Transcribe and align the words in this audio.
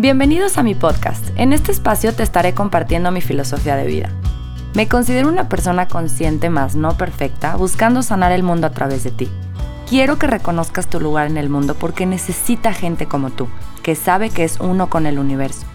Bienvenidos 0.00 0.58
a 0.58 0.62
mi 0.62 0.76
podcast. 0.76 1.26
En 1.34 1.52
este 1.52 1.72
espacio 1.72 2.14
te 2.14 2.22
estaré 2.22 2.54
compartiendo 2.54 3.10
mi 3.10 3.20
filosofía 3.20 3.74
de 3.74 3.84
vida. 3.84 4.10
Me 4.74 4.86
considero 4.86 5.26
una 5.28 5.48
persona 5.48 5.88
consciente 5.88 6.50
más 6.50 6.76
no 6.76 6.96
perfecta, 6.96 7.56
buscando 7.56 8.02
sanar 8.02 8.30
el 8.30 8.44
mundo 8.44 8.68
a 8.68 8.70
través 8.70 9.02
de 9.02 9.10
ti. 9.10 9.28
Quiero 9.88 10.16
que 10.16 10.28
reconozcas 10.28 10.86
tu 10.86 11.00
lugar 11.00 11.26
en 11.26 11.36
el 11.36 11.48
mundo 11.48 11.74
porque 11.74 12.06
necesita 12.06 12.72
gente 12.72 13.06
como 13.06 13.30
tú, 13.30 13.48
que 13.82 13.96
sabe 13.96 14.30
que 14.30 14.44
es 14.44 14.60
uno 14.60 14.88
con 14.88 15.04
el 15.04 15.18
universo, 15.18 15.66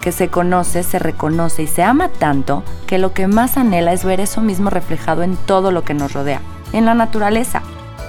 que 0.00 0.10
se 0.10 0.26
conoce, 0.26 0.82
se 0.82 0.98
reconoce 0.98 1.62
y 1.62 1.68
se 1.68 1.84
ama 1.84 2.08
tanto 2.08 2.64
que 2.88 2.98
lo 2.98 3.12
que 3.14 3.28
más 3.28 3.56
anhela 3.56 3.92
es 3.92 4.04
ver 4.04 4.18
eso 4.18 4.40
mismo 4.40 4.70
reflejado 4.70 5.22
en 5.22 5.36
todo 5.36 5.70
lo 5.70 5.84
que 5.84 5.94
nos 5.94 6.12
rodea, 6.12 6.40
en 6.72 6.86
la 6.86 6.94
naturaleza. 6.94 7.62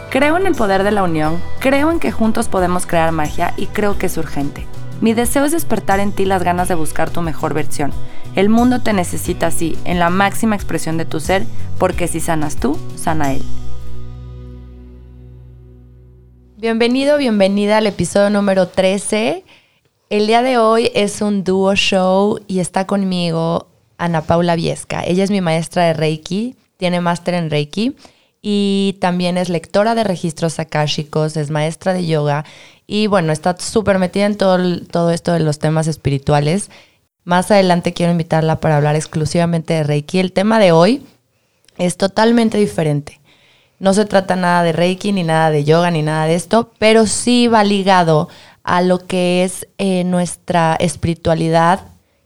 Creo 0.10 0.38
en 0.38 0.48
el 0.48 0.56
poder 0.56 0.82
de 0.82 0.90
la 0.90 1.04
unión, 1.04 1.40
creo 1.60 1.92
en 1.92 2.00
que 2.00 2.12
juntos 2.12 2.48
podemos 2.48 2.88
crear 2.88 3.12
magia 3.12 3.54
y 3.58 3.68
creo 3.68 4.00
que 4.00 4.08
es 4.08 4.18
urgente. 4.18 4.66
Mi 5.02 5.16
deseo 5.16 5.46
es 5.46 5.52
despertar 5.52 6.00
en 6.00 6.12
ti 6.12 6.26
las 6.26 6.44
ganas 6.44 6.68
de 6.68 6.76
buscar 6.76 7.10
tu 7.10 7.22
mejor 7.22 7.56
versión. 7.56 7.92
El 8.36 8.50
mundo 8.50 8.84
te 8.84 8.94
necesita 8.94 9.48
así, 9.48 9.76
en 9.84 9.98
la 9.98 10.12
máxima 10.12 10.56
expresión 10.56 10.98
de 10.98 11.06
tu 11.06 11.20
ser, 11.20 11.44
porque 11.80 12.08
si 12.08 12.20
sanas 12.20 12.58
tú, 12.58 12.78
sana 12.96 13.34
él. 13.34 13.42
Bienvenido, 16.56 17.18
bienvenida 17.18 17.80
al 17.80 17.88
episodio 17.88 18.30
número 18.30 18.68
13. 18.68 19.44
El 20.12 20.28
día 20.28 20.44
de 20.44 20.60
hoy 20.60 20.92
es 20.94 21.22
un 21.22 21.44
dúo 21.44 21.74
show 21.76 22.40
y 22.48 22.60
está 22.60 22.86
conmigo 22.86 23.70
Ana 23.98 24.22
Paula 24.22 24.56
Viesca. 24.56 25.04
Ella 25.04 25.24
es 25.24 25.32
mi 25.32 25.42
maestra 25.42 25.86
de 25.86 25.94
Reiki, 25.94 26.56
tiene 26.78 27.02
máster 27.02 27.34
en 27.34 27.50
Reiki 27.50 27.96
y 28.40 28.98
también 29.02 29.40
es 29.40 29.50
lectora 29.50 29.96
de 29.96 30.04
registros 30.04 30.60
akáshicos, 30.60 31.38
es 31.38 31.50
maestra 31.50 31.94
de 31.94 32.06
yoga 32.06 32.46
y 32.92 33.08
bueno, 33.08 33.32
está 33.32 33.56
súper 33.58 34.00
metida 34.00 34.26
en 34.26 34.36
todo, 34.36 34.82
todo 34.82 35.12
esto 35.12 35.32
de 35.32 35.40
los 35.40 35.60
temas 35.60 35.88
espirituales. 35.88 36.70
Más 37.24 37.50
adelante 37.50 37.94
quiero 37.94 38.12
invitarla 38.12 38.60
para 38.60 38.76
hablar 38.76 38.98
exclusivamente 38.98 39.74
de 39.74 39.84
Reiki. 39.84 40.20
El 40.20 40.34
tema 40.34 40.60
de 40.60 40.74
hoy 40.74 41.02
es 41.78 41.96
totalmente 41.96 42.58
diferente. 42.58 43.22
No 43.80 43.94
se 43.94 44.04
trata 44.04 44.36
nada 44.36 44.64
de 44.64 44.74
Reiki, 44.74 45.14
ni 45.14 45.24
nada 45.24 45.52
de 45.52 45.64
yoga, 45.64 45.90
ni 45.90 46.02
nada 46.02 46.26
de 46.26 46.36
esto, 46.36 46.74
pero 46.80 47.08
sí 47.08 47.48
va 47.48 47.64
ligado 47.64 48.28
a 48.62 48.82
lo 48.82 49.08
que 49.08 49.46
es 49.46 49.70
eh, 49.78 50.04
nuestra 50.04 50.76
espiritualidad 50.76 51.80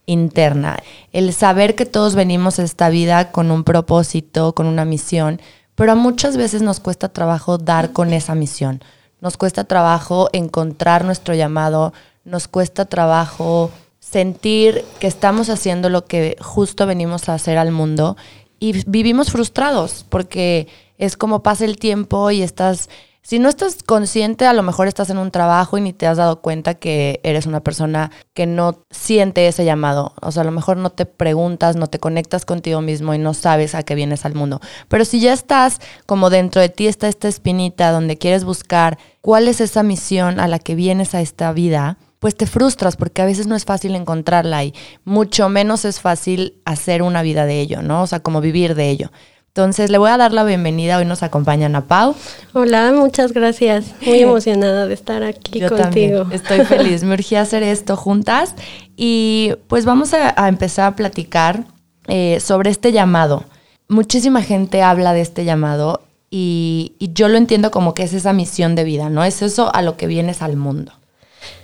interna. 0.07 0.79
El 1.11 1.31
saber 1.33 1.75
que 1.75 1.85
todos 1.85 2.15
venimos 2.15 2.57
a 2.57 2.63
esta 2.63 2.89
vida 2.89 3.31
con 3.31 3.51
un 3.51 3.65
propósito, 3.65 4.55
con 4.55 4.65
una 4.65 4.83
misión, 4.83 5.39
pero 5.75 5.95
muchas 5.95 6.37
veces 6.37 6.63
nos 6.63 6.79
cuesta 6.79 7.09
trabajo 7.09 7.59
dar 7.59 7.91
con 7.91 8.13
esa 8.13 8.33
misión 8.33 8.81
nos 9.25 9.37
cuesta 9.37 9.63
trabajo 9.63 10.29
encontrar 10.33 11.03
nuestro 11.03 11.33
llamado, 11.33 11.93
nos 12.25 12.47
cuesta 12.47 12.85
trabajo 12.85 13.71
sentir 13.99 14.85
que 14.99 15.07
estamos 15.07 15.49
haciendo 15.49 15.89
lo 15.89 16.05
que 16.05 16.37
justo 16.39 16.85
venimos 16.85 17.27
a 17.27 17.33
hacer 17.33 17.57
al 17.57 17.71
mundo 17.71 18.17
y 18.59 18.83
vivimos 18.87 19.31
frustrados 19.31 20.05
porque 20.07 20.67
es 20.99 21.17
como 21.17 21.41
pasa 21.41 21.65
el 21.65 21.77
tiempo 21.77 22.29
y 22.29 22.43
estás 22.43 22.87
si 23.25 23.39
no 23.39 23.49
estás 23.49 23.81
consciente, 23.81 24.45
a 24.45 24.53
lo 24.53 24.61
mejor 24.61 24.87
estás 24.87 25.09
en 25.09 25.17
un 25.17 25.31
trabajo 25.31 25.79
y 25.79 25.81
ni 25.81 25.93
te 25.93 26.05
has 26.05 26.17
dado 26.17 26.43
cuenta 26.43 26.75
que 26.75 27.21
eres 27.23 27.47
una 27.47 27.59
persona 27.59 28.11
que 28.35 28.45
no 28.45 28.85
siente 28.91 29.47
ese 29.47 29.65
llamado. 29.65 30.13
O 30.21 30.31
sea, 30.31 30.43
a 30.43 30.45
lo 30.45 30.51
mejor 30.51 30.77
no 30.77 30.91
te 30.91 31.07
preguntas, 31.07 31.75
no 31.75 31.87
te 31.87 31.97
conectas 31.97 32.45
contigo 32.45 32.81
mismo 32.81 33.15
y 33.15 33.17
no 33.17 33.33
sabes 33.33 33.73
a 33.73 33.81
qué 33.81 33.95
vienes 33.95 34.25
al 34.25 34.35
mundo. 34.35 34.61
Pero 34.89 35.05
si 35.05 35.19
ya 35.19 35.33
estás 35.33 35.81
como 36.05 36.29
dentro 36.29 36.61
de 36.61 36.69
ti 36.69 36.85
está 36.85 37.07
esta 37.07 37.27
espinita 37.27 37.91
donde 37.91 38.19
quieres 38.19 38.43
buscar 38.43 38.99
cuál 39.21 39.47
es 39.47 39.59
esa 39.59 39.81
misión 39.81 40.39
a 40.39 40.47
la 40.47 40.59
que 40.59 40.75
vienes 40.75 41.15
a 41.15 41.21
esta 41.21 41.51
vida, 41.51 41.97
pues 42.19 42.37
te 42.37 42.45
frustras 42.45 42.95
porque 42.95 43.23
a 43.23 43.25
veces 43.25 43.47
no 43.47 43.55
es 43.55 43.65
fácil 43.65 43.95
encontrarla 43.95 44.63
y 44.65 44.75
mucho 45.03 45.49
menos 45.49 45.83
es 45.83 45.99
fácil 45.99 46.61
hacer 46.63 47.01
una 47.01 47.23
vida 47.23 47.47
de 47.47 47.59
ello, 47.59 47.81
¿no? 47.81 48.03
O 48.03 48.07
sea, 48.07 48.19
como 48.19 48.39
vivir 48.39 48.75
de 48.75 48.91
ello. 48.91 49.11
Entonces 49.55 49.89
le 49.89 49.97
voy 49.97 50.09
a 50.09 50.17
dar 50.17 50.33
la 50.33 50.43
bienvenida. 50.43 50.97
Hoy 50.97 51.05
nos 51.05 51.23
acompaña 51.23 51.67
Ana 51.67 51.85
Pau. 51.87 52.13
Hola, 52.51 52.91
muchas 52.91 53.31
gracias. 53.31 53.85
Muy 54.05 54.19
emocionada 54.19 54.85
de 54.85 54.93
estar 54.93 55.23
aquí 55.23 55.61
Yo 55.61 55.69
contigo. 55.69 56.23
También. 56.23 56.31
Estoy 56.33 56.65
feliz. 56.65 57.05
Me 57.05 57.13
urgía 57.13 57.39
hacer 57.39 57.63
esto 57.63 57.95
juntas. 57.95 58.53
Y 58.97 59.53
pues 59.69 59.85
vamos 59.85 60.13
a, 60.13 60.49
empezar 60.49 60.87
a 60.87 60.95
platicar 60.97 61.63
eh, 62.07 62.41
sobre 62.41 62.69
este 62.69 62.91
llamado. 62.91 63.45
Muchísima 63.87 64.41
gente 64.41 64.83
habla 64.83 65.13
de 65.13 65.21
este 65.21 65.45
llamado 65.45 66.01
y, 66.29 66.91
y 66.99 67.13
yo 67.13 67.29
lo 67.29 67.37
entiendo 67.37 67.71
como 67.71 67.93
que 67.93 68.03
es 68.03 68.11
esa 68.11 68.33
misión 68.33 68.75
de 68.75 68.83
vida, 68.83 69.09
¿no? 69.09 69.23
Es 69.23 69.41
eso 69.41 69.73
a 69.73 69.81
lo 69.81 69.95
que 69.95 70.07
vienes 70.07 70.41
al 70.41 70.57
mundo. 70.57 70.91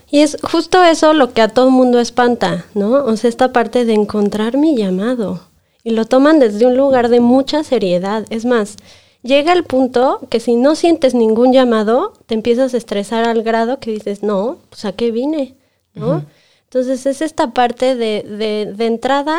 Y 0.10 0.20
es 0.20 0.38
justo 0.42 0.82
eso 0.82 1.12
lo 1.12 1.34
que 1.34 1.42
a 1.42 1.50
todo 1.50 1.70
mundo 1.72 2.00
espanta, 2.00 2.64
¿no? 2.74 2.92
O 3.04 3.18
sea, 3.18 3.30
esta 3.30 3.52
parte 3.52 3.84
de 3.84 3.96
encontrar 3.96 4.56
mi 4.56 4.78
llamado 4.78 5.51
y 5.84 5.92
lo 5.92 6.06
toman 6.06 6.40
desde 6.40 6.66
un 6.66 6.78
lugar 6.78 7.10
de 7.10 7.20
mucha 7.20 7.64
seriedad. 7.64 8.26
Es 8.30 8.46
más, 8.46 8.78
llega 9.24 9.54
el 9.54 9.64
punto 9.64 10.20
que 10.30 10.40
si 10.40 10.56
no 10.56 10.76
sientes 10.76 11.14
ningún 11.14 11.54
llamado, 11.54 12.14
te 12.26 12.36
empiezas 12.36 12.74
a 12.74 12.78
estresar 12.78 13.28
al 13.28 13.44
grado 13.44 13.80
que 13.80 13.92
dices, 13.92 14.24
no, 14.24 14.58
pues 14.70 14.86
a 14.86 14.94
qué 14.94 15.12
vine, 15.12 15.56
¿no? 15.94 16.26
Entonces 16.64 17.06
es 17.06 17.22
esta 17.22 17.52
parte 17.52 17.96
de, 17.96 18.24
de, 18.24 18.74
de 18.74 18.86
entrada, 18.86 19.38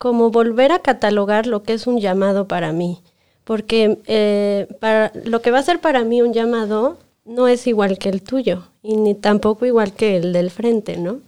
como 0.00 0.30
volver 0.30 0.72
a 0.72 0.78
catalogar 0.78 1.46
lo 1.46 1.62
que 1.62 1.74
es 1.74 1.86
un 1.86 2.00
llamado 2.00 2.48
para 2.48 2.72
mí. 2.72 3.02
Porque 3.44 3.98
eh, 4.06 4.66
para, 4.80 5.12
lo 5.24 5.42
que 5.42 5.50
va 5.50 5.58
a 5.58 5.62
ser 5.62 5.80
para 5.80 6.04
mí 6.04 6.22
un 6.22 6.32
llamado 6.32 6.96
no 7.26 7.48
es 7.48 7.66
igual 7.66 7.98
que 7.98 8.08
el 8.08 8.22
tuyo 8.22 8.64
y 8.82 8.96
ni 8.96 9.14
tampoco 9.14 9.66
igual 9.66 9.92
que 9.92 10.16
el 10.16 10.32
del 10.32 10.50
frente, 10.50 10.96
¿no? 10.96 11.20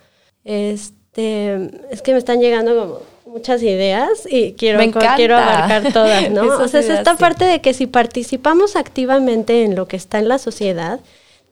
Este, 0.44 1.70
es 1.91 2.00
que 2.00 2.12
me 2.12 2.19
están 2.19 2.41
llegando 2.41 2.74
como 2.74 3.00
muchas 3.32 3.62
ideas 3.62 4.28
y 4.31 4.53
quiero, 4.53 4.78
quiero 5.16 5.37
abarcar 5.38 5.91
todas, 5.93 6.31
¿no? 6.31 6.43
o 6.62 6.69
sea, 6.69 6.81
es 6.81 6.91
esta 6.91 7.16
parte 7.16 7.47
de 7.47 7.62
que 7.62 7.72
si 7.72 7.87
participamos 7.87 8.76
activamente 8.76 9.65
en 9.65 9.75
lo 9.75 9.88
que 9.88 9.97
está 9.97 10.19
en 10.19 10.28
la 10.28 10.37
sociedad, 10.38 11.00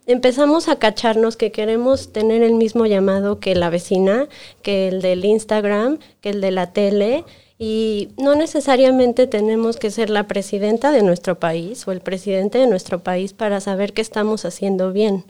empezamos 0.06 0.68
a 0.68 0.76
cacharnos 0.76 1.38
que 1.38 1.52
queremos 1.52 2.12
tener 2.12 2.42
el 2.42 2.52
mismo 2.52 2.84
llamado 2.84 3.40
que 3.40 3.54
la 3.54 3.70
vecina, 3.70 4.28
que 4.62 4.88
el 4.88 5.00
del 5.00 5.24
Instagram, 5.24 5.98
que 6.20 6.30
el 6.30 6.42
de 6.42 6.50
la 6.50 6.72
tele, 6.72 7.24
y 7.58 8.10
no 8.18 8.34
necesariamente 8.34 9.26
tenemos 9.26 9.78
que 9.78 9.90
ser 9.90 10.10
la 10.10 10.26
presidenta 10.26 10.92
de 10.92 11.02
nuestro 11.02 11.38
país 11.38 11.88
o 11.88 11.92
el 11.92 12.00
presidente 12.00 12.58
de 12.58 12.66
nuestro 12.66 13.00
país 13.00 13.32
para 13.32 13.60
saber 13.60 13.94
que 13.94 14.02
estamos 14.02 14.44
haciendo 14.44 14.92
bien. 14.92 15.24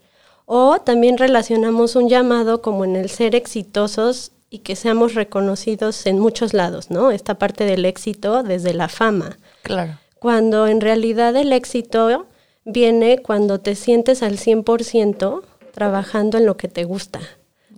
O 0.47 0.81
también 0.81 1.17
relacionamos 1.17 1.95
un 1.95 2.09
llamado 2.09 2.61
como 2.61 2.85
en 2.85 2.97
el 2.97 3.09
ser 3.09 3.37
exitosos 3.37 4.33
y 4.51 4.59
que 4.59 4.75
seamos 4.75 5.15
reconocidos 5.15 6.07
en 6.07 6.19
muchos 6.19 6.53
lados, 6.53 6.91
¿no? 6.91 7.13
Esta 7.13 7.39
parte 7.39 7.65
del 7.65 7.85
éxito 7.85 8.43
desde 8.43 8.75
la 8.75 8.89
fama. 8.89 9.39
Claro. 9.63 9.99
Cuando 10.19 10.67
en 10.67 10.81
realidad 10.81 11.35
el 11.37 11.53
éxito 11.53 12.27
viene 12.65 13.19
cuando 13.23 13.61
te 13.61 13.77
sientes 13.77 14.23
al 14.23 14.39
100% 14.39 15.43
trabajando 15.73 16.37
en 16.37 16.47
lo 16.47 16.57
que 16.57 16.69
te 16.69 16.85
gusta. 16.85 17.21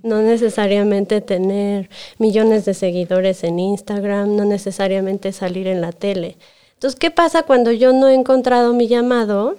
No 0.02 0.20
necesariamente 0.20 1.20
tener 1.20 1.88
millones 2.18 2.64
de 2.64 2.74
seguidores 2.74 3.44
en 3.44 3.60
Instagram, 3.60 4.34
no 4.34 4.44
necesariamente 4.44 5.30
salir 5.32 5.68
en 5.68 5.80
la 5.80 5.92
tele. 5.92 6.36
Entonces, 6.74 6.98
¿qué 6.98 7.12
pasa 7.12 7.44
cuando 7.44 7.70
yo 7.70 7.92
no 7.92 8.08
he 8.08 8.14
encontrado 8.14 8.72
mi 8.72 8.88
llamado 8.88 9.56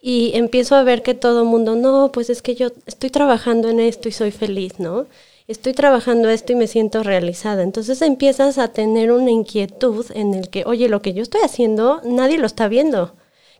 y 0.00 0.32
empiezo 0.34 0.74
a 0.74 0.82
ver 0.82 1.02
que 1.02 1.14
todo 1.14 1.42
el 1.42 1.46
mundo, 1.46 1.76
no, 1.76 2.10
pues 2.10 2.30
es 2.30 2.42
que 2.42 2.56
yo 2.56 2.68
estoy 2.86 3.10
trabajando 3.10 3.68
en 3.68 3.78
esto 3.78 4.08
y 4.08 4.12
soy 4.12 4.32
feliz, 4.32 4.80
¿no? 4.80 5.06
Estoy 5.48 5.72
trabajando 5.72 6.28
esto 6.28 6.52
y 6.52 6.56
me 6.56 6.66
siento 6.66 7.02
realizada. 7.02 7.62
Entonces 7.62 8.02
empiezas 8.02 8.58
a 8.58 8.68
tener 8.68 9.10
una 9.10 9.30
inquietud 9.30 10.06
en 10.14 10.34
el 10.34 10.50
que, 10.50 10.64
oye, 10.66 10.88
lo 10.88 11.02
que 11.02 11.14
yo 11.14 11.22
estoy 11.22 11.40
haciendo, 11.42 12.00
nadie 12.04 12.38
lo 12.38 12.46
está 12.46 12.68
viendo. 12.68 13.14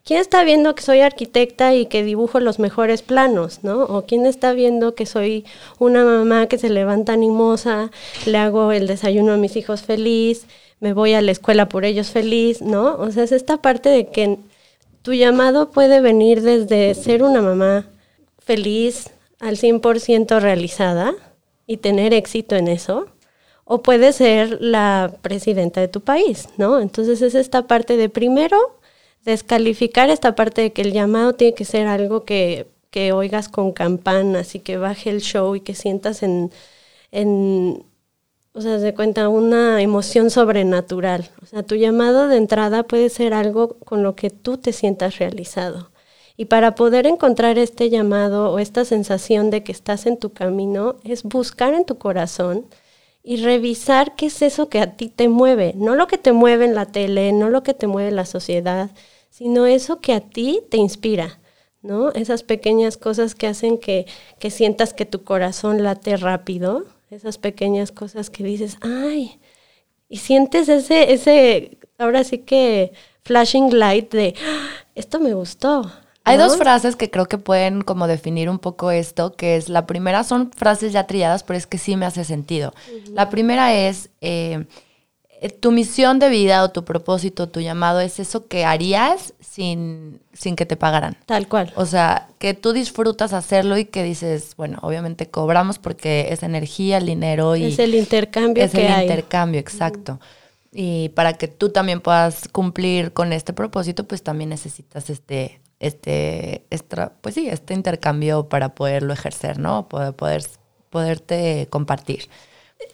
¿Quién 0.05 0.21
está 0.21 0.43
viendo 0.43 0.75
que 0.75 0.83
soy 0.83 1.01
arquitecta 1.01 1.75
y 1.75 1.87
que 1.87 2.03
dibujo 2.03 2.39
los 2.39 2.57
mejores 2.59 3.01
planos, 3.01 3.63
no? 3.63 3.83
O 3.83 4.05
quién 4.05 4.25
está 4.25 4.53
viendo 4.53 4.95
que 4.95 5.05
soy 5.05 5.45
una 5.77 6.05
mamá 6.05 6.47
que 6.47 6.57
se 6.57 6.69
levanta 6.69 7.13
animosa, 7.13 7.91
le 8.25 8.37
hago 8.37 8.71
el 8.71 8.87
desayuno 8.87 9.33
a 9.33 9.37
mis 9.37 9.55
hijos 9.57 9.81
feliz, 9.81 10.45
me 10.79 10.93
voy 10.93 11.13
a 11.13 11.21
la 11.21 11.31
escuela 11.31 11.67
por 11.67 11.85
ellos 11.85 12.11
feliz, 12.11 12.61
¿no? 12.61 12.95
O 12.95 13.11
sea, 13.11 13.23
es 13.23 13.31
esta 13.31 13.57
parte 13.57 13.89
de 13.89 14.07
que 14.07 14.37
tu 15.01 15.13
llamado 15.13 15.71
puede 15.71 16.01
venir 16.01 16.41
desde 16.41 16.93
ser 16.95 17.21
una 17.23 17.41
mamá 17.41 17.87
feliz, 18.39 19.11
al 19.39 19.57
100% 19.57 20.39
realizada, 20.39 21.13
y 21.69 21.77
tener 21.77 22.15
éxito 22.15 22.55
en 22.55 22.67
eso, 22.67 23.05
o 23.63 23.83
puedes 23.83 24.15
ser 24.15 24.57
la 24.59 25.13
presidenta 25.21 25.79
de 25.81 25.87
tu 25.87 26.01
país, 26.01 26.49
¿no? 26.57 26.79
Entonces 26.79 27.21
es 27.21 27.35
esta 27.35 27.67
parte 27.67 27.95
de 27.95 28.09
primero 28.09 28.57
descalificar 29.23 30.09
esta 30.09 30.33
parte 30.35 30.61
de 30.63 30.73
que 30.73 30.81
el 30.81 30.93
llamado 30.93 31.33
tiene 31.33 31.53
que 31.53 31.65
ser 31.65 31.85
algo 31.87 32.25
que, 32.25 32.67
que 32.89 33.11
oigas 33.11 33.49
con 33.49 33.71
campanas 33.71 34.55
y 34.55 34.61
que 34.61 34.77
baje 34.77 35.11
el 35.11 35.21
show 35.21 35.55
y 35.55 35.61
que 35.61 35.75
sientas 35.75 36.23
en, 36.23 36.51
en 37.11 37.83
o 38.53 38.61
sea, 38.61 38.79
se 38.79 38.95
cuenta 38.95 39.29
una 39.29 39.81
emoción 39.81 40.31
sobrenatural. 40.31 41.29
O 41.43 41.45
sea, 41.45 41.63
tu 41.63 41.75
llamado 41.75 42.27
de 42.27 42.37
entrada 42.37 42.83
puede 42.83 43.09
ser 43.09 43.33
algo 43.35 43.77
con 43.85 44.01
lo 44.03 44.15
que 44.15 44.31
tú 44.31 44.57
te 44.57 44.73
sientas 44.73 45.19
realizado 45.19 45.91
Y 46.39 46.45
para 46.45 46.73
poder 46.73 47.05
encontrar 47.05 47.57
este 47.57 47.89
llamado 47.89 48.53
o 48.53 48.59
esta 48.59 48.85
sensación 48.85 49.49
de 49.49 49.61
que 49.61 49.73
estás 49.73 50.05
en 50.05 50.15
tu 50.15 50.31
camino, 50.31 50.95
es 51.03 51.23
buscar 51.23 51.73
en 51.73 51.83
tu 51.83 51.97
corazón 51.97 52.65
y 53.23 53.43
revisar 53.43 54.15
qué 54.15 54.27
es 54.27 54.41
eso 54.41 54.69
que 54.69 54.79
a 54.79 54.95
ti 54.95 55.09
te 55.09 55.27
mueve, 55.27 55.73
no 55.75 55.95
lo 55.95 56.07
que 56.07 56.17
te 56.17 56.31
mueve 56.31 56.63
en 56.63 56.75
la 56.75 56.85
tele, 56.85 57.33
no 57.33 57.49
lo 57.49 57.61
que 57.61 57.73
te 57.73 57.87
mueve 57.87 58.07
en 58.07 58.15
la 58.15 58.25
sociedad, 58.25 58.89
sino 59.29 59.65
eso 59.65 59.99
que 59.99 60.13
a 60.13 60.21
ti 60.21 60.61
te 60.69 60.77
inspira, 60.77 61.41
¿no? 61.81 62.13
Esas 62.13 62.43
pequeñas 62.43 62.95
cosas 62.95 63.35
que 63.35 63.47
hacen 63.47 63.77
que, 63.77 64.05
que 64.39 64.49
sientas 64.49 64.93
que 64.93 65.05
tu 65.05 65.25
corazón 65.25 65.83
late 65.83 66.15
rápido, 66.15 66.85
esas 67.11 67.37
pequeñas 67.37 67.91
cosas 67.91 68.29
que 68.29 68.45
dices, 68.45 68.77
ay, 68.79 69.41
y 70.07 70.19
sientes 70.19 70.69
ese, 70.69 71.11
ese, 71.11 71.77
ahora 71.97 72.23
sí 72.23 72.37
que 72.37 72.93
flashing 73.23 73.77
light 73.77 74.13
de, 74.13 74.35
¡Ah! 74.41 74.69
esto 74.95 75.19
me 75.19 75.33
gustó. 75.33 75.91
Hay 76.29 76.37
dos 76.37 76.57
frases 76.57 76.95
que 76.95 77.09
creo 77.09 77.25
que 77.25 77.37
pueden 77.37 77.81
como 77.81 78.07
definir 78.07 78.49
un 78.49 78.59
poco 78.59 78.91
esto, 78.91 79.35
que 79.35 79.55
es 79.55 79.69
la 79.69 79.85
primera 79.85 80.23
son 80.23 80.51
frases 80.51 80.93
ya 80.93 81.07
trilladas, 81.07 81.43
pero 81.43 81.57
es 81.57 81.67
que 81.67 81.77
sí 81.77 81.95
me 81.95 82.05
hace 82.05 82.23
sentido. 82.23 82.73
La 83.13 83.29
primera 83.29 83.73
es, 83.73 84.09
eh, 84.21 84.65
eh, 85.41 85.49
tu 85.49 85.71
misión 85.71 86.19
de 86.19 86.29
vida 86.29 86.63
o 86.63 86.71
tu 86.71 86.83
propósito, 86.83 87.47
tu 87.47 87.61
llamado 87.61 88.01
es 88.01 88.19
eso 88.19 88.47
que 88.47 88.65
harías 88.65 89.33
sin, 89.39 90.19
sin 90.33 90.57
que 90.57 90.65
te 90.65 90.75
pagaran. 90.75 91.15
Tal 91.25 91.47
cual. 91.47 91.71
O 91.75 91.85
sea, 91.85 92.27
que 92.39 92.53
tú 92.53 92.73
disfrutas 92.73 93.31
hacerlo 93.31 93.77
y 93.77 93.85
que 93.85 94.03
dices, 94.03 94.55
bueno, 94.57 94.79
obviamente 94.81 95.29
cobramos 95.29 95.79
porque 95.79 96.27
es 96.31 96.43
energía, 96.43 96.97
el 96.97 97.05
dinero 97.05 97.55
y... 97.55 97.65
Es 97.65 97.79
el 97.79 97.95
intercambio 97.95 98.65
es 98.65 98.75
el 98.75 99.01
intercambio, 99.01 99.61
exacto. 99.61 100.19
Y 100.73 101.09
para 101.09 101.33
que 101.33 101.47
tú 101.47 101.69
también 101.69 102.01
puedas 102.01 102.49
cumplir 102.49 103.13
con 103.13 103.31
este 103.31 103.53
propósito, 103.53 104.03
pues 104.03 104.21
también 104.21 104.49
necesitas 104.49 105.09
este, 105.09 105.61
este, 105.79 106.65
extra, 106.69 107.13
pues 107.21 107.35
sí, 107.35 107.47
este 107.49 107.73
intercambio 107.73 108.49
para 108.49 108.75
poderlo 108.75 109.13
ejercer, 109.13 109.59
¿no? 109.59 109.87
Poder, 109.87 110.13
poder, 110.13 110.43
poderte 110.89 111.67
compartir. 111.69 112.29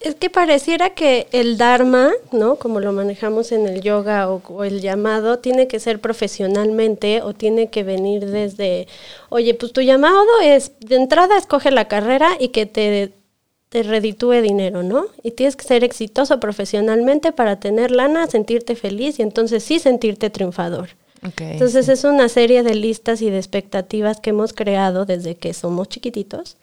Es 0.02 0.16
que 0.16 0.32
pareciera 0.32 0.96
que 0.96 1.28
el 1.32 1.58
Dharma, 1.58 2.12
¿no? 2.32 2.56
Como 2.56 2.80
lo 2.80 2.92
manejamos 2.92 3.52
en 3.52 3.68
el 3.68 3.82
yoga 3.82 4.30
o, 4.30 4.64
el 4.64 4.82
llamado, 4.82 5.40
tiene 5.40 5.68
que 5.68 5.80
ser 5.80 6.00
profesionalmente 6.00 7.22
o 7.22 7.34
tiene 7.34 7.70
que 7.70 7.84
venir 7.84 8.26
desde, 8.26 8.88
oye, 9.30 9.54
pues 9.54 9.74
tu 9.74 9.82
llamado 9.82 10.26
es, 10.44 10.72
de 10.80 10.96
entrada 10.96 11.38
escoge 11.38 11.70
la 11.70 11.88
carrera 11.88 12.36
y 12.40 12.50
que 12.50 12.66
te, 12.66 13.14
te 13.70 13.84
reditúe 13.84 14.42
dinero, 14.42 14.82
¿no? 14.82 15.06
Y 15.22 15.32
tienes 15.32 15.56
que 15.56 15.66
ser 15.66 15.84
exitoso 15.84 16.40
profesionalmente 16.40 17.32
para 17.32 17.60
tener 17.60 17.92
lana, 17.92 18.26
sentirte 18.28 18.76
feliz 18.76 19.20
y 19.20 19.22
entonces 19.22 19.64
sí 19.64 19.78
sentirte 19.78 20.32
triunfador. 20.32 20.90
Entonces 21.22 21.90
es 21.90 22.04
una 22.04 22.30
serie 22.30 22.64
de 22.64 22.76
listas 22.76 23.22
y 23.22 23.30
de 23.30 23.38
expectativas 23.38 24.20
que 24.20 24.32
hemos 24.32 24.54
creado 24.54 25.06
desde 25.06 25.36
que 25.36 25.54
somos 25.54 25.90
chiquititos 25.90 26.58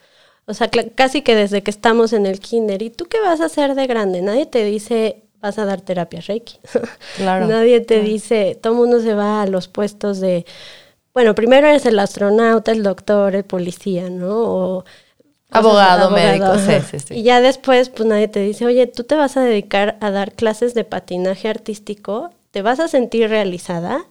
o 0.46 0.54
sea, 0.54 0.68
casi 0.94 1.22
que 1.22 1.34
desde 1.34 1.62
que 1.62 1.70
estamos 1.70 2.12
en 2.12 2.26
el 2.26 2.40
kinder. 2.40 2.82
¿Y 2.82 2.90
tú 2.90 3.06
qué 3.06 3.20
vas 3.20 3.40
a 3.40 3.46
hacer 3.46 3.74
de 3.74 3.86
grande? 3.86 4.22
Nadie 4.22 4.46
te 4.46 4.64
dice, 4.64 5.22
vas 5.40 5.58
a 5.58 5.64
dar 5.64 5.80
terapia 5.80 6.20
Reiki. 6.20 6.58
Claro. 7.16 7.46
Nadie 7.46 7.80
te 7.80 8.00
dice, 8.00 8.58
todo 8.60 8.74
mundo 8.74 9.00
se 9.00 9.14
va 9.14 9.42
a 9.42 9.46
los 9.46 9.68
puestos 9.68 10.20
de, 10.20 10.44
bueno, 11.14 11.34
primero 11.34 11.68
eres 11.68 11.86
el 11.86 11.98
astronauta, 11.98 12.72
el 12.72 12.82
doctor, 12.82 13.36
el 13.36 13.44
policía, 13.44 14.10
¿no? 14.10 14.42
O, 14.42 14.84
abogado, 15.50 16.10
médico, 16.10 16.58
sí, 16.58 16.72
sí, 16.90 16.98
sí. 16.98 17.14
Y 17.14 17.22
ya 17.22 17.40
después, 17.40 17.90
pues 17.90 18.08
nadie 18.08 18.26
te 18.26 18.40
dice, 18.40 18.66
oye, 18.66 18.86
tú 18.86 19.04
te 19.04 19.14
vas 19.14 19.36
a 19.36 19.42
dedicar 19.42 19.96
a 20.00 20.10
dar 20.10 20.32
clases 20.32 20.74
de 20.74 20.84
patinaje 20.84 21.48
artístico, 21.48 22.30
te 22.50 22.62
vas 22.62 22.80
a 22.80 22.88
sentir 22.88 23.28
realizada 23.28 24.06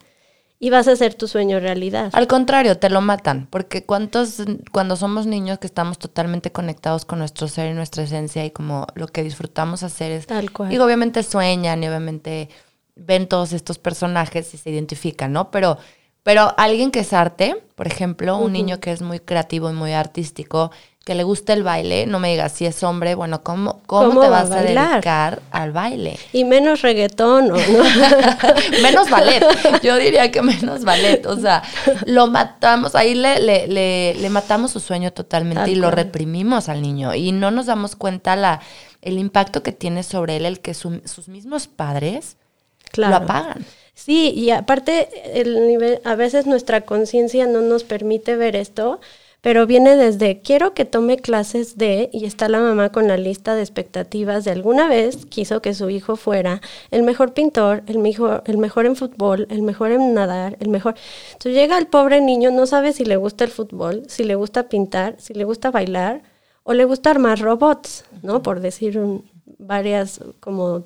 y 0.63 0.69
vas 0.69 0.88
a 0.88 0.92
hacer 0.92 1.16
tu 1.16 1.28
sueño 1.28 1.60
realidad. 1.60 2.12
Al 2.13 2.28
contrario, 2.28 2.78
te 2.78 2.92
lo 2.92 3.02
matan, 3.02 3.48
porque 3.50 3.84
cuántos 3.84 4.44
cuando 4.72 4.96
somos 4.96 5.25
niños 5.25 5.58
que 5.58 5.66
estamos 5.66 5.98
totalmente 5.98 6.52
conectados 6.52 7.04
con 7.04 7.18
nuestro 7.18 7.48
ser 7.48 7.72
y 7.72 7.74
nuestra 7.74 8.04
esencia 8.04 8.46
y 8.46 8.52
como 8.52 8.86
lo 8.94 9.08
que 9.08 9.24
disfrutamos 9.24 9.81
hacer 9.81 10.12
es 10.12 10.28
tal 10.28 10.52
cual. 10.52 10.69
Digo, 10.69 10.86
obviamente 10.86 11.24
sueñan 11.24 11.84
y 11.84 11.88
obviamente 11.88 12.50
ven 12.96 13.28
todos 13.28 13.54
estos 13.54 13.80
personajes 13.80 14.54
y 14.54 14.58
se 14.58 14.69
identifican, 14.69 15.34
¿no? 15.34 15.50
Pero 15.50 15.80
pero 16.24 16.54
alguien 16.58 16.92
que 16.92 17.00
es 17.00 17.14
arte, 17.14 17.56
por 17.74 17.88
ejemplo, 17.88 18.38
un 18.38 18.54
niño 18.54 18.80
que 18.80 18.92
es 18.92 19.02
muy 19.02 19.19
creativo 19.19 19.72
y 19.72 19.74
muy 19.74 19.94
artístico, 19.94 20.72
que 21.03 21.15
le 21.15 21.24
gusta 21.24 21.53
el 21.53 21.63
baile, 21.63 22.06
no 22.06 22.19
me 22.19 22.30
digas 22.30 22.51
si 22.51 22.68
es 22.68 22.83
hombre, 22.83 23.15
bueno, 23.15 23.42
¿cómo, 23.42 23.81
cómo, 23.88 24.21
te 24.21 24.30
vas 24.30 24.51
a, 24.51 24.62
dedicar 24.62 25.42
al 25.50 25.71
baile? 25.71 26.19
Y 26.31 26.44
menos 26.44 26.83
reggaetón, 26.83 27.48
¿no? 27.48 27.56
menos 28.83 29.09
ballet, 29.09 29.44
yo 29.81 29.95
diría 29.95 30.31
que 30.31 30.44
menos 30.44 30.83
ballet, 30.83 31.25
o 31.25 31.38
sea, 31.38 31.63
lo 32.06 32.27
matamos, 32.27 32.94
ahí 32.94 33.15
le, 33.15 33.39
le, 33.39 34.13
le, 34.13 34.30
matamos 34.30 34.71
su 34.71 34.80
sueño 34.80 35.12
totalmente 35.12 35.71
y 35.71 35.75
lo 35.75 35.89
reprimimos 35.89 36.69
al 36.69 36.83
niño 36.83 37.15
y 37.15 37.31
no 37.31 37.50
nos 37.50 37.65
damos 37.65 37.95
cuenta 37.95 38.36
la, 38.36 38.62
el 39.01 39.18
impacto 39.18 39.63
que 39.63 39.71
tiene 39.71 40.04
sobre 40.04 40.38
él 40.38 40.45
el 40.45 40.59
que 40.59 40.75
sus 40.75 41.27
mismos 41.27 41.68
padres 41.68 42.38
lo 42.95 43.07
apagan. 43.07 43.65
Sí, 43.94 44.31
y 44.36 44.51
aparte 44.51 45.09
el 45.39 45.68
nivel, 45.68 46.00
a 46.06 46.15
veces 46.15 46.45
nuestra 46.45 46.81
conciencia 46.81 47.45
no 47.45 47.62
nos 47.62 47.83
permite 47.83 48.36
ver 48.36 48.56
esto, 48.56 49.00
pero 49.42 49.66
viene 49.66 49.96
desde 49.96 50.40
quiero 50.40 50.74
que 50.76 50.86
tome 50.86 51.18
clases 51.18 51.78
de, 51.78 52.10
y 52.14 52.26
está 52.26 52.48
la 52.48 52.60
mamá 52.60 52.92
con 52.92 53.08
la 53.08 53.18
lista 53.18 53.56
de 53.56 53.62
expectativas 53.62 54.46
de 54.46 54.52
alguna 54.52 54.88
vez 54.88 55.26
quiso 55.26 55.62
que 55.64 55.74
su 55.74 55.90
hijo 55.90 56.16
fuera 56.16 56.62
el 56.92 57.02
mejor 57.02 57.34
pintor, 57.34 57.84
el 57.88 57.98
mejor, 57.98 58.44
el 58.46 58.60
mejor 58.60 58.86
en 58.86 58.96
fútbol, 58.96 59.48
el 59.50 59.64
mejor 59.64 59.92
en 59.92 60.14
nadar, 60.14 60.58
el 60.60 60.70
mejor. 60.70 60.96
Entonces 61.34 61.56
llega 61.56 61.80
el 61.80 61.88
pobre 61.88 62.22
niño, 62.22 62.52
no 62.52 62.68
sabe 62.68 62.94
si 62.94 63.04
le 63.04 63.16
gusta 63.18 63.44
el 63.44 63.50
fútbol, 63.52 64.04
si 64.08 64.24
le 64.24 64.36
gusta 64.36 64.70
pintar, 64.70 65.16
si 65.20 65.34
le 65.34 65.44
gusta 65.44 65.72
bailar 65.72 66.22
o 66.64 66.74
le 66.74 66.86
gusta 66.86 67.10
armar 67.10 67.40
robots, 67.40 68.06
¿no? 68.22 68.44
Por 68.44 68.60
decir 68.60 69.00
varias 69.58 70.20
como 70.40 70.86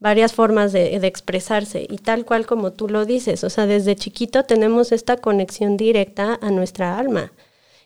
varias 0.00 0.32
formas 0.32 0.72
de, 0.72 0.98
de, 0.98 1.06
expresarse 1.06 1.86
y 1.88 1.98
tal 1.98 2.24
cual 2.24 2.44
como 2.44 2.72
tú 2.72 2.88
lo 2.88 3.04
dices, 3.04 3.44
o 3.44 3.50
sea, 3.50 3.66
desde 3.66 3.94
chiquito 3.94 4.42
tenemos 4.44 4.90
esta 4.90 5.16
conexión 5.16 5.76
directa 5.76 6.40
a 6.42 6.50
nuestra 6.50 6.98
alma 6.98 7.30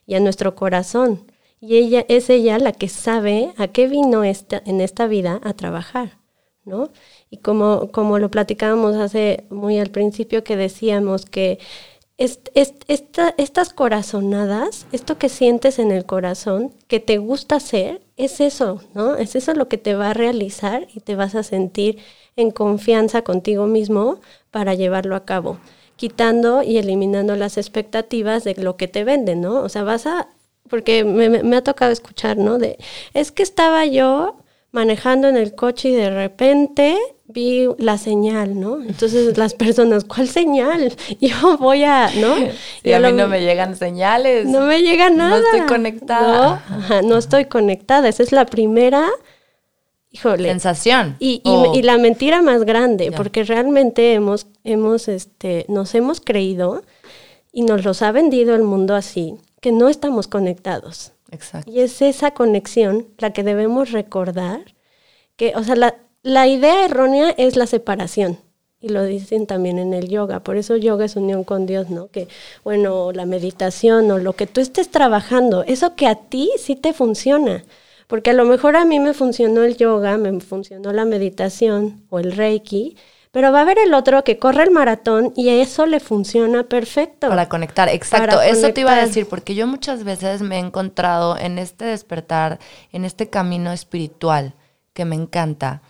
y 0.07 0.15
a 0.15 0.21
nuestro 0.21 0.55
corazón. 0.55 1.31
Y 1.61 1.77
ella 1.77 2.05
es 2.09 2.31
ella 2.31 2.59
la 2.59 2.73
que 2.73 2.89
sabe 2.89 3.53
a 3.57 3.69
qué 3.69 3.89
vino 3.89 4.25
esta, 4.25 4.63
en 4.67 4.81
esta 4.81 5.07
vida 5.07 5.41
a 5.43 5.55
trabajar, 5.55 6.19
¿no? 6.65 6.91
Y 7.31 7.39
como, 7.39 7.91
como 7.93 8.19
lo 8.19 8.31
platicábamos 8.31 8.97
hace 8.97 9.45
muy 9.51 9.79
al 9.79 9.91
principio 9.91 10.45
que 10.45 10.57
decíamos 10.57 11.25
que 11.25 11.59
estas 12.19 13.73
corazonadas, 13.75 14.87
esto 14.93 15.19
que 15.19 15.29
sientes 15.29 15.79
en 15.79 15.93
el 15.93 16.07
corazón, 16.07 16.73
que 16.89 16.99
te 17.01 17.19
gusta 17.19 17.57
hacer, 17.57 18.01
es 18.17 18.41
eso, 18.41 18.81
¿no? 18.95 19.17
Es 19.17 19.37
eso 19.37 19.53
lo 19.55 19.69
que 19.69 19.77
te 19.77 19.95
va 19.95 20.11
a 20.11 20.15
realizar 20.15 20.87
y 20.95 21.01
te 21.01 21.15
vas 21.15 21.35
a 21.35 21.43
sentir 21.43 21.99
en 22.37 22.51
confianza 22.51 23.23
contigo 23.23 23.67
mismo 23.67 24.21
para 24.51 24.75
llevarlo 24.75 25.15
a 25.17 25.25
cabo 25.27 25.59
quitando 25.97 26.63
y 26.63 26.79
eliminando 26.79 27.35
las 27.37 27.57
expectativas 27.57 28.45
de 28.45 28.55
lo 28.57 28.77
que 28.77 28.89
te 28.89 29.05
venden, 29.05 29.41
¿no? 29.41 29.63
O 29.63 29.69
sea, 29.69 29.83
vas 29.83 30.07
a, 30.07 30.29
porque 30.69 31.05
me, 31.05 31.57
ha 31.57 31.65
tocado 31.65 31.93
escuchar, 31.93 32.37
¿no? 32.37 32.59
De, 32.59 32.79
es 33.15 33.33
que 33.33 33.43
estaba 33.43 33.87
yo 33.87 34.37
manejando 34.73 35.29
en 35.29 35.37
el 35.37 35.55
coche 35.55 35.89
y 35.89 35.95
de 35.95 36.11
repente 36.11 36.99
vi 37.29 37.69
la 37.79 37.99
señal, 37.99 38.61
¿no? 38.61 38.83
Entonces 38.83 39.37
las 39.39 39.55
personas, 39.55 40.05
¿cuál 40.05 40.29
señal? 40.29 40.95
Yo 41.21 41.57
voy 41.59 41.85
a, 41.85 42.11
¿no? 42.17 42.37
Y 42.85 42.93
a 42.93 43.01
mí 43.01 43.13
no 43.13 43.27
me 43.27 43.41
llegan 43.41 43.75
señales. 43.77 44.47
No 44.47 44.61
me 44.61 44.83
llega 44.83 45.11
nada. 45.11 45.41
No 45.41 45.45
estoy 45.45 45.61
conectada. 45.67 46.65
No, 46.91 47.03
no 47.03 47.17
estoy 47.17 47.47
conectada. 47.47 48.09
Esa 48.09 48.23
es 48.23 48.33
la 48.33 48.47
primera 48.47 49.09
Sensación. 50.49 51.17
Y, 51.19 51.43
y, 51.75 51.83
la 51.83 51.99
mentira 51.99 52.43
más 52.43 52.65
grande, 52.65 53.13
porque 53.13 53.45
realmente 53.45 54.15
hemos, 54.15 54.47
hemos, 54.65 55.09
este, 55.09 55.65
nos 55.69 55.95
hemos 55.95 56.21
creído 56.21 56.83
y 57.53 57.63
nos 57.63 57.85
los 57.85 58.03
ha 58.03 58.13
vendido 58.13 58.55
el 58.55 58.63
mundo 58.63 58.95
así, 58.95 59.37
que 59.61 59.73
no 59.73 59.89
estamos 59.89 60.29
conectados. 60.29 61.13
Exacto. 61.31 61.71
Y 61.71 61.81
es 61.81 62.03
esa 62.03 62.33
conexión 62.33 63.07
la 63.19 63.33
que 63.33 63.43
debemos 63.43 63.93
recordar, 63.93 64.61
que, 65.37 65.55
o 65.57 65.65
sea, 65.65 65.77
la, 65.77 65.97
la 66.23 66.47
idea 66.47 66.85
errónea 66.85 67.35
es 67.37 67.57
la 67.57 67.67
separación. 67.67 68.39
Y 68.79 68.91
lo 68.91 69.05
dicen 69.05 69.47
también 69.47 69.79
en 69.79 69.95
el 69.95 70.09
yoga. 70.09 70.41
Por 70.41 70.57
eso 70.57 70.77
yoga 70.77 71.07
es 71.07 71.17
unión 71.17 71.45
con 71.45 71.67
Dios, 71.67 71.89
¿no? 71.89 72.09
Que, 72.09 72.29
bueno, 72.63 73.11
la 73.13 73.25
meditación 73.25 74.11
o 74.11 74.19
lo 74.19 74.35
que 74.35 74.47
tú 74.47 74.61
estés 74.61 74.91
trabajando, 74.91 75.63
eso 75.63 75.97
que 75.97 76.07
a 76.07 76.15
ti 76.15 76.51
sí 76.59 76.77
te 76.77 76.93
funciona. 76.93 77.65
Porque 78.07 78.31
a 78.31 78.35
lo 78.35 78.45
mejor 78.45 78.77
a 78.77 78.85
mí 78.85 79.01
me 79.01 79.15
funcionó 79.15 79.65
el 79.65 79.77
yoga, 79.77 80.17
me 80.17 80.41
funcionó 80.41 80.93
la 80.93 81.05
meditación 81.05 82.05
o 82.09 82.19
el 82.19 82.33
reiki, 82.33 82.97
pero 83.33 83.53
va 83.53 83.59
a 83.59 83.63
haber 83.63 83.79
el 83.79 83.93
otro 83.93 84.25
que 84.25 84.39
corre 84.39 84.63
el 84.63 84.71
maratón 84.71 85.33
y 85.37 85.51
a 85.51 85.61
eso 85.61 85.85
le 85.85 86.01
funciona 86.01 86.63
perfecto. 86.65 87.29
Para 87.29 87.49
conectar, 87.49 87.89
exacto. 87.89 88.41
eso 88.41 88.73
te 88.73 88.81
iba 88.81 88.95
a 88.95 89.05
decir, 89.05 89.27
porque 89.29 89.55
yo 89.55 89.67
muchas 89.67 90.05
veces 90.05 90.41
me 90.41 90.57
he 90.57 90.61
encontrado 90.61 91.37
en 91.37 91.59
este 91.59 91.85
despertar, 91.85 92.59
en 92.93 93.05
este 93.05 93.29
camino 93.29 93.73
espiritual 93.73 94.55
que 94.95 95.05
me 95.05 95.17
encanta 95.17 95.83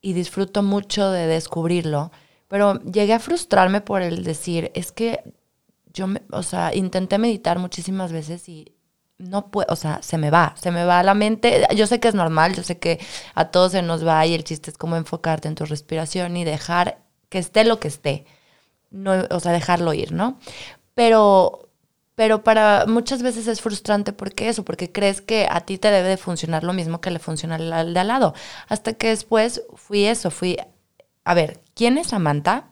y 0.00 0.14
disfruto 0.14 0.62
mucho 0.62 1.10
de 1.10 1.26
descubrirlo, 1.26 2.12
pero 2.48 2.80
llegué 2.82 3.12
a 3.12 3.18
frustrarme 3.18 3.82
por 3.82 4.00
el 4.00 4.24
decir, 4.24 4.70
es 4.74 4.90
que 4.90 5.22
yo, 5.92 6.06
me, 6.06 6.22
o 6.30 6.42
sea, 6.42 6.74
intenté 6.74 7.18
meditar 7.18 7.58
muchísimas 7.58 8.10
veces 8.10 8.48
y 8.48 8.72
no 9.18 9.50
puedo, 9.50 9.66
o 9.70 9.76
sea, 9.76 10.00
se 10.02 10.16
me 10.16 10.30
va, 10.30 10.54
se 10.60 10.70
me 10.70 10.84
va 10.84 11.02
la 11.02 11.14
mente. 11.14 11.66
Yo 11.74 11.86
sé 11.86 12.00
que 12.00 12.08
es 12.08 12.14
normal, 12.14 12.54
yo 12.54 12.62
sé 12.62 12.78
que 12.78 13.00
a 13.34 13.50
todos 13.50 13.72
se 13.72 13.82
nos 13.82 14.06
va 14.06 14.24
y 14.26 14.34
el 14.34 14.44
chiste 14.44 14.70
es 14.70 14.78
como 14.78 14.96
enfocarte 14.96 15.48
en 15.48 15.56
tu 15.56 15.64
respiración 15.64 16.36
y 16.36 16.44
dejar 16.44 17.02
que 17.28 17.38
esté 17.38 17.64
lo 17.64 17.80
que 17.80 17.88
esté. 17.88 18.26
No, 18.90 19.12
o 19.30 19.40
sea, 19.40 19.52
dejarlo 19.52 19.92
ir, 19.92 20.12
¿no? 20.12 20.38
Pero, 20.94 21.68
pero 22.14 22.44
para 22.44 22.86
muchas 22.86 23.22
veces 23.22 23.48
es 23.48 23.60
frustrante 23.60 24.12
porque 24.12 24.48
eso, 24.48 24.64
porque 24.64 24.92
crees 24.92 25.20
que 25.20 25.46
a 25.50 25.60
ti 25.62 25.78
te 25.78 25.90
debe 25.90 26.08
de 26.08 26.16
funcionar 26.16 26.64
lo 26.64 26.72
mismo 26.72 27.00
que 27.00 27.10
le 27.10 27.18
funciona 27.18 27.56
al 27.56 27.94
de 27.94 28.00
al 28.00 28.08
lado. 28.08 28.34
Hasta 28.68 28.94
que 28.94 29.08
después 29.08 29.62
fui 29.74 30.04
eso, 30.06 30.30
fui, 30.30 30.56
a 31.24 31.34
ver, 31.34 31.60
¿quién 31.74 31.98
es 31.98 32.08
Samantha? 32.08 32.70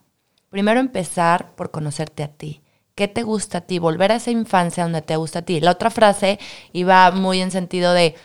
Primero 0.50 0.80
empezar 0.80 1.54
por 1.56 1.70
conocerte 1.70 2.22
a 2.22 2.28
ti. 2.28 2.62
¿Qué 2.96 3.08
te 3.08 3.22
gusta 3.22 3.58
a 3.58 3.60
ti? 3.60 3.78
Volver 3.78 4.10
a 4.10 4.16
esa 4.16 4.30
infancia 4.30 4.82
donde 4.82 5.02
te 5.02 5.16
gusta 5.16 5.40
a 5.40 5.42
ti. 5.42 5.60
La 5.60 5.72
otra 5.72 5.90
frase 5.90 6.40
iba 6.72 7.10
muy 7.10 7.42
en 7.42 7.50
sentido 7.50 7.92
de 7.92 8.16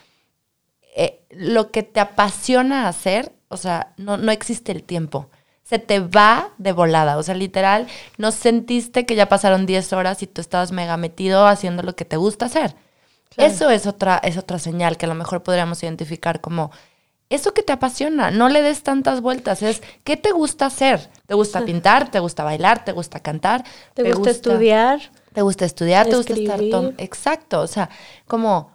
eh, 0.95 1.25
lo 1.29 1.71
que 1.71 1.83
te 1.83 1.99
apasiona 1.99 2.87
hacer, 2.87 3.33
o 3.49 3.57
sea, 3.57 3.93
no, 3.97 4.15
no 4.15 4.31
existe 4.31 4.71
el 4.71 4.83
tiempo. 4.83 5.29
Se 5.63 5.77
te 5.77 5.99
va 5.99 6.51
de 6.57 6.71
volada. 6.71 7.17
O 7.17 7.23
sea, 7.23 7.35
literal, 7.35 7.87
no 8.17 8.31
sentiste 8.31 9.05
que 9.05 9.15
ya 9.15 9.27
pasaron 9.27 9.65
10 9.65 9.91
horas 9.91 10.23
y 10.23 10.27
tú 10.27 10.39
estabas 10.39 10.71
mega 10.71 10.95
metido 10.95 11.47
haciendo 11.47 11.83
lo 11.83 11.97
que 11.97 12.05
te 12.05 12.15
gusta 12.15 12.45
hacer. 12.45 12.73
Eso 13.35 13.69
es 13.69 13.87
otra, 13.87 14.21
es 14.23 14.37
otra 14.37 14.57
señal 14.57 14.97
que 14.97 15.05
a 15.05 15.09
lo 15.09 15.15
mejor 15.15 15.43
podríamos 15.43 15.83
identificar 15.83 16.39
como 16.39 16.71
eso 17.31 17.53
que 17.53 17.63
te 17.63 17.73
apasiona, 17.73 18.29
no 18.29 18.49
le 18.49 18.61
des 18.61 18.83
tantas 18.83 19.21
vueltas, 19.21 19.63
es 19.63 19.81
¿qué 20.03 20.17
te 20.17 20.31
gusta 20.31 20.67
hacer? 20.67 21.09
¿Te 21.25 21.33
gusta 21.33 21.65
pintar? 21.65 22.11
¿Te 22.11 22.19
gusta 22.19 22.43
bailar? 22.43 22.85
¿Te 22.85 22.91
gusta 22.91 23.21
cantar? 23.21 23.63
¿Te, 23.93 24.11
gusta, 24.13 24.29
estudiar? 24.29 24.99
¿Te 25.33 25.41
gusta 25.41 25.65
estudiar? 25.65 26.07
¿Te 26.07 26.15
gusta 26.15 26.33
estar 26.33 26.61
Exacto, 26.97 27.61
o 27.61 27.67
sea, 27.67 27.89
como 28.27 28.71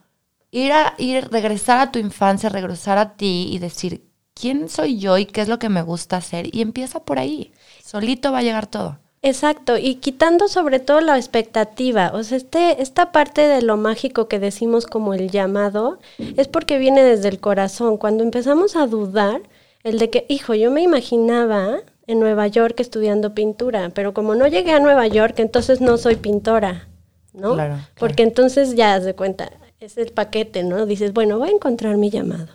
ir 0.51 0.73
a 0.73 0.95
ir 0.99 1.29
regresar 1.31 1.79
a 1.81 1.93
tu 1.93 1.99
infancia, 1.99 2.49
regresar 2.49 2.99
a 2.99 3.17
ti 3.17 3.49
y 3.53 3.59
decir, 3.59 4.09
¿quién 4.35 4.69
soy 4.69 4.99
yo 4.99 5.19
y 5.19 5.27
qué 5.27 5.43
es 5.43 5.49
lo 5.49 5.59
que 5.59 5.69
me 5.69 5.83
gusta 5.83 6.17
hacer? 6.17 6.55
Y 6.55 6.63
empieza 6.63 7.05
por 7.05 7.19
ahí. 7.19 7.53
Solito 7.85 8.33
va 8.33 8.39
a 8.39 8.43
llegar 8.43 8.67
todo. 8.67 8.99
Exacto, 9.27 9.77
y 9.77 9.97
quitando 9.97 10.47
sobre 10.47 10.79
todo 10.79 11.01
la 11.01 11.17
expectativa, 11.17 12.13
o 12.15 12.23
sea, 12.23 12.37
este, 12.37 12.81
esta 12.81 13.11
parte 13.11 13.49
de 13.49 13.61
lo 13.61 13.77
mágico 13.77 14.29
que 14.29 14.39
decimos 14.39 14.87
como 14.87 15.15
el 15.15 15.33
llamado, 15.33 15.99
es 16.37 16.47
porque 16.47 16.79
viene 16.79 17.03
desde 17.03 17.29
el 17.29 17.41
corazón. 17.41 17.97
Cuando 17.97 18.23
empezamos 18.23 18.77
a 18.77 18.87
dudar, 18.87 19.41
el 19.83 19.99
de 19.99 20.11
que, 20.11 20.27
hijo, 20.29 20.55
yo 20.55 20.71
me 20.71 20.81
imaginaba 20.81 21.81
en 22.07 22.21
Nueva 22.21 22.47
York 22.47 22.79
estudiando 22.79 23.35
pintura, 23.35 23.91
pero 23.93 24.15
como 24.15 24.37
no 24.37 24.47
llegué 24.47 24.71
a 24.71 24.79
Nueva 24.79 25.09
York, 25.09 25.41
entonces 25.41 25.81
no 25.81 25.97
soy 25.97 26.15
pintora, 26.15 26.87
¿no? 27.33 27.55
Claro, 27.55 27.79
Porque 27.99 28.23
entonces 28.23 28.77
ya, 28.77 29.01
de 29.01 29.17
cuenta, 29.17 29.51
es 29.81 29.99
el 29.99 30.13
paquete, 30.13 30.63
¿no? 30.63 30.87
Dices, 30.87 31.13
bueno, 31.13 31.37
voy 31.39 31.49
a 31.49 31.53
encontrar 31.53 31.97
mi 31.97 32.11
llamado. 32.11 32.53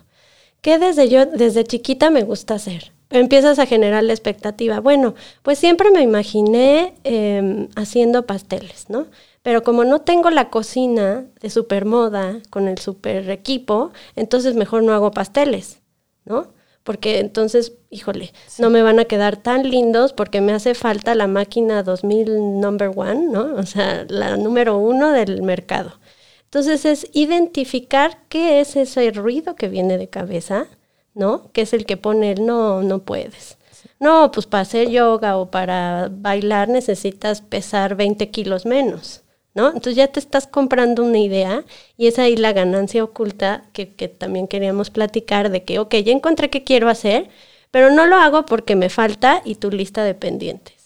¿Qué 0.62 0.78
desde 0.78 1.10
yo, 1.10 1.26
desde 1.26 1.64
chiquita 1.64 2.08
me 2.08 2.22
gusta 2.22 2.54
hacer? 2.54 2.92
Empiezas 3.12 3.58
a 3.58 3.66
generar 3.66 4.04
la 4.04 4.12
expectativa. 4.12 4.80
Bueno, 4.80 5.14
pues 5.42 5.58
siempre 5.58 5.90
me 5.90 6.02
imaginé 6.02 6.94
em, 7.04 7.68
haciendo 7.76 8.26
pasteles, 8.26 8.88
¿no? 8.88 9.06
Pero 9.42 9.62
como 9.62 9.84
no 9.84 10.00
tengo 10.00 10.30
la 10.30 10.50
cocina 10.50 11.26
de 11.40 11.50
super 11.50 11.84
moda 11.84 12.40
con 12.50 12.68
el 12.68 12.78
super 12.78 13.28
equipo, 13.30 13.92
entonces 14.16 14.54
mejor 14.54 14.82
no 14.82 14.92
hago 14.92 15.10
pasteles, 15.10 15.80
¿no? 16.24 16.52
Porque 16.84 17.20
entonces, 17.20 17.74
híjole, 17.90 18.32
no 18.58 18.70
me 18.70 18.82
van 18.82 18.98
a 18.98 19.04
quedar 19.04 19.36
tan 19.36 19.68
lindos 19.68 20.12
porque 20.12 20.40
me 20.40 20.52
hace 20.52 20.74
falta 20.74 21.14
la 21.14 21.28
máquina 21.28 21.82
2000 21.82 22.60
number 22.60 22.90
one, 22.94 23.28
¿no? 23.30 23.54
O 23.56 23.66
sea, 23.66 24.04
la 24.08 24.36
número 24.36 24.78
uno 24.78 25.12
del 25.12 25.42
mercado. 25.42 26.00
Entonces 26.44 26.84
es 26.84 27.06
identificar 27.12 28.18
qué 28.28 28.60
es 28.60 28.76
ese 28.76 29.10
ruido 29.10 29.56
que 29.56 29.68
viene 29.68 29.96
de 29.96 30.08
cabeza, 30.08 30.66
¿no? 31.14 31.50
Que 31.52 31.62
es 31.62 31.72
el 31.72 31.86
que 31.86 31.96
pone 31.96 32.32
el 32.32 32.46
no, 32.46 32.82
no 32.82 33.00
puedes. 33.00 33.58
No, 33.98 34.30
pues 34.32 34.46
para 34.46 34.62
hacer 34.62 34.90
yoga 34.90 35.36
o 35.36 35.50
para 35.50 36.08
bailar 36.10 36.68
necesitas 36.68 37.40
pesar 37.40 37.94
20 37.94 38.30
kilos 38.30 38.66
menos, 38.66 39.22
¿no? 39.54 39.68
Entonces 39.68 39.96
ya 39.96 40.08
te 40.08 40.20
estás 40.20 40.46
comprando 40.46 41.04
una 41.04 41.18
idea 41.18 41.64
y 41.96 42.08
es 42.08 42.18
ahí 42.18 42.36
la 42.36 42.52
ganancia 42.52 43.04
oculta 43.04 43.64
que, 43.72 43.94
que 43.94 44.08
también 44.08 44.48
queríamos 44.48 44.90
platicar 44.90 45.50
de 45.50 45.64
que, 45.64 45.78
ok, 45.78 45.94
ya 45.96 46.12
encontré 46.12 46.50
qué 46.50 46.64
quiero 46.64 46.88
hacer, 46.88 47.28
pero 47.70 47.90
no 47.90 48.06
lo 48.06 48.16
hago 48.16 48.44
porque 48.44 48.76
me 48.76 48.90
falta 48.90 49.40
y 49.44 49.56
tu 49.56 49.70
lista 49.70 50.04
de 50.04 50.14
pendientes. 50.14 50.82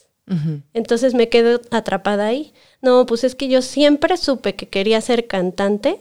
Entonces 0.75 1.15
me 1.15 1.29
quedo 1.29 1.61
atrapada 1.71 2.27
ahí. 2.27 2.53
No, 2.83 3.07
pues 3.07 3.23
es 3.23 3.37
que 3.37 3.49
yo 3.49 3.63
siempre 3.63 4.17
supe 4.17 4.57
que 4.57 4.69
quería 4.69 5.01
ser 5.01 5.29
cantante, 5.29 6.01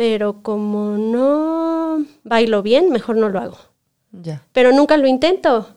pero 0.00 0.40
como 0.42 0.96
no 0.96 2.06
bailo 2.24 2.62
bien, 2.62 2.88
mejor 2.88 3.18
no 3.18 3.28
lo 3.28 3.38
hago. 3.38 3.58
Ya. 4.12 4.42
Pero 4.52 4.72
nunca 4.72 4.96
lo 4.96 5.06
intento. 5.06 5.76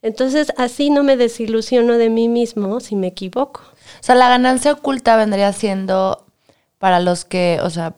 Entonces 0.00 0.52
así 0.56 0.90
no 0.90 1.02
me 1.02 1.16
desilusiono 1.16 1.94
de 1.94 2.08
mí 2.08 2.28
mismo 2.28 2.78
si 2.78 2.94
me 2.94 3.08
equivoco. 3.08 3.62
O 3.62 3.98
sea, 4.00 4.14
la 4.14 4.28
ganancia 4.28 4.70
oculta 4.70 5.16
vendría 5.16 5.52
siendo 5.52 6.24
para 6.78 7.00
los 7.00 7.24
que, 7.24 7.58
o 7.64 7.68
sea, 7.68 7.96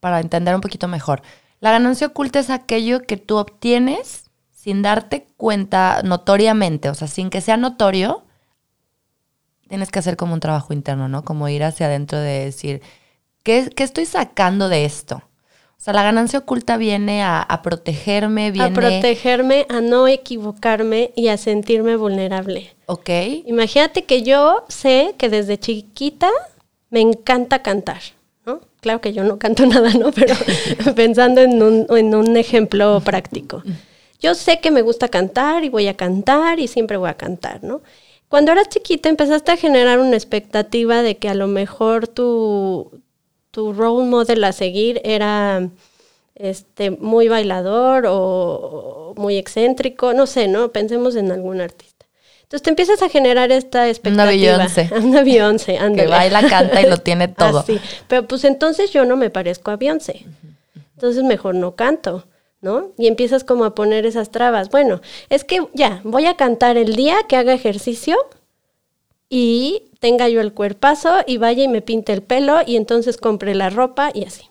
para 0.00 0.20
entender 0.20 0.54
un 0.54 0.62
poquito 0.62 0.88
mejor. 0.88 1.20
La 1.60 1.70
ganancia 1.70 2.06
oculta 2.06 2.38
es 2.38 2.48
aquello 2.48 3.02
que 3.02 3.18
tú 3.18 3.36
obtienes 3.36 4.30
sin 4.52 4.80
darte 4.80 5.26
cuenta 5.36 6.00
notoriamente, 6.02 6.88
o 6.88 6.94
sea, 6.94 7.08
sin 7.08 7.28
que 7.28 7.42
sea 7.42 7.58
notorio. 7.58 8.24
Tienes 9.68 9.90
que 9.90 9.98
hacer 9.98 10.16
como 10.16 10.32
un 10.32 10.40
trabajo 10.40 10.72
interno, 10.72 11.08
¿no? 11.08 11.26
Como 11.26 11.46
ir 11.50 11.62
hacia 11.62 11.88
adentro 11.88 12.18
de 12.18 12.46
decir, 12.46 12.80
¿Qué, 13.42 13.70
estoy 13.76 14.06
sacando 14.06 14.68
de 14.68 14.84
esto? 14.84 15.16
O 15.16 15.82
sea, 15.82 15.94
la 15.94 16.02
ganancia 16.02 16.40
oculta 16.40 16.76
viene 16.76 17.22
a, 17.22 17.60
protegerme, 17.62 18.50
viene... 18.50 18.68
A 18.68 18.72
protegerme, 18.72 19.66
a 19.70 19.80
no 19.80 20.08
equivocarme 20.08 21.12
y 21.16 21.28
a 21.28 21.38
sentirme 21.38 21.96
vulnerable. 21.96 22.74
Ok. 22.84 23.08
Imagínate 23.46 24.04
que 24.04 24.22
yo 24.22 24.64
sé 24.68 25.14
que 25.16 25.30
desde 25.30 25.58
chiquita 25.58 26.28
me 26.90 27.00
encanta 27.00 27.62
cantar, 27.62 28.02
¿no? 28.44 28.60
Claro 28.80 29.00
que 29.00 29.14
yo 29.14 29.24
no 29.24 29.38
canto 29.38 29.64
nada, 29.66 29.94
¿no? 29.94 30.12
Pero 30.12 30.34
pensando 30.94 31.40
en 31.40 31.62
un, 31.62 31.86
en 31.96 32.14
un 32.14 32.36
ejemplo 32.36 33.00
práctico. 33.00 33.62
Yo 34.20 34.34
sé 34.34 34.60
que 34.60 34.70
me 34.70 34.82
gusta 34.82 35.08
cantar 35.08 35.64
y 35.64 35.70
voy 35.70 35.88
a 35.88 35.96
cantar 35.96 36.60
y 36.60 36.68
siempre 36.68 36.98
voy 36.98 37.08
a 37.08 37.14
cantar, 37.14 37.64
¿no? 37.64 37.80
Cuando 38.28 38.52
eras 38.52 38.68
chiquita 38.68 39.08
empezaste 39.08 39.50
a 39.50 39.56
generar 39.56 39.98
una 39.98 40.14
expectativa 40.14 41.02
de 41.02 41.16
que 41.16 41.28
a 41.28 41.34
lo 41.34 41.46
mejor 41.46 42.06
tu, 42.06 43.00
tu 43.50 43.72
role 43.72 44.06
model 44.06 44.44
a 44.44 44.52
seguir 44.52 45.00
era 45.04 45.68
este, 46.34 46.90
muy 46.90 47.28
bailador 47.28 48.04
o, 48.08 49.14
muy 49.16 49.36
excéntrico, 49.36 50.14
no 50.14 50.26
sé, 50.26 50.48
¿no? 50.48 50.72
Pensemos 50.72 51.16
en 51.16 51.30
algún 51.30 51.60
artista. 51.60 52.06
Entonces 52.42 52.62
te 52.62 52.70
empiezas 52.70 53.02
a 53.02 53.08
generar 53.08 53.52
esta 53.52 53.88
expectativa. 53.88 54.24
Una 54.24 54.64
Beyoncé. 54.64 54.90
Una 54.96 55.22
Beyoncé, 55.22 55.78
Que 55.94 56.06
baila, 56.06 56.48
canta 56.48 56.80
y 56.80 56.88
lo 56.88 56.96
tiene 56.98 57.28
todo. 57.28 57.62
sí. 57.62 57.78
Pero 58.08 58.26
pues 58.26 58.44
entonces 58.44 58.90
yo 58.90 59.04
no 59.04 59.16
me 59.16 59.30
parezco 59.30 59.70
a 59.70 59.76
Beyoncé. 59.76 60.26
Entonces 60.94 61.22
mejor 61.22 61.54
no 61.54 61.76
canto, 61.76 62.26
¿no? 62.60 62.92
Y 62.98 63.06
empiezas 63.06 63.44
como 63.44 63.64
a 63.64 63.74
poner 63.74 64.04
esas 64.04 64.30
trabas. 64.30 64.68
Bueno, 64.70 65.00
es 65.28 65.44
que 65.44 65.66
ya, 65.74 66.00
voy 66.04 66.26
a 66.26 66.36
cantar 66.36 66.76
el 66.76 66.96
día 66.96 67.16
que 67.28 67.36
haga 67.36 67.52
ejercicio 67.52 68.16
y 69.32 69.84
tenga 70.00 70.28
yo 70.28 70.40
el 70.40 70.52
cuerpazo 70.52 71.18
y 71.26 71.38
vaya 71.38 71.62
y 71.62 71.68
me 71.68 71.80
pinte 71.80 72.12
el 72.12 72.22
pelo 72.22 72.58
y 72.66 72.76
entonces 72.76 73.16
compre 73.16 73.54
la 73.54 73.70
ropa 73.70 74.10
y 74.12 74.24
así. 74.24 74.42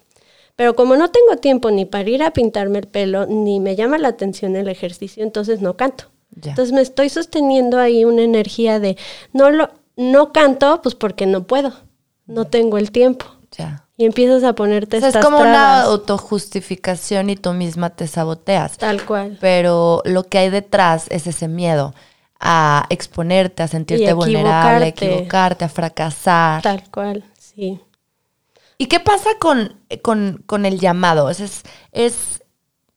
Pero 0.55 0.75
como 0.75 0.95
no 0.95 1.11
tengo 1.11 1.37
tiempo 1.37 1.69
ni 1.69 1.85
para 1.85 2.09
ir 2.09 2.23
a 2.23 2.31
pintarme 2.31 2.79
el 2.79 2.87
pelo, 2.87 3.25
ni 3.27 3.59
me 3.59 3.75
llama 3.75 3.97
la 3.97 4.07
atención 4.07 4.55
el 4.55 4.69
ejercicio, 4.69 5.23
entonces 5.23 5.61
no 5.61 5.75
canto. 5.77 6.05
Entonces 6.35 6.71
me 6.71 6.81
estoy 6.81 7.09
sosteniendo 7.09 7.79
ahí 7.79 8.05
una 8.05 8.21
energía 8.21 8.79
de 8.79 8.97
no 9.33 9.51
lo 9.51 9.69
no 9.97 10.31
canto 10.31 10.81
pues 10.81 10.95
porque 10.95 11.25
no 11.25 11.43
puedo. 11.43 11.73
No 12.25 12.45
tengo 12.45 12.77
el 12.77 12.91
tiempo. 12.91 13.25
Ya. 13.57 13.85
Y 13.97 14.05
empiezas 14.05 14.43
a 14.43 14.53
ponerte 14.53 14.97
o 14.97 14.99
sea, 15.01 15.09
Es 15.09 15.17
como 15.17 15.39
una 15.39 15.81
autojustificación 15.81 17.29
y 17.29 17.35
tú 17.35 17.51
misma 17.51 17.89
te 17.89 18.07
saboteas. 18.07 18.77
Tal 18.77 19.03
cual. 19.03 19.37
Pero 19.41 20.01
lo 20.05 20.23
que 20.23 20.37
hay 20.37 20.49
detrás 20.49 21.07
es 21.09 21.27
ese 21.27 21.49
miedo 21.49 21.93
a 22.39 22.85
exponerte, 22.89 23.63
a 23.63 23.67
sentirte 23.67 24.13
vulnerable, 24.13 24.85
a 24.85 24.87
equivocarte, 24.87 25.65
a 25.65 25.69
fracasar. 25.69 26.61
Tal 26.61 26.89
cual, 26.89 27.23
sí. 27.37 27.81
¿Y 28.77 28.85
qué 28.85 29.01
pasa 29.01 29.31
con, 29.39 29.77
con, 30.01 30.65
el 30.65 30.79
llamado? 30.79 31.29
Es, 31.29 31.63
es, 31.91 32.43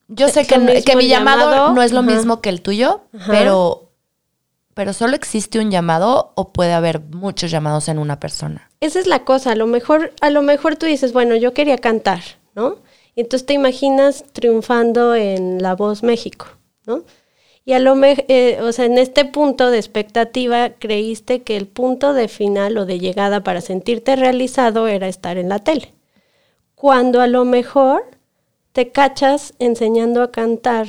yo 0.07 0.29
sé 0.29 0.47
que, 0.47 0.83
que, 0.85 0.95
mi 0.95 1.09
llamado, 1.09 1.73
no 1.73 1.81
es 1.81 1.91
lo 1.91 2.03
mismo 2.03 2.39
que 2.39 2.47
el 2.47 2.61
tuyo, 2.61 3.01
pero, 3.27 3.91
pero 4.73 4.93
solo 4.93 5.15
existe 5.15 5.59
un 5.59 5.71
llamado 5.71 6.31
o 6.35 6.53
puede 6.53 6.71
haber 6.71 7.01
muchos 7.01 7.51
llamados 7.51 7.89
en 7.89 7.99
una 7.99 8.21
persona. 8.21 8.69
Esa 8.79 8.99
es 8.99 9.07
la 9.07 9.25
cosa. 9.25 9.51
A 9.51 9.55
lo 9.55 9.67
mejor, 9.67 10.13
a 10.21 10.29
lo 10.29 10.41
mejor 10.41 10.77
tú 10.77 10.85
dices, 10.85 11.11
bueno, 11.11 11.35
yo 11.35 11.53
quería 11.53 11.77
cantar, 11.77 12.21
¿no? 12.55 12.77
Y 13.13 13.21
entonces 13.21 13.45
te 13.45 13.53
imaginas 13.53 14.23
triunfando 14.31 15.15
en 15.15 15.61
La 15.61 15.75
Voz 15.75 16.01
México, 16.01 16.47
¿no? 16.85 17.03
Y 17.65 17.73
a 17.73 17.79
lo 17.79 17.95
mejor, 17.95 18.25
eh, 18.27 18.59
o 18.61 18.71
sea, 18.73 18.85
en 18.85 18.97
este 18.97 19.25
punto 19.25 19.71
de 19.71 19.77
expectativa 19.77 20.71
creíste 20.71 21.43
que 21.43 21.55
el 21.55 21.67
punto 21.67 22.13
de 22.13 22.27
final 22.27 22.77
o 22.77 22.85
de 22.85 22.99
llegada 22.99 23.43
para 23.43 23.61
sentirte 23.61 24.15
realizado 24.15 24.87
era 24.87 25.07
estar 25.07 25.37
en 25.37 25.49
la 25.49 25.59
tele. 25.59 25.93
Cuando 26.75 27.21
a 27.21 27.27
lo 27.27 27.45
mejor 27.45 28.03
te 28.73 28.91
cachas 28.91 29.53
enseñando 29.59 30.21
a 30.21 30.31
cantar 30.31 30.87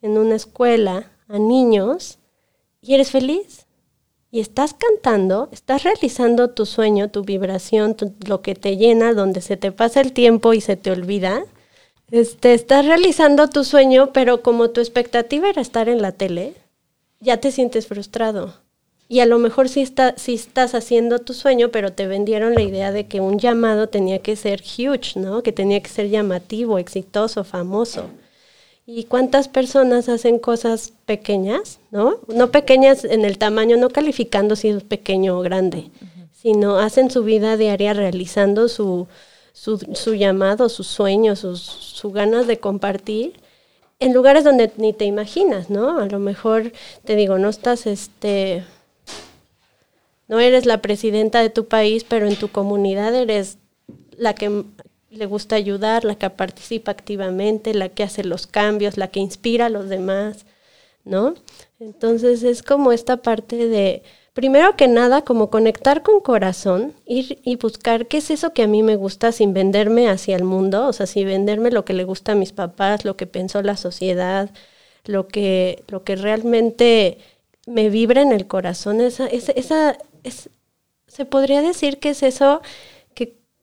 en 0.00 0.16
una 0.16 0.36
escuela 0.36 1.10
a 1.28 1.38
niños 1.38 2.18
y 2.80 2.94
eres 2.94 3.10
feliz. 3.10 3.66
Y 4.30 4.40
estás 4.40 4.72
cantando, 4.72 5.50
estás 5.52 5.82
realizando 5.82 6.50
tu 6.50 6.64
sueño, 6.64 7.10
tu 7.10 7.22
vibración, 7.22 7.96
lo 8.26 8.40
que 8.40 8.54
te 8.54 8.78
llena, 8.78 9.12
donde 9.12 9.42
se 9.42 9.58
te 9.58 9.72
pasa 9.72 10.00
el 10.00 10.14
tiempo 10.14 10.54
y 10.54 10.62
se 10.62 10.76
te 10.76 10.90
olvida. 10.90 11.44
Este, 12.12 12.52
estás 12.52 12.84
realizando 12.84 13.48
tu 13.48 13.64
sueño, 13.64 14.12
pero 14.12 14.42
como 14.42 14.68
tu 14.68 14.82
expectativa 14.82 15.48
era 15.48 15.62
estar 15.62 15.88
en 15.88 16.02
la 16.02 16.12
tele, 16.12 16.52
ya 17.20 17.38
te 17.38 17.50
sientes 17.50 17.86
frustrado. 17.86 18.52
Y 19.08 19.20
a 19.20 19.26
lo 19.26 19.38
mejor 19.38 19.70
sí, 19.70 19.80
está, 19.80 20.14
sí 20.18 20.34
estás 20.34 20.74
haciendo 20.74 21.20
tu 21.20 21.32
sueño, 21.32 21.70
pero 21.70 21.94
te 21.94 22.06
vendieron 22.06 22.54
la 22.54 22.60
idea 22.60 22.92
de 22.92 23.06
que 23.06 23.22
un 23.22 23.38
llamado 23.38 23.88
tenía 23.88 24.18
que 24.18 24.36
ser 24.36 24.60
huge, 24.60 25.18
¿no? 25.18 25.42
Que 25.42 25.52
tenía 25.52 25.82
que 25.82 25.88
ser 25.88 26.10
llamativo, 26.10 26.76
exitoso, 26.76 27.44
famoso. 27.44 28.10
¿Y 28.84 29.04
cuántas 29.04 29.48
personas 29.48 30.10
hacen 30.10 30.38
cosas 30.38 30.92
pequeñas, 31.06 31.78
no? 31.90 32.18
No 32.28 32.50
pequeñas 32.50 33.06
en 33.06 33.24
el 33.24 33.38
tamaño, 33.38 33.78
no 33.78 33.88
calificando 33.88 34.54
si 34.54 34.68
es 34.68 34.82
pequeño 34.82 35.38
o 35.38 35.40
grande, 35.40 35.90
sino 36.30 36.76
hacen 36.76 37.10
su 37.10 37.24
vida 37.24 37.56
diaria 37.56 37.94
realizando 37.94 38.68
su, 38.68 39.06
su, 39.52 40.14
llamado, 40.14 40.68
sus 40.68 40.86
sueños, 40.86 41.40
sus, 41.40 41.60
su 41.60 42.10
ganas 42.10 42.46
de 42.46 42.58
compartir 42.58 43.34
en 44.02 44.12
lugares 44.12 44.42
donde 44.42 44.72
ni 44.78 44.92
te 44.92 45.04
imaginas, 45.04 45.70
¿no? 45.70 46.00
A 46.00 46.06
lo 46.06 46.18
mejor 46.18 46.72
te 47.04 47.14
digo, 47.14 47.38
no 47.38 47.48
estás, 47.48 47.86
este, 47.86 48.64
no 50.26 50.40
eres 50.40 50.66
la 50.66 50.82
presidenta 50.82 51.40
de 51.40 51.50
tu 51.50 51.66
país, 51.68 52.04
pero 52.04 52.26
en 52.26 52.34
tu 52.34 52.48
comunidad 52.48 53.14
eres 53.14 53.58
la 54.16 54.34
que 54.34 54.64
le 55.08 55.26
gusta 55.26 55.54
ayudar, 55.54 56.04
la 56.04 56.16
que 56.16 56.28
participa 56.30 56.90
activamente, 56.90 57.74
la 57.74 57.90
que 57.90 58.02
hace 58.02 58.24
los 58.24 58.48
cambios, 58.48 58.96
la 58.96 59.06
que 59.06 59.20
inspira 59.20 59.66
a 59.66 59.70
los 59.70 59.88
demás, 59.88 60.46
¿no? 61.04 61.34
Entonces 61.78 62.42
es 62.42 62.64
como 62.64 62.90
esta 62.90 63.18
parte 63.18 63.68
de, 63.68 64.02
primero 64.32 64.76
que 64.76 64.88
nada, 64.88 65.22
como 65.22 65.50
conectar 65.50 66.02
con 66.02 66.20
corazón, 66.20 66.94
ir 67.06 67.38
y 67.44 67.56
buscar 67.56 68.06
qué 68.06 68.18
es 68.18 68.30
eso 68.30 68.52
que 68.52 68.62
a 68.62 68.66
mí 68.66 68.82
me 68.82 68.96
gusta 68.96 69.32
sin 69.32 69.52
venderme 69.52 70.08
hacia 70.08 70.36
el 70.36 70.44
mundo, 70.44 70.86
o 70.86 70.92
sea, 70.92 71.06
sin 71.06 71.26
venderme 71.26 71.70
lo 71.70 71.84
que 71.84 71.92
le 71.92 72.04
gusta 72.04 72.32
a 72.32 72.36
mis 72.36 72.52
papás, 72.52 73.04
lo 73.04 73.16
que 73.16 73.26
pensó 73.26 73.62
la 73.62 73.76
sociedad, 73.76 74.50
lo 75.04 75.28
que, 75.28 75.84
lo 75.88 76.04
que 76.04 76.16
realmente 76.16 77.18
me 77.66 77.90
vibra 77.90 78.22
en 78.22 78.32
el 78.32 78.46
corazón, 78.46 79.00
esa, 79.00 79.26
esa, 79.26 79.52
esa 79.52 79.98
es, 80.24 80.50
se 81.06 81.24
podría 81.24 81.62
decir 81.62 81.98
que 81.98 82.10
es 82.10 82.22
eso 82.22 82.62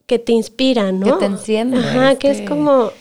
que 0.09 0.17
te 0.17 0.31
inspira, 0.31 0.91
¿no? 0.91 1.05
Que 1.05 1.11
te 1.19 1.25
enciende. 1.25 1.77
Ajá, 1.77 2.15
que 2.15 2.31
es 2.31 2.39
este. 2.39 2.49
como... 2.49 2.91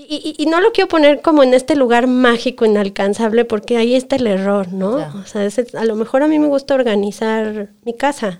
Y, 0.00 0.36
y, 0.38 0.46
no 0.46 0.60
lo 0.60 0.70
quiero 0.70 0.86
poner 0.86 1.22
como 1.22 1.42
en 1.42 1.54
este 1.54 1.74
lugar 1.74 2.06
mágico, 2.06 2.64
inalcanzable, 2.64 3.44
porque 3.44 3.76
ahí 3.76 3.96
está 3.96 4.14
el 4.14 4.28
error, 4.28 4.72
¿no? 4.72 4.94
Claro. 4.96 5.18
O 5.20 5.26
sea, 5.26 5.44
es- 5.44 5.74
a 5.74 5.84
lo 5.84 5.96
mejor 5.96 6.22
a 6.22 6.28
mí 6.28 6.38
me 6.38 6.46
gusta 6.46 6.74
organizar 6.74 7.70
mi 7.84 7.94
casa 7.94 8.38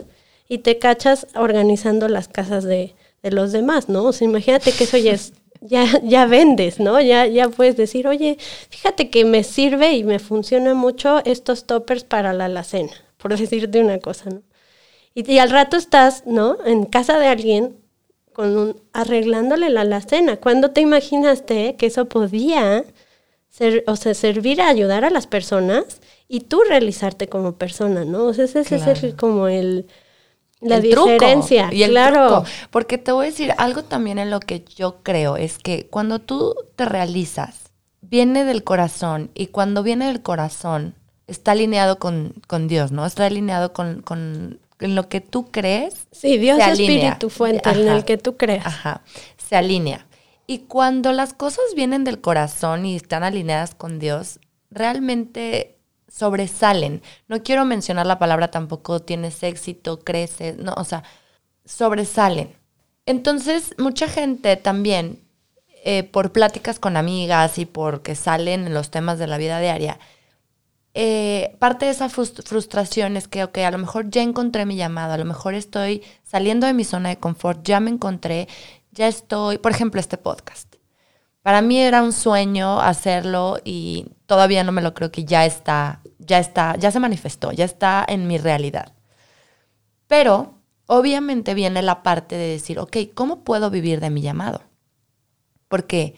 y 0.48 0.58
te 0.58 0.78
cachas 0.78 1.26
organizando 1.34 2.08
las 2.08 2.28
casas 2.28 2.62
de, 2.62 2.94
de 3.24 3.30
los 3.32 3.50
demás, 3.50 3.88
¿no? 3.88 4.04
O 4.04 4.12
sea, 4.12 4.26
imagínate 4.28 4.70
que 4.72 4.84
eso 4.84 4.98
ya 4.98 5.12
es, 5.12 5.32
ya, 5.60 5.84
ya 6.04 6.26
vendes, 6.26 6.78
¿no? 6.78 7.00
Ya, 7.00 7.26
ya 7.26 7.48
puedes 7.48 7.76
decir, 7.76 8.06
oye, 8.06 8.38
fíjate 8.70 9.10
que 9.10 9.24
me 9.24 9.42
sirve 9.42 9.94
y 9.94 10.04
me 10.04 10.20
funciona 10.20 10.74
mucho 10.74 11.22
estos 11.24 11.64
toppers 11.64 12.04
para 12.04 12.32
la 12.34 12.44
alacena, 12.44 12.92
por 13.16 13.36
decirte 13.36 13.80
una 13.80 13.98
cosa, 13.98 14.30
¿no? 14.30 14.42
Y, 15.14 15.28
y 15.30 15.38
al 15.40 15.50
rato 15.50 15.76
estás, 15.76 16.24
¿no? 16.26 16.56
En 16.64 16.84
casa 16.84 17.18
de 17.18 17.26
alguien 17.26 17.76
con 18.38 18.56
un, 18.56 18.80
arreglándole 18.92 19.68
la 19.68 19.80
alacena. 19.80 20.36
¿Cuándo 20.36 20.70
te 20.70 20.80
imaginaste 20.80 21.74
que 21.74 21.86
eso 21.86 22.04
podía 22.08 22.84
ser, 23.48 23.82
o 23.88 23.96
sea, 23.96 24.14
servir 24.14 24.60
a 24.62 24.68
ayudar 24.68 25.04
a 25.04 25.10
las 25.10 25.26
personas 25.26 26.00
y 26.28 26.42
tú 26.42 26.62
realizarte 26.68 27.28
como 27.28 27.56
persona, 27.56 28.04
¿no? 28.04 28.26
O 28.26 28.34
sea, 28.34 28.44
ese, 28.44 28.60
es 28.60 28.72
el- 29.02 29.16
como 29.16 29.48
el, 29.48 29.88
la 30.60 30.76
El 30.76 30.88
truco, 30.90 31.10
diferencia. 31.10 31.68
y 31.72 31.82
el 31.82 31.90
claro. 31.90 32.28
truco. 32.28 32.44
Porque 32.70 32.96
te 32.98 33.10
voy 33.10 33.26
a 33.26 33.30
decir 33.30 33.52
algo 33.58 33.82
también 33.82 34.20
en 34.20 34.30
lo 34.30 34.38
que 34.38 34.64
yo 34.76 35.02
creo, 35.02 35.36
es 35.36 35.58
que 35.58 35.88
cuando 35.88 36.20
tú 36.20 36.54
te 36.76 36.84
realizas, 36.84 37.72
viene 38.02 38.44
del 38.44 38.62
corazón, 38.62 39.32
y 39.34 39.48
cuando 39.48 39.82
viene 39.82 40.06
del 40.06 40.22
corazón, 40.22 40.94
está 41.26 41.52
alineado 41.52 41.98
con, 41.98 42.34
con 42.46 42.68
Dios, 42.68 42.92
¿no? 42.92 43.04
Está 43.04 43.26
alineado 43.26 43.72
con, 43.72 44.02
con 44.02 44.60
en 44.80 44.94
lo 44.94 45.08
que 45.08 45.20
tú 45.20 45.50
crees. 45.50 46.06
Sí, 46.12 46.38
Dios 46.38 46.62
se 46.62 46.72
espíritu 46.72 47.30
fuente 47.30 47.68
en 47.70 47.88
el 47.88 48.04
que 48.04 48.18
tú 48.18 48.36
creas. 48.36 48.66
Ajá, 48.66 49.02
se 49.36 49.56
alinea. 49.56 50.06
Y 50.46 50.60
cuando 50.60 51.12
las 51.12 51.34
cosas 51.34 51.64
vienen 51.76 52.04
del 52.04 52.20
corazón 52.20 52.86
y 52.86 52.96
están 52.96 53.22
alineadas 53.22 53.74
con 53.74 53.98
Dios, 53.98 54.40
realmente 54.70 55.78
sobresalen. 56.08 57.02
No 57.28 57.42
quiero 57.42 57.64
mencionar 57.64 58.06
la 58.06 58.18
palabra 58.18 58.50
tampoco 58.50 59.00
tienes 59.00 59.42
éxito, 59.42 60.00
creces, 60.00 60.56
no, 60.56 60.72
o 60.74 60.84
sea, 60.84 61.04
sobresalen. 61.64 62.54
Entonces, 63.04 63.74
mucha 63.78 64.08
gente 64.08 64.56
también, 64.56 65.20
eh, 65.84 66.02
por 66.02 66.32
pláticas 66.32 66.78
con 66.78 66.96
amigas 66.96 67.58
y 67.58 67.66
porque 67.66 68.14
salen 68.14 68.66
en 68.66 68.74
los 68.74 68.90
temas 68.90 69.18
de 69.18 69.26
la 69.26 69.38
vida 69.38 69.60
diaria, 69.60 69.98
eh, 71.00 71.56
parte 71.60 71.84
de 71.86 71.92
esa 71.92 72.08
frust- 72.08 72.42
frustración 72.44 73.16
es 73.16 73.28
que, 73.28 73.44
ok, 73.44 73.58
a 73.58 73.70
lo 73.70 73.78
mejor 73.78 74.10
ya 74.10 74.20
encontré 74.22 74.66
mi 74.66 74.74
llamado, 74.74 75.12
a 75.12 75.18
lo 75.18 75.24
mejor 75.24 75.54
estoy 75.54 76.02
saliendo 76.24 76.66
de 76.66 76.74
mi 76.74 76.82
zona 76.82 77.10
de 77.10 77.18
confort, 77.18 77.62
ya 77.62 77.78
me 77.78 77.90
encontré, 77.90 78.48
ya 78.90 79.06
estoy, 79.06 79.58
por 79.58 79.70
ejemplo, 79.70 80.00
este 80.00 80.18
podcast. 80.18 80.74
Para 81.42 81.62
mí 81.62 81.78
era 81.78 82.02
un 82.02 82.12
sueño 82.12 82.80
hacerlo 82.80 83.60
y 83.64 84.06
todavía 84.26 84.64
no 84.64 84.72
me 84.72 84.82
lo 84.82 84.92
creo 84.92 85.12
que 85.12 85.24
ya 85.24 85.46
está, 85.46 86.00
ya 86.18 86.40
está, 86.40 86.74
ya 86.76 86.90
se 86.90 86.98
manifestó, 86.98 87.52
ya 87.52 87.64
está 87.64 88.04
en 88.08 88.26
mi 88.26 88.36
realidad. 88.36 88.92
Pero 90.08 90.58
obviamente 90.86 91.54
viene 91.54 91.80
la 91.82 92.02
parte 92.02 92.34
de 92.34 92.48
decir, 92.48 92.80
ok, 92.80 92.96
¿cómo 93.14 93.44
puedo 93.44 93.70
vivir 93.70 94.00
de 94.00 94.10
mi 94.10 94.20
llamado? 94.20 94.62
Porque 95.68 96.16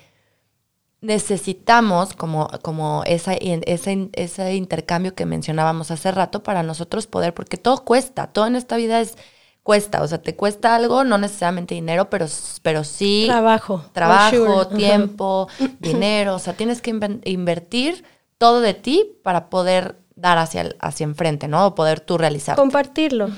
necesitamos 1.01 2.15
como, 2.15 2.49
como 2.63 3.03
esa, 3.07 3.33
ese, 3.35 4.11
ese 4.13 4.55
intercambio 4.55 5.15
que 5.15 5.27
mencionábamos 5.27 5.91
hace 5.91 6.11
rato 6.13 6.43
para 6.43 6.63
nosotros 6.63 7.07
poder, 7.07 7.33
porque 7.35 7.57
todo 7.57 7.85
cuesta, 7.85 8.27
todo 8.29 8.47
en 8.47 8.57
esta 8.57 8.77
vida 8.77 9.01
es 9.01 9.17
cuesta, 9.63 10.03
o 10.03 10.09
sea, 10.09 10.21
te 10.23 10.37
cuesta 10.37 10.75
algo, 10.75 11.05
no 11.05 11.19
necesariamente 11.19 11.75
dinero, 11.75 12.11
pero, 12.11 12.27
pero 12.63 12.85
sí 12.85 13.25
Trabajo. 13.27 13.85
trabajo, 13.93 14.69
tiempo, 14.69 15.49
dinero, 15.81 16.35
o 16.35 16.39
sea, 16.39 16.55
tienes 16.55 16.83
que 16.83 16.91
invertir 17.25 18.05
todo 18.39 18.61
de 18.61 18.75
ti 18.75 19.13
para 19.23 19.49
poder 19.51 19.97
dar 20.17 20.39
hacia, 20.39 20.63
el- 20.63 20.77
hacia 20.81 21.05
enfrente, 21.05 21.49
¿no? 21.49 21.67
O 21.67 21.75
poder 21.75 22.01
tú 22.01 22.19
realizar. 22.19 22.57
Compartirlo. 22.57 23.29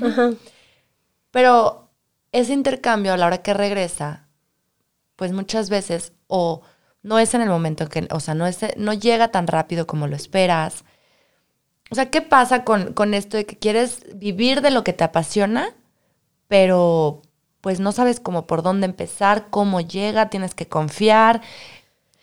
Pero 1.31 1.91
ese 2.33 2.53
intercambio 2.53 3.13
a 3.13 3.17
la 3.17 3.27
hora 3.27 3.43
que 3.43 3.55
regresa, 3.55 4.29
pues 5.17 5.33
muchas 5.33 5.71
veces 5.71 6.13
o 6.27 6.63
no 7.03 7.19
es 7.19 7.35
en 7.35 7.43
el 7.43 7.49
momento 7.49 7.89
que, 7.89 8.07
o 8.11 8.21
sea, 8.21 8.35
no, 8.35 8.47
es, 8.47 8.59
no 8.77 8.93
llega 8.93 9.29
tan 9.29 9.47
rápido 9.47 9.87
como 9.87 10.07
lo 10.07 10.17
esperas. 10.17 10.85
O 11.91 11.95
sea, 11.95 12.11
¿qué 12.11 12.23
pasa 12.23 12.65
con, 12.65 12.95
con 12.95 13.13
esto 13.15 13.37
de 13.37 13.45
que 13.45 13.59
quieres 13.59 14.05
vivir 14.15 14.63
de 14.63 14.71
lo 14.71 14.85
que 14.85 14.93
te 14.93 15.05
apasiona, 15.05 15.75
pero 16.49 17.23
pues 17.61 17.81
no 17.81 17.93
sabes 17.93 18.19
cómo 18.19 18.47
por 18.47 18.63
dónde 18.63 18.87
empezar, 18.87 19.49
cómo 19.51 19.81
llega, 19.81 20.31
tienes 20.31 20.55
que 20.55 20.69
confiar? 20.69 21.43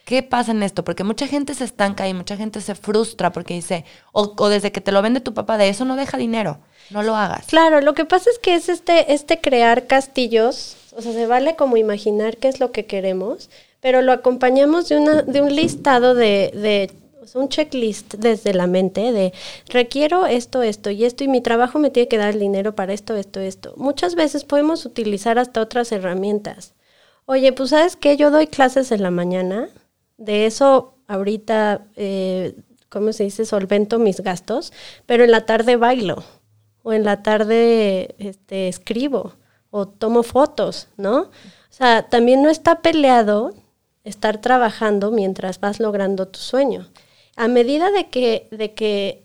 ¿Qué 0.06 0.24
pasa 0.24 0.54
en 0.54 0.64
esto? 0.64 0.84
Porque 0.84 1.04
mucha 1.04 1.28
gente 1.28 1.54
se 1.54 1.66
estanca 1.66 2.08
y 2.08 2.16
mucha 2.16 2.36
gente 2.36 2.62
se 2.62 2.74
frustra 2.74 3.32
porque 3.32 3.54
dice, 3.54 3.86
o, 4.12 4.34
o 4.36 4.50
desde 4.50 4.72
que 4.72 4.82
te 4.82 4.92
lo 4.92 5.04
vende 5.04 5.20
tu 5.20 5.36
papá, 5.36 5.58
de 5.58 5.70
eso 5.70 5.86
no 5.86 5.96
deja 5.96 6.18
dinero, 6.18 6.62
no 6.90 7.04
lo 7.04 7.16
hagas. 7.16 7.46
Claro, 7.46 7.80
lo 7.82 7.94
que 7.94 8.06
pasa 8.06 8.28
es 8.32 8.40
que 8.40 8.56
es 8.56 8.70
este, 8.70 9.14
este 9.14 9.40
crear 9.40 9.86
castillos, 9.86 10.78
o 10.96 11.04
sea, 11.04 11.14
se 11.14 11.28
vale 11.28 11.56
como 11.56 11.78
imaginar 11.78 12.38
qué 12.38 12.48
es 12.48 12.60
lo 12.60 12.72
que 12.72 12.88
queremos, 12.88 13.52
pero 13.82 14.02
lo 14.02 14.12
acompañamos 14.12 14.90
de, 14.90 14.98
una, 14.98 15.22
de 15.22 15.42
un 15.42 15.56
listado 15.56 16.14
de, 16.14 16.52
de 16.54 16.92
un 17.36 17.50
checklist 17.50 18.16
desde 18.16 18.54
la 18.54 18.68
mente 18.68 19.12
de 19.12 19.34
requiero 19.68 20.26
esto, 20.26 20.64
esto 20.64 20.90
y 20.90 21.06
esto, 21.06 21.24
y 21.24 21.28
mi 21.28 21.42
trabajo 21.42 21.80
me 21.80 21.90
tiene 21.90 22.08
que 22.08 22.18
dar 22.18 22.34
el 22.34 22.40
dinero 22.40 22.76
para 22.76 22.94
esto, 22.94 23.16
esto, 23.16 23.40
esto. 23.40 23.74
Muchas 23.78 24.16
veces 24.16 24.44
podemos 24.44 24.86
utilizar 24.86 25.40
hasta 25.40 25.62
otras 25.62 25.92
herramientas. 25.92 26.74
Oye, 27.26 27.54
pues 27.54 27.70
sabes 27.70 27.96
que 27.96 28.18
yo 28.18 28.32
doy 28.32 28.48
clases 28.48 28.92
en 28.92 29.04
la 29.04 29.12
mañana, 29.12 29.70
de 30.18 30.46
eso 30.46 30.96
ahorita, 31.08 31.86
eh, 31.96 32.56
¿cómo 32.90 33.14
se 33.14 33.26
dice? 33.26 33.46
Solvento 33.46 34.00
mis 34.00 34.22
gastos, 34.22 34.74
pero 35.06 35.24
en 35.24 35.32
la 35.32 35.46
tarde 35.46 35.76
bailo 35.76 36.24
o 36.84 36.94
en 36.94 37.04
la 37.04 37.22
tarde 37.22 38.16
este, 38.18 38.68
escribo 38.68 39.34
o 39.70 39.88
tomo 39.88 40.24
fotos, 40.24 40.88
¿no? 40.98 41.20
O 41.22 41.30
sea, 41.70 42.10
también 42.10 42.42
no 42.42 42.50
está 42.50 42.82
peleado 42.82 43.54
estar 44.04 44.42
trabajando 44.42 45.12
mientras 45.12 45.60
vas 45.60 45.80
logrando 45.80 46.28
tu 46.28 46.40
sueño. 46.40 46.88
a 47.36 47.48
medida 47.48 47.90
de 47.92 48.10
que, 48.10 48.48
de 48.52 48.74
que 48.74 49.24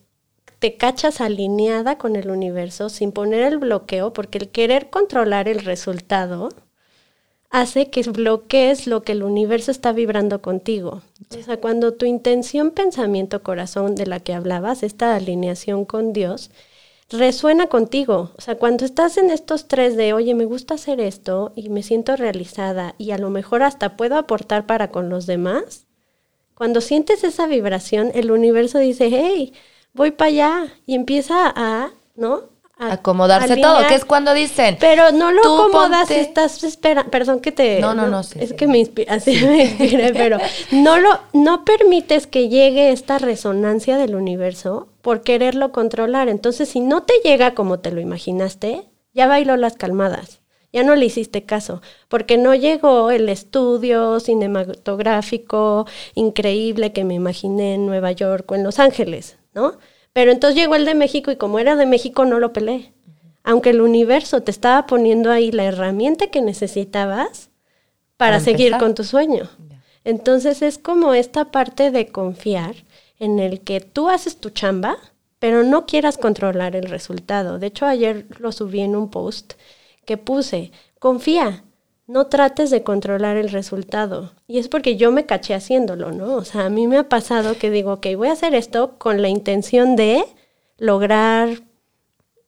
te 0.61 0.77
cachas 0.77 1.21
alineada 1.21 1.99
con 1.99 2.17
el 2.17 2.31
universo 2.31 2.89
sin 2.89 3.13
poner 3.13 3.43
el 3.43 3.59
bloqueo, 3.59 4.13
porque 4.13 4.39
el 4.39 4.49
querer 4.51 4.89
controlar 4.89 5.49
el 5.49 5.61
resultado 5.65 6.49
hace 7.51 7.91
que 7.91 8.03
bloquees 8.03 8.87
lo 8.87 9.03
que 9.03 9.13
el 9.13 9.23
universo 9.23 9.71
está 9.71 9.93
vibrando 9.93 10.43
contigo. 10.43 11.03
O 11.39 11.43
sea, 11.43 11.59
cuando 11.59 11.95
tu 11.95 12.07
intención, 12.07 12.71
pensamiento, 12.71 13.43
corazón 13.43 13.95
de 13.95 14.07
la 14.07 14.21
que 14.21 14.33
hablabas, 14.33 14.83
esta 14.83 15.15
alineación 15.15 15.85
con 15.85 16.13
Dios, 16.13 16.51
resuena 17.11 17.67
contigo. 17.69 18.33
O 18.37 18.41
sea, 18.41 18.57
cuando 18.57 18.85
estás 18.85 19.17
en 19.17 19.31
estos 19.31 19.69
tres 19.69 19.97
de, 19.97 20.13
oye, 20.13 20.35
me 20.35 20.45
gusta 20.45 20.75
hacer 20.75 21.01
esto 21.01 21.53
y 21.55 21.69
me 21.69 21.83
siento 21.83 22.17
realizada 22.17 22.95
y 22.99 23.11
a 23.13 23.19
lo 23.19 23.31
mejor 23.31 23.63
hasta 23.63 23.97
puedo 23.97 24.17
aportar 24.17 24.67
para 24.67 24.91
con 24.91 25.09
los 25.09 25.27
demás, 25.27 25.87
cuando 26.55 26.81
sientes 26.81 27.25
esa 27.25 27.47
vibración, 27.47 28.13
el 28.15 28.31
universo 28.31 28.79
dice, 28.79 29.09
hey, 29.11 29.53
voy 29.93 30.13
para 30.13 30.29
allá 30.29 30.75
y 30.87 30.95
empieza 30.95 31.53
a, 31.55 31.93
¿no? 32.15 32.54
Acomodarse 32.93 33.57
todo, 33.57 33.87
que 33.87 33.95
es 33.95 34.05
cuando 34.05 34.35
dicen. 34.35 34.77
Pero 34.81 35.13
no 35.13 35.33
lo 35.33 35.41
acomodas, 35.41 36.11
estás 36.11 36.63
esperando, 36.65 37.11
perdón 37.11 37.41
que 37.41 37.53
te... 37.53 37.81
No, 37.81 37.95
no, 37.95 38.07
no, 38.09 38.21
Es 38.21 38.53
que 38.53 38.67
me 38.67 38.79
inspira, 38.79 39.15
así 39.17 39.37
me 39.45 39.65
inspiré, 39.65 40.13
pero 40.13 40.39
no 40.71 40.99
lo, 40.99 41.21
no 41.33 41.65
permites 41.65 42.27
que 42.27 42.49
llegue 42.49 42.93
esta 42.93 43.19
resonancia 43.19 43.97
del 43.97 44.15
universo 44.15 44.89
por 45.03 45.23
quererlo 45.23 45.73
controlar. 45.73 46.29
Entonces, 46.29 46.69
si 46.69 46.81
no 46.81 47.03
te 47.03 47.15
llega 47.25 47.55
como 47.55 47.81
te 47.81 47.91
lo 47.91 48.01
imaginaste, 48.01 48.89
ya 49.13 49.27
bailó 49.27 49.57
las 49.57 49.77
calmadas. 49.77 50.41
Ya 50.73 50.83
no 50.83 50.97
le 50.97 51.07
hiciste 51.07 51.45
caso, 51.45 51.83
porque 52.09 52.37
no 52.37 52.53
llegó 52.53 53.13
el 53.13 53.29
estudio 53.29 54.19
cinematográfico 54.19 55.87
increíble 56.17 56.93
que 56.93 57.05
me 57.05 57.15
imaginé 57.15 57.75
en 57.75 57.87
Nueva 57.87 58.11
York 58.11 58.51
o 58.51 58.57
en 58.57 58.65
Los 58.65 58.81
Ángeles, 58.81 59.37
¿no? 59.55 59.79
Pero 60.15 60.31
entonces 60.31 60.57
llegó 60.57 60.77
el 60.77 60.87
de 60.87 60.95
México 60.95 61.31
y 61.31 61.37
como 61.37 61.59
era 61.59 61.77
de 61.77 61.85
México 61.85 62.25
no 62.25 62.39
lo 62.39 62.55
peleé. 62.55 62.93
Aunque 63.43 63.71
el 63.71 63.83
universo 63.83 64.43
te 64.43 64.53
estaba 64.53 64.87
poniendo 64.87 65.31
ahí 65.31 65.53
la 65.53 65.65
herramienta 65.65 66.29
que 66.29 66.41
necesitabas 66.41 67.51
para, 68.17 68.41
seguir 68.41 68.79
con 68.79 68.95
tu 68.95 69.05
sueño. 69.05 69.51
Entonces 70.05 70.63
es 70.63 70.79
como 70.79 71.15
esta 71.15 71.51
parte 71.51 71.91
de 71.91 72.07
confiar 72.07 72.77
en 73.19 73.41
el 73.41 73.61
que 73.61 73.81
tú 73.81 74.09
haces 74.09 74.37
tu 74.37 74.51
chamba, 74.51 74.97
pero 75.41 75.65
no 75.65 75.85
quieras 75.85 76.17
controlar 76.17 76.77
el 76.77 76.87
resultado. 76.87 77.59
De 77.59 77.67
hecho, 77.67 77.85
ayer 77.85 78.27
lo 78.39 78.53
subí 78.53 78.81
en 78.81 78.95
un 78.95 79.11
post 79.11 79.55
que 80.07 80.17
puse, 80.17 80.71
confía, 81.01 81.64
no 82.07 82.27
trates 82.27 82.71
de 82.71 82.83
controlar 82.83 83.37
el 83.37 83.51
resultado. 83.51 84.33
Y 84.47 84.59
es 84.59 84.69
porque 84.69 84.97
yo 84.97 85.11
me 85.11 85.27
caché 85.27 85.55
haciéndolo, 85.55 86.13
¿no? 86.13 86.35
O 86.35 86.45
sea, 86.45 86.67
a 86.67 86.71
mí 86.71 86.87
me 86.87 86.99
ha 86.99 87.09
pasado 87.09 87.57
que 87.57 87.71
digo, 87.71 87.95
ok, 87.95 88.09
voy 88.17 88.29
a 88.29 88.33
hacer 88.33 88.55
esto 88.55 88.99
con 88.99 89.23
la 89.23 89.29
intención 89.29 89.97
de 89.97 90.25
lograr 90.79 91.63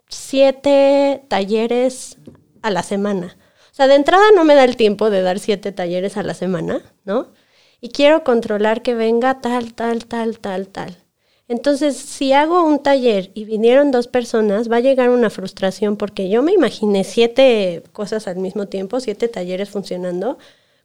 siete 0.08 1.24
talleres 1.28 2.18
a 2.62 2.70
la 2.70 2.82
semana. 2.82 3.36
O 3.72 3.74
sea, 3.74 3.88
de 3.88 3.94
entrada 3.94 4.24
no 4.34 4.44
me 4.44 4.54
da 4.54 4.64
el 4.64 4.76
tiempo 4.76 5.10
de 5.10 5.22
dar 5.22 5.38
siete 5.38 5.72
talleres 5.72 6.16
a 6.16 6.22
la 6.22 6.34
semana, 6.34 6.82
¿no? 7.04 7.32
Y 7.80 7.90
quiero 7.90 8.24
controlar 8.24 8.82
que 8.82 8.94
venga 8.94 9.40
tal, 9.40 9.74
tal, 9.74 10.06
tal, 10.06 10.38
tal, 10.38 10.68
tal. 10.68 11.05
Entonces, 11.48 11.96
si 11.96 12.32
hago 12.32 12.64
un 12.64 12.82
taller 12.82 13.30
y 13.34 13.44
vinieron 13.44 13.92
dos 13.92 14.08
personas, 14.08 14.70
va 14.70 14.76
a 14.76 14.80
llegar 14.80 15.10
una 15.10 15.30
frustración 15.30 15.96
porque 15.96 16.28
yo 16.28 16.42
me 16.42 16.52
imaginé 16.52 17.04
siete 17.04 17.84
cosas 17.92 18.26
al 18.26 18.36
mismo 18.36 18.66
tiempo, 18.66 18.98
siete 18.98 19.28
talleres 19.28 19.70
funcionando, 19.70 20.38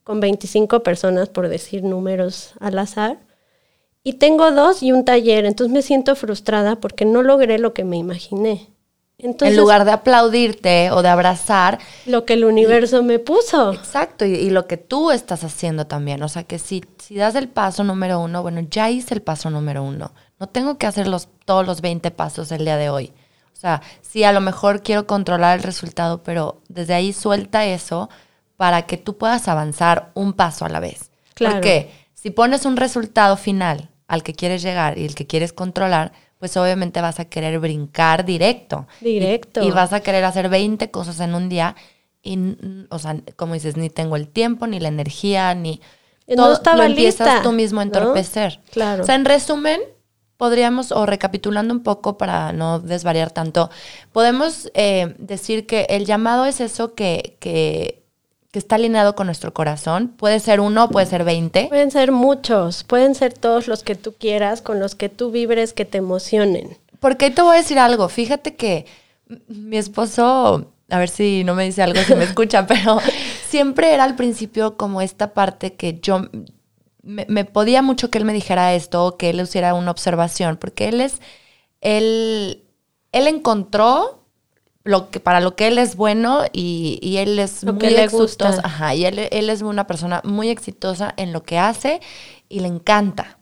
con 0.04 0.20
25 0.20 0.84
personas, 0.84 1.30
por 1.30 1.48
decir 1.48 1.84
números 1.84 2.54
al 2.60 2.78
azar. 2.78 3.18
Y 4.04 4.14
tengo 4.14 4.52
dos 4.52 4.84
y 4.84 4.92
un 4.92 5.04
taller, 5.04 5.46
entonces 5.46 5.74
me 5.74 5.82
siento 5.82 6.16
frustrada 6.16 6.76
porque 6.76 7.06
no 7.06 7.24
logré 7.24 7.58
lo 7.58 7.74
que 7.74 7.84
me 7.84 7.98
imaginé. 7.98 8.68
en 9.18 9.58
lugar 9.58 9.86
de 9.86 9.92
aplaudirte 9.92 10.92
o 10.92 11.02
de 11.02 11.10
abrazar. 11.10 11.80
Lo 12.06 12.26
que 12.26 12.34
el 12.34 12.46
universo 12.46 13.02
me 13.04 13.18
puso. 13.18 13.74
Exacto, 13.74 14.26
y, 14.26 14.34
y, 14.34 14.50
lo 14.52 14.66
que 14.66 14.78
tú 14.78 15.12
estás 15.12 15.44
haciendo 15.44 15.86
también. 15.86 16.22
O 16.24 16.30
sea 16.30 16.44
que 16.44 16.58
si, 16.60 16.84
si 16.98 17.16
das 17.16 17.36
el 17.36 17.48
paso 17.48 17.84
número 17.84 18.20
uno, 18.20 18.42
bueno, 18.44 18.62
ya 18.70 18.90
hice 18.92 19.14
el 19.14 19.22
paso 19.22 19.50
número 19.52 19.84
uno. 19.84 20.12
No 20.42 20.50
tengo 20.50 20.80
que 20.80 20.88
hacer 20.88 21.08
los, 21.08 21.30
todos 21.46 21.68
los 21.68 21.82
20 21.82 22.10
pasos 22.10 22.52
el 22.52 22.66
día 22.66 22.76
de 22.76 22.90
hoy. 22.90 23.14
O 23.54 23.56
sea, 23.56 23.84
sí, 24.02 24.24
a 24.24 24.32
lo 24.32 24.42
mejor 24.42 24.82
quiero 24.82 25.06
controlar 25.06 25.60
el 25.60 25.64
resultado, 25.64 26.24
pero 26.24 26.64
desde 26.68 26.96
ahí 26.96 27.14
suelta 27.14 27.64
eso 27.68 28.10
para 28.58 28.88
que 28.88 28.98
tú 28.98 29.20
puedas 29.20 29.48
avanzar 29.48 30.10
un 30.16 30.34
paso 30.34 30.66
a 30.66 30.70
la 30.70 30.80
vez. 30.80 31.12
Claro. 31.36 31.58
Porque 31.58 31.92
si 32.16 32.32
pones 32.32 32.66
un 32.66 32.76
resultado 32.76 33.38
final 33.38 33.92
al 34.08 34.24
que 34.24 34.34
quieres 34.34 34.64
llegar 34.64 34.98
y 34.98 35.06
el 35.06 35.14
que 35.14 35.28
quieres 35.28 35.54
controlar, 35.54 36.12
pues 36.40 36.58
obviamente 36.58 37.02
vas 37.02 37.20
a 37.20 37.26
querer 37.26 37.60
brincar 37.60 38.26
directo. 38.26 38.88
Directo. 39.00 39.62
Y, 39.62 39.70
vas 39.70 39.94
a 39.94 40.00
querer 40.00 40.26
hacer 40.26 40.50
20 40.50 40.90
cosas 40.90 41.20
en 41.20 41.36
un 41.36 41.50
día 41.50 41.76
y, 42.24 42.58
o 42.90 42.98
sea, 42.98 43.16
como 43.36 43.54
dices, 43.54 43.78
ni 43.78 43.92
tengo 43.92 44.16
el 44.16 44.28
tiempo, 44.28 44.66
ni 44.66 44.80
la 44.80 44.88
energía, 44.88 45.54
ni... 45.54 45.82
No 46.28 46.46
todo 46.46 46.54
estaba 46.54 46.78
lo 46.78 46.84
empiezas 46.86 47.44
tú 47.44 47.52
mismo 47.52 47.80
a 47.80 47.84
entorpecer. 47.84 48.60
Claro. 48.72 49.04
O 49.04 49.06
sea, 49.06 49.14
en 49.14 49.26
resumen, 49.26 49.82
podríamos, 50.42 50.92
o 50.92 51.06
recapitulando 51.06 51.72
un 51.72 51.84
poco 51.84 52.18
para 52.18 52.52
no 52.52 52.80
desvariar 52.80 53.30
tanto, 53.30 53.70
podemos 54.12 54.72
eh, 54.74 55.14
decir 55.20 55.68
que 55.68 55.86
el 55.88 56.08
llamado 56.08 56.48
es 56.48 56.62
eso 56.62 56.96
que, 56.96 57.38
que, 57.40 58.02
que, 58.50 58.58
está 58.58 58.74
alineado 58.74 59.14
con 59.14 59.28
nuestro 59.28 59.54
corazón. 59.54 60.08
Puede 60.08 60.40
ser 60.40 60.60
uno, 60.60 60.90
puede 60.90 61.06
ser 61.06 61.24
veinte. 61.26 61.68
Pueden 61.70 61.92
ser 61.92 62.12
muchos, 62.12 62.84
pueden 62.84 63.14
ser 63.14 63.34
todos 63.34 63.68
los 63.68 63.84
que 63.84 63.94
tú 63.94 64.16
quieras, 64.18 64.64
con 64.64 64.80
los 64.80 64.96
que 64.96 65.10
tú 65.10 65.30
vibres, 65.30 65.74
que 65.74 65.86
te 65.86 66.00
emocionen. 66.00 66.76
Porque 67.00 67.30
te 67.30 67.44
voy 67.44 67.58
a 67.58 67.60
decir 67.60 67.78
algo, 67.78 68.10
fíjate 68.10 68.56
que 68.56 68.88
mi 69.48 69.78
esposo, 69.78 70.72
a 70.90 70.98
ver 70.98 71.10
si 71.10 71.44
no 71.44 71.54
me 71.54 71.66
dice 71.66 71.84
algo, 71.84 72.02
si 72.02 72.16
me 72.16 72.24
escucha, 72.32 72.66
pero 72.66 72.98
siempre 73.48 73.94
era 73.94 74.06
al 74.06 74.16
principio 74.16 74.76
como 74.76 75.04
esta 75.04 75.36
parte 75.36 75.76
que 75.76 76.00
yo 76.02 76.30
me, 77.04 77.46
podía 77.46 77.82
mucho 77.82 78.10
que 78.10 78.18
él 78.18 78.26
me 78.26 78.34
dijera 78.34 78.74
esto, 78.74 79.18
que 79.18 79.30
él 79.30 79.40
hiciera 79.42 79.74
una 79.74 79.92
observación, 79.92 80.58
porque 80.58 80.88
él 80.88 81.02
es, 81.02 81.20
él, 81.82 82.64
él 83.12 83.28
encontró 83.28 84.26
lo 84.84 85.12
que 85.12 85.20
para 85.20 85.42
lo 85.42 85.56
que 85.56 85.68
él 85.68 85.78
es 85.78 85.96
bueno 85.96 86.44
y, 86.52 87.18
él 87.18 87.38
es 87.40 87.64
muy 87.64 87.86
exitoso. 87.86 88.62
Ajá, 88.64 88.96
y 88.96 89.06
él, 89.06 89.28
él, 89.32 89.50
es 89.50 89.62
una 89.62 89.86
persona 89.88 90.22
muy 90.24 90.50
exitosa 90.50 91.14
en 91.18 91.34
lo 91.34 91.44
que 91.44 91.60
hace 91.60 92.02
y 92.50 92.60
le 92.62 92.68
encanta. 92.68 93.40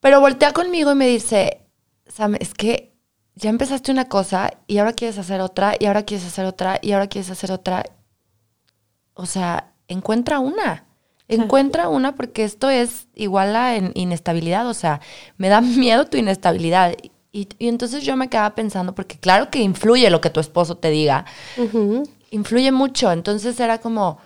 Pero 0.00 0.20
voltea 0.20 0.52
conmigo 0.52 0.92
y 0.92 0.94
me 0.94 1.06
dice, 1.06 1.66
Sam, 2.06 2.36
es 2.40 2.54
que 2.54 2.96
ya 3.34 3.50
empezaste 3.50 3.92
una 3.92 4.08
cosa 4.08 4.50
y 4.66 4.78
ahora 4.78 4.92
quieres 4.92 5.18
hacer 5.18 5.40
otra 5.40 5.74
y 5.78 5.86
ahora 5.86 6.04
quieres 6.04 6.26
hacer 6.26 6.44
otra 6.44 6.78
y 6.82 6.92
ahora 6.92 7.08
quieres 7.08 7.30
hacer 7.30 7.52
otra. 7.52 7.84
O 9.14 9.26
sea, 9.26 9.74
encuentra 9.86 10.38
una. 10.38 10.87
Encuentra 11.28 11.90
una 11.90 12.14
porque 12.14 12.42
esto 12.42 12.70
es 12.70 13.06
igual 13.14 13.54
a 13.54 13.76
inestabilidad, 13.76 14.66
o 14.66 14.74
sea, 14.74 15.00
me 15.36 15.48
da 15.48 15.60
miedo 15.60 16.06
tu 16.06 16.16
inestabilidad. 16.16 16.94
Y, 17.30 17.48
entonces 17.58 18.02
yo 18.02 18.16
me 18.16 18.28
quedaba 18.28 18.54
pensando, 18.54 18.94
porque 18.94 19.18
claro 19.18 19.50
que 19.50 19.60
influye 19.60 20.08
lo 20.08 20.22
que 20.22 20.30
tu 20.30 20.40
esposo 20.40 20.78
te 20.78 20.90
diga, 20.90 21.26
influye 22.30 22.72
mucho, 22.72 23.12
entonces 23.12 23.60
era 23.60 23.78
como, 23.78 24.18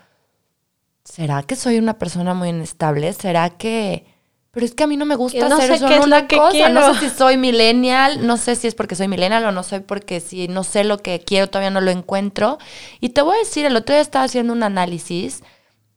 ¿será 1.05 1.43
que 1.43 1.57
soy 1.57 1.79
una 1.79 1.99
persona 1.99 2.35
muy 2.35 2.51
inestable? 2.51 3.13
¿Será 3.13 3.51
que... 3.51 4.07
Pero 4.53 4.67
es 4.67 4.75
que 4.75 4.85
a 4.85 4.87
mí 4.87 4.99
no 4.99 5.07
me 5.07 5.17
gusta 5.17 5.47
hacer 5.47 5.73
eso 5.73 5.89
en 5.91 6.03
una 6.03 6.29
cosa. 6.29 6.69
No 6.69 6.95
sé 6.95 7.09
si 7.09 7.17
soy 7.17 7.39
millennial, 7.39 8.27
no 8.27 8.37
sé 8.37 8.55
si 8.55 8.69
es 8.69 8.75
porque 8.75 8.95
soy 8.95 9.09
millennial 9.09 9.47
o 9.47 9.51
no 9.51 9.63
soy 9.63 9.81
porque 9.81 10.21
si 10.21 10.47
no 10.47 10.63
sé 10.63 10.85
lo 10.85 10.99
que 10.99 11.21
quiero, 11.21 11.49
todavía 11.49 11.71
no 11.71 11.81
lo 11.81 11.91
encuentro. 11.91 12.59
Y 13.01 13.09
te 13.11 13.23
voy 13.23 13.37
a 13.37 13.39
decir, 13.39 13.65
el 13.65 13.75
otro 13.75 13.95
día 13.95 14.03
estaba 14.03 14.27
haciendo 14.27 14.53
un 14.53 14.63
análisis 14.63 15.43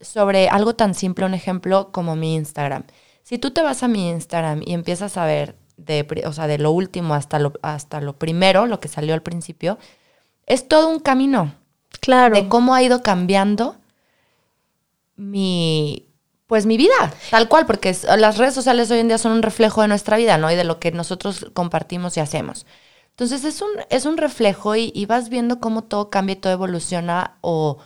sobre 0.06 0.50
algo 0.50 0.76
tan 0.76 0.94
simple, 0.94 1.26
un 1.26 1.34
ejemplo 1.34 1.92
como 1.92 2.16
mi 2.16 2.36
Instagram. 2.36 2.84
Si 3.24 3.38
tú 3.38 3.52
te 3.52 3.62
vas 3.62 3.84
a 3.84 3.88
mi 3.88 4.10
Instagram 4.10 4.62
y 4.66 4.74
empiezas 4.74 5.18
a 5.18 5.26
ver 5.26 5.56
de, 5.78 6.24
o 6.26 6.34
sea, 6.34 6.48
de 6.48 6.58
lo 6.58 6.72
último 6.72 7.14
hasta 7.14 7.40
lo, 7.40 7.54
hasta 7.62 8.02
lo 8.02 8.18
primero, 8.18 8.66
lo 8.66 8.80
que 8.80 8.88
salió 8.88 9.14
al 9.14 9.24
principio, 9.24 9.78
es 10.46 10.68
todo 10.68 10.90
un 10.90 11.00
camino. 11.00 11.56
Claro. 12.00 12.36
De 12.36 12.48
cómo 12.48 12.76
ha 12.76 12.84
ido 12.84 13.02
cambiando 13.02 13.78
mi, 15.16 16.08
pues 16.48 16.66
mi 16.66 16.78
vida, 16.78 17.14
tal 17.32 17.48
cual, 17.48 17.66
porque 17.66 17.96
las 18.18 18.38
redes 18.38 18.54
sociales 18.54 18.92
hoy 18.92 19.00
en 19.00 19.08
día 19.08 19.18
son 19.18 19.32
un 19.32 19.42
reflejo 19.42 19.82
de 19.82 19.88
nuestra 19.88 20.18
vida, 20.18 20.38
¿no? 20.38 20.52
Y 20.52 20.56
de 20.56 20.64
lo 20.64 20.80
que 20.80 20.92
nosotros 20.92 21.48
compartimos 21.54 22.18
y 22.18 22.20
hacemos. 22.20 22.66
Entonces 23.10 23.46
es 23.46 23.62
un, 23.62 23.70
es 23.90 24.06
un 24.06 24.18
reflejo 24.18 24.76
y, 24.76 24.92
y 24.94 25.06
vas 25.06 25.30
viendo 25.30 25.60
cómo 25.60 25.86
todo 25.86 26.10
cambia 26.10 26.34
y 26.34 26.36
todo 26.36 26.54
evoluciona 26.54 27.38
o 27.42 27.78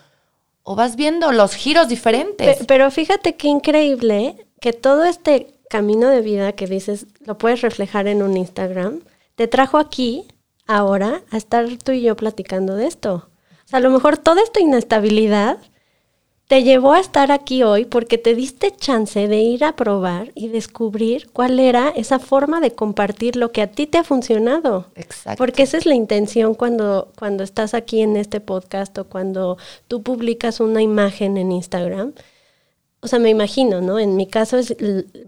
o 0.70 0.76
vas 0.76 0.96
viendo 0.96 1.32
los 1.32 1.56
giros 1.56 1.88
diferentes. 1.88 2.60
Pero, 2.68 2.92
fíjate 2.92 3.36
qué 3.36 3.48
increíble 3.48 4.36
que 4.62 4.72
todo 4.72 5.04
este 5.04 5.56
camino 5.68 6.10
de 6.10 6.22
vida 6.22 6.52
que 6.52 6.68
dices 6.68 7.08
lo 7.26 7.40
puedes 7.40 7.62
reflejar 7.62 8.06
en 8.06 8.22
un 8.22 8.38
Instagram, 8.38 9.02
te 9.34 9.48
trajo 9.48 9.80
aquí, 9.80 10.28
ahora, 10.68 11.24
a 11.32 11.38
estar 11.38 11.66
tú 11.84 11.92
y 11.92 12.04
yo 12.04 12.16
platicando 12.16 12.76
de 12.76 12.86
esto. 12.86 13.32
O 13.66 13.68
sea, 13.68 13.78
a 13.78 13.82
lo 13.82 13.90
mejor 13.90 14.20
toda 14.20 14.44
esta 14.44 14.60
inestabilidad 14.60 15.58
te 16.50 16.64
llevó 16.64 16.94
a 16.94 17.00
estar 17.00 17.32
aquí 17.32 17.62
hoy 17.62 17.86
porque 17.86 18.18
te 18.18 18.34
diste 18.34 18.72
chance 18.72 19.28
de 19.28 19.38
ir 19.38 19.64
a 19.64 19.76
probar 19.76 20.32
y 20.34 20.48
descubrir 20.48 21.30
cuál 21.32 21.60
era 21.60 21.90
esa 21.90 22.18
forma 22.18 22.60
de 22.60 22.72
compartir 22.72 23.36
lo 23.36 23.52
que 23.52 23.62
a 23.62 23.68
ti 23.68 23.86
te 23.86 24.00
ha 24.00 24.04
funcionado. 24.04 24.88
Exacto. 24.96 25.38
Porque 25.38 25.62
esa 25.62 25.78
es 25.78 25.86
la 25.86 25.94
intención 25.94 26.56
cuando, 26.56 27.10
cuando 27.20 27.44
estás 27.44 27.76
aquí 27.76 28.02
en 28.02 28.18
este 28.18 28.40
podcast 28.40 28.98
o 28.98 29.04
cuando 29.04 29.60
tú 29.88 30.02
publicas 30.02 30.60
una 30.60 30.82
imagen 30.82 31.38
en 31.38 31.52
Instagram 31.52 32.14
o 33.02 33.08
sea, 33.08 33.18
me 33.18 33.30
imagino, 33.30 33.80
¿no? 33.80 33.98
En 33.98 34.18
mi 34.18 34.28
caso 34.28 34.58
es 34.58 34.76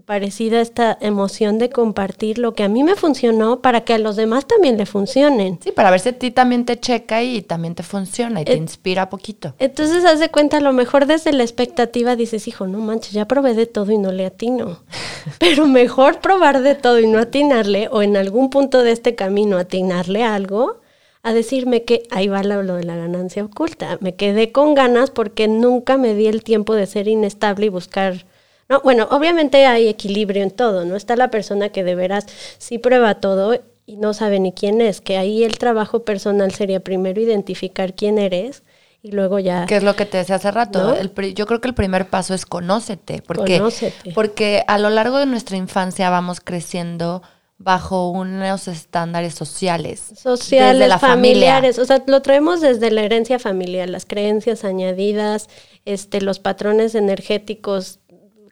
parecida 0.04 0.60
esta 0.60 0.98
emoción 1.00 1.58
de 1.58 1.70
compartir 1.70 2.36
lo 2.38 2.52
que 2.52 2.64
a 2.64 2.68
mí 2.68 2.84
me 2.84 2.96
funcionó 2.96 3.60
para 3.60 3.80
que 3.80 3.94
a 3.94 3.98
los 3.98 4.16
demás 4.16 4.46
también 4.46 4.76
le 4.76 4.84
funcionen. 4.84 5.58
Sí, 5.62 5.72
para 5.72 5.90
ver 5.90 6.00
si 6.00 6.10
a 6.10 6.18
ti 6.18 6.30
también 6.30 6.66
te 6.66 6.78
checa 6.78 7.22
y 7.22 7.40
también 7.40 7.74
te 7.74 7.82
funciona 7.82 8.42
y 8.42 8.44
te 8.44 8.56
inspira 8.56 9.08
poquito. 9.08 9.54
Entonces, 9.58 10.04
haz 10.04 10.20
de 10.20 10.28
cuenta, 10.28 10.58
a 10.58 10.60
lo 10.60 10.74
mejor 10.74 11.06
desde 11.06 11.32
la 11.32 11.44
expectativa 11.44 12.14
dices, 12.14 12.46
hijo, 12.46 12.66
no 12.66 12.78
manches, 12.78 13.12
ya 13.12 13.26
probé 13.26 13.54
de 13.54 13.64
todo 13.64 13.90
y 13.90 13.96
no 13.96 14.12
le 14.12 14.26
atino. 14.26 14.80
Pero 15.38 15.66
mejor 15.66 16.20
probar 16.20 16.60
de 16.60 16.74
todo 16.74 17.00
y 17.00 17.06
no 17.06 17.20
atinarle, 17.20 17.88
o 17.90 18.02
en 18.02 18.18
algún 18.18 18.50
punto 18.50 18.82
de 18.82 18.92
este 18.92 19.14
camino 19.14 19.56
atinarle 19.56 20.24
algo, 20.24 20.81
a 21.22 21.32
decirme 21.32 21.84
que 21.84 22.02
ahí 22.10 22.28
va 22.28 22.42
lo, 22.42 22.74
de 22.74 22.84
la 22.84 22.96
ganancia 22.96 23.44
oculta. 23.44 23.98
Me 24.00 24.14
quedé 24.14 24.50
con 24.50 24.74
ganas 24.74 25.10
porque 25.10 25.46
nunca 25.46 25.96
me 25.96 26.14
di 26.14 26.26
el 26.26 26.42
tiempo 26.42 26.74
de 26.74 26.86
ser 26.86 27.08
inestable 27.08 27.66
y 27.66 27.68
buscar... 27.68 28.26
No, 28.68 28.80
bueno, 28.80 29.06
obviamente 29.10 29.66
hay 29.66 29.88
equilibrio 29.88 30.42
en 30.42 30.50
todo, 30.50 30.84
¿no? 30.84 30.96
Está 30.96 31.14
la 31.16 31.30
persona 31.30 31.68
que 31.68 31.84
de 31.84 31.94
veras 31.94 32.26
sí 32.58 32.78
prueba 32.78 33.16
todo 33.16 33.60
y 33.86 33.96
no 33.96 34.14
sabe 34.14 34.40
ni 34.40 34.52
quién 34.52 34.80
es, 34.80 35.00
que 35.00 35.16
ahí 35.16 35.44
el 35.44 35.58
trabajo 35.58 36.04
personal 36.04 36.52
sería 36.52 36.80
primero 36.80 37.20
identificar 37.20 37.94
quién 37.94 38.18
eres 38.18 38.62
y 39.02 39.12
luego 39.12 39.38
ya... 39.38 39.66
¿Qué 39.66 39.76
es 39.76 39.82
lo 39.82 39.94
que 39.94 40.06
te 40.06 40.18
decía 40.18 40.36
hace 40.36 40.50
rato? 40.50 40.96
yo 41.34 41.46
creo 41.46 41.60
que 41.60 41.68
el 41.68 41.74
primer 41.74 42.08
paso 42.08 42.34
es 42.34 42.46
conócete, 42.46 43.22
porque, 43.22 43.58
conócete. 43.58 44.12
porque 44.12 44.64
a 44.66 44.78
lo 44.78 44.90
largo 44.90 45.18
de 45.18 45.26
nuestra 45.26 45.56
infancia 45.56 46.08
vamos 46.10 46.40
creciendo 46.40 47.22
bajo 47.58 48.10
unos 48.10 48.68
estándares 48.68 49.34
sociales. 49.34 50.12
Sociales, 50.16 50.78
desde 50.78 50.88
la 50.88 50.98
familiares. 50.98 51.78
O 51.78 51.84
sea, 51.84 52.02
lo 52.06 52.22
traemos 52.22 52.60
desde 52.60 52.90
la 52.90 53.02
herencia 53.02 53.38
familiar, 53.38 53.88
las 53.88 54.04
creencias 54.04 54.64
añadidas, 54.64 55.48
este, 55.84 56.20
los 56.20 56.38
patrones 56.38 56.94
energéticos 56.94 58.00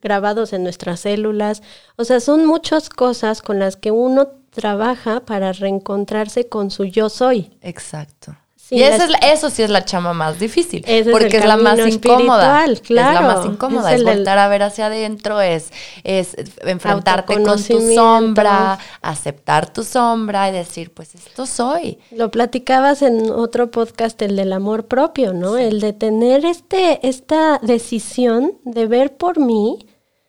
grabados 0.00 0.52
en 0.52 0.62
nuestras 0.62 1.00
células. 1.00 1.62
O 1.96 2.04
sea, 2.04 2.20
son 2.20 2.46
muchas 2.46 2.88
cosas 2.88 3.42
con 3.42 3.58
las 3.58 3.76
que 3.76 3.90
uno 3.90 4.28
trabaja 4.50 5.20
para 5.20 5.52
reencontrarse 5.52 6.48
con 6.48 6.70
su 6.70 6.84
yo 6.84 7.08
soy. 7.08 7.56
Exacto 7.60 8.36
y 8.70 8.82
eso, 8.82 9.04
es 9.04 9.10
eso 9.22 9.50
sí 9.50 9.62
es 9.62 9.70
la 9.70 9.84
chama 9.84 10.12
más 10.12 10.38
difícil, 10.38 10.84
porque 11.10 11.38
es, 11.38 11.44
la 11.44 11.56
más 11.56 11.78
incómoda. 11.78 12.64
Claro, 12.64 12.72
es 12.72 12.90
la 12.90 13.20
más 13.20 13.46
incómoda, 13.46 13.94
es, 13.94 14.04
voltar 14.04 14.38
a 14.38 14.48
ver 14.48 14.62
hacia 14.62 14.86
adentro, 14.86 15.40
es, 15.40 15.72
es 16.04 16.36
enfrentarte 16.62 17.42
con 17.42 17.62
tu 17.62 17.94
sombra, 17.94 18.78
aceptar 19.02 19.72
tu 19.72 19.82
sombra 19.82 20.48
y 20.48 20.52
decir, 20.52 20.92
pues 20.92 21.14
esto 21.14 21.46
soy. 21.46 21.98
Lo 22.12 22.30
platicabas 22.30 23.02
en 23.02 23.30
otro 23.30 23.70
podcast, 23.70 24.20
el 24.22 24.36
del 24.36 24.52
amor 24.52 24.86
propio, 24.86 25.32
¿no? 25.32 25.58
El 25.58 25.80
de 25.80 25.92
tener 25.92 26.44
este, 26.44 27.06
esta 27.06 27.58
decisión 27.58 28.58
de 28.64 28.86
ver 28.86 29.16
por 29.16 29.40
mí, 29.40 29.86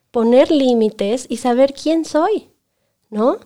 poner 0.10 0.50
límites 0.50 1.28
y 1.30 1.38
saber 1.38 1.74
quién 1.74 2.06
soy, 2.06 2.50
¿no? 3.10 3.40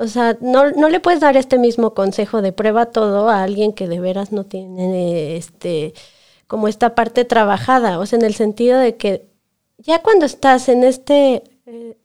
O 0.00 0.08
sea, 0.08 0.38
no, 0.40 0.70
no 0.70 0.88
le 0.88 0.98
puedes 0.98 1.20
dar 1.20 1.36
este 1.36 1.58
mismo 1.58 1.92
consejo 1.92 2.40
de 2.40 2.52
prueba 2.52 2.86
todo 2.86 3.28
a 3.28 3.42
alguien 3.42 3.74
que 3.74 3.86
de 3.86 4.00
veras 4.00 4.32
no 4.32 4.44
tiene 4.44 5.36
este 5.36 5.92
como 6.46 6.68
esta 6.68 6.94
parte 6.94 7.26
trabajada, 7.26 7.98
o 7.98 8.06
sea, 8.06 8.18
en 8.18 8.24
el 8.24 8.34
sentido 8.34 8.78
de 8.80 8.96
que 8.96 9.28
ya 9.76 10.00
cuando 10.00 10.24
estás 10.24 10.70
en 10.70 10.84
este, 10.84 11.44
eh, 11.66 11.98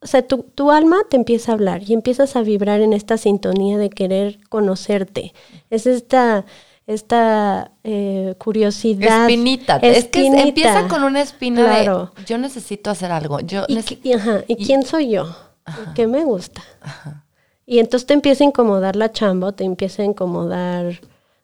o 0.00 0.06
sea, 0.06 0.26
tu, 0.26 0.44
tu, 0.44 0.70
alma 0.70 0.98
te 1.10 1.16
empieza 1.16 1.50
a 1.50 1.54
hablar 1.56 1.82
y 1.82 1.92
empiezas 1.92 2.36
a 2.36 2.42
vibrar 2.42 2.80
en 2.80 2.92
esta 2.92 3.18
sintonía 3.18 3.78
de 3.78 3.90
querer 3.90 4.38
conocerte. 4.48 5.34
Es 5.70 5.86
esta, 5.86 6.46
esta 6.86 7.72
eh, 7.82 8.36
curiosidad. 8.38 9.22
Espinita. 9.22 9.78
Es 9.78 10.04
que 10.06 10.28
empieza 10.28 10.86
con 10.86 11.02
una 11.02 11.20
espina 11.20 11.64
claro. 11.64 12.12
de 12.16 12.24
yo 12.24 12.38
necesito 12.38 12.90
hacer 12.90 13.10
algo. 13.10 13.40
Yo 13.40 13.66
¿Y, 13.68 14.12
ajá, 14.12 14.44
¿y, 14.46 14.64
quién 14.64 14.84
soy 14.84 15.10
yo? 15.10 15.36
¿Qué 15.94 16.06
me 16.06 16.24
gusta? 16.24 16.62
Ajá. 16.80 17.23
Y 17.66 17.78
entonces 17.78 18.06
te 18.06 18.14
empieza 18.14 18.44
a 18.44 18.48
incomodar 18.48 18.96
la 18.96 19.10
chamba, 19.10 19.52
te 19.52 19.64
empieza 19.64 20.02
a 20.02 20.04
incomodar, 20.04 21.00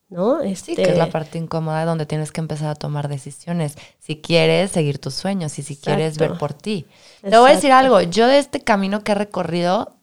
¿no? 0.09 0.41
Este... 0.43 0.75
Sí, 0.75 0.77
que 0.77 0.91
es 0.91 0.99
la 0.99 1.11
parte 1.11 1.39
incómoda 1.39 1.85
donde 1.85 2.05
tienes 2.05 2.31
que 2.31 2.41
empezar 2.41 2.69
a 2.69 2.75
tomar 2.75 3.09
decisiones. 3.09 3.77
Si 3.99 4.17
quieres 4.21 4.71
seguir 4.71 4.99
tus 4.99 5.15
sueños 5.15 5.59
y 5.59 5.63
si 5.63 5.77
quieres 5.77 6.19
ver 6.19 6.37
por 6.37 6.53
ti. 6.53 6.87
Te 7.23 7.39
voy 7.39 7.51
a 7.51 7.55
decir 7.55 7.73
algo, 7.73 8.01
yo 8.03 8.27
de 8.27 8.39
este 8.39 8.61
camino 8.61 9.03
que 9.03 9.13
he 9.13 9.15
recorrido, 9.15 9.95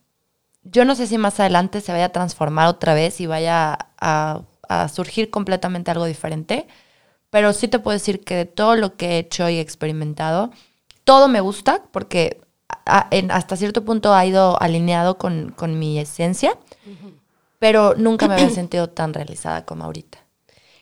yo 0.63 0.86
no 0.86 0.95
sé 0.95 1.08
si 1.08 1.17
más 1.17 1.39
adelante 1.39 1.82
se 1.82 1.91
vaya 1.91 2.06
a 2.06 2.10
transformar 2.10 2.67
otra 2.67 2.93
vez 2.93 3.21
y 3.21 3.27
vaya 3.27 3.77
a, 3.99 4.41
a 4.67 4.89
surgir 4.89 5.30
completamente 5.30 5.91
algo 5.91 6.06
diferente, 6.06 6.67
pero 7.30 7.53
sí 7.53 7.67
te 7.67 7.80
puedo 7.80 7.93
decir 7.93 8.23
que 8.23 8.36
de 8.36 8.45
todo 8.45 8.75
lo 8.75 8.95
que 8.95 9.12
he 9.12 9.17
hecho 9.19 9.47
y 9.49 9.60
experimentado, 9.60 10.51
todo 11.03 11.27
me 11.27 11.41
gusta 11.41 11.84
porque 11.91 12.41
hasta 12.88 13.58
cierto 13.58 13.84
punto 13.86 14.13
ha 14.13 14.26
ido 14.26 14.62
alineado 14.62 15.17
con, 15.17 15.54
mi 15.80 16.00
esencia, 16.00 16.58
pero 17.60 17.95
nunca 17.95 18.28
me 18.28 18.36
había 18.36 18.50
sentido 18.52 18.89
tan 18.89 19.13
realizada 19.13 19.65
como 19.65 19.84
ahorita. 19.84 20.19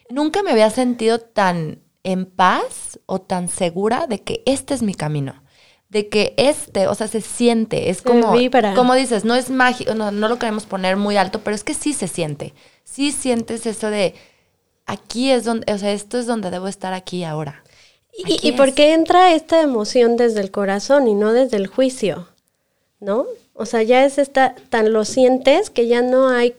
Nunca 0.10 0.44
me 0.44 0.52
había 0.52 0.70
sentido 0.70 1.20
tan 1.20 1.80
en 2.04 2.26
paz 2.28 3.00
o 3.08 3.20
tan 3.20 3.50
segura 3.50 4.06
de 4.08 4.22
que 4.22 4.44
este 4.46 4.74
es 4.74 4.84
mi 4.84 4.94
camino. 4.94 5.44
De 5.90 6.10
que 6.10 6.34
este, 6.38 6.88
o 6.88 6.96
sea, 6.96 7.08
se 7.08 7.22
siente, 7.22 7.90
es 7.90 8.02
como, 8.02 8.34
como 8.76 8.96
dices, 8.96 9.24
no 9.24 9.36
es 9.36 9.50
mágico, 9.50 9.94
no, 9.96 10.12
no 10.12 10.28
lo 10.28 10.40
queremos 10.40 10.66
poner 10.66 10.98
muy 10.98 11.18
alto, 11.18 11.42
pero 11.42 11.56
es 11.56 11.64
que 11.64 11.74
sí 11.74 11.94
se 11.94 12.08
siente. 12.08 12.54
Sí 12.84 13.12
sientes 13.12 13.66
eso 13.66 13.90
de, 13.90 14.16
aquí 14.86 15.32
es 15.32 15.44
donde, 15.46 15.72
o 15.72 15.78
sea, 15.78 15.92
esto 15.92 16.18
es 16.18 16.28
donde 16.28 16.52
debo 16.52 16.68
estar 16.68 16.94
aquí 16.94 17.24
ahora. 17.24 17.64
¿Y, 18.18 18.54
por 18.54 18.74
qué 18.74 18.94
entra 18.94 19.34
esta 19.34 19.62
emoción 19.62 20.16
desde 20.16 20.40
el 20.40 20.50
corazón 20.50 21.08
y 21.08 21.14
no 21.14 21.34
desde 21.34 21.58
el 21.58 21.68
juicio? 21.68 22.30
¿No? 23.00 23.26
O 23.54 23.66
sea, 23.66 23.84
ya 23.84 24.06
es 24.06 24.18
esta, 24.18 24.56
tan 24.70 24.94
lo 24.94 25.04
sientes 25.06 25.70
que 25.70 25.88
ya 25.88 26.02
no 26.02 26.30
hay 26.30 26.56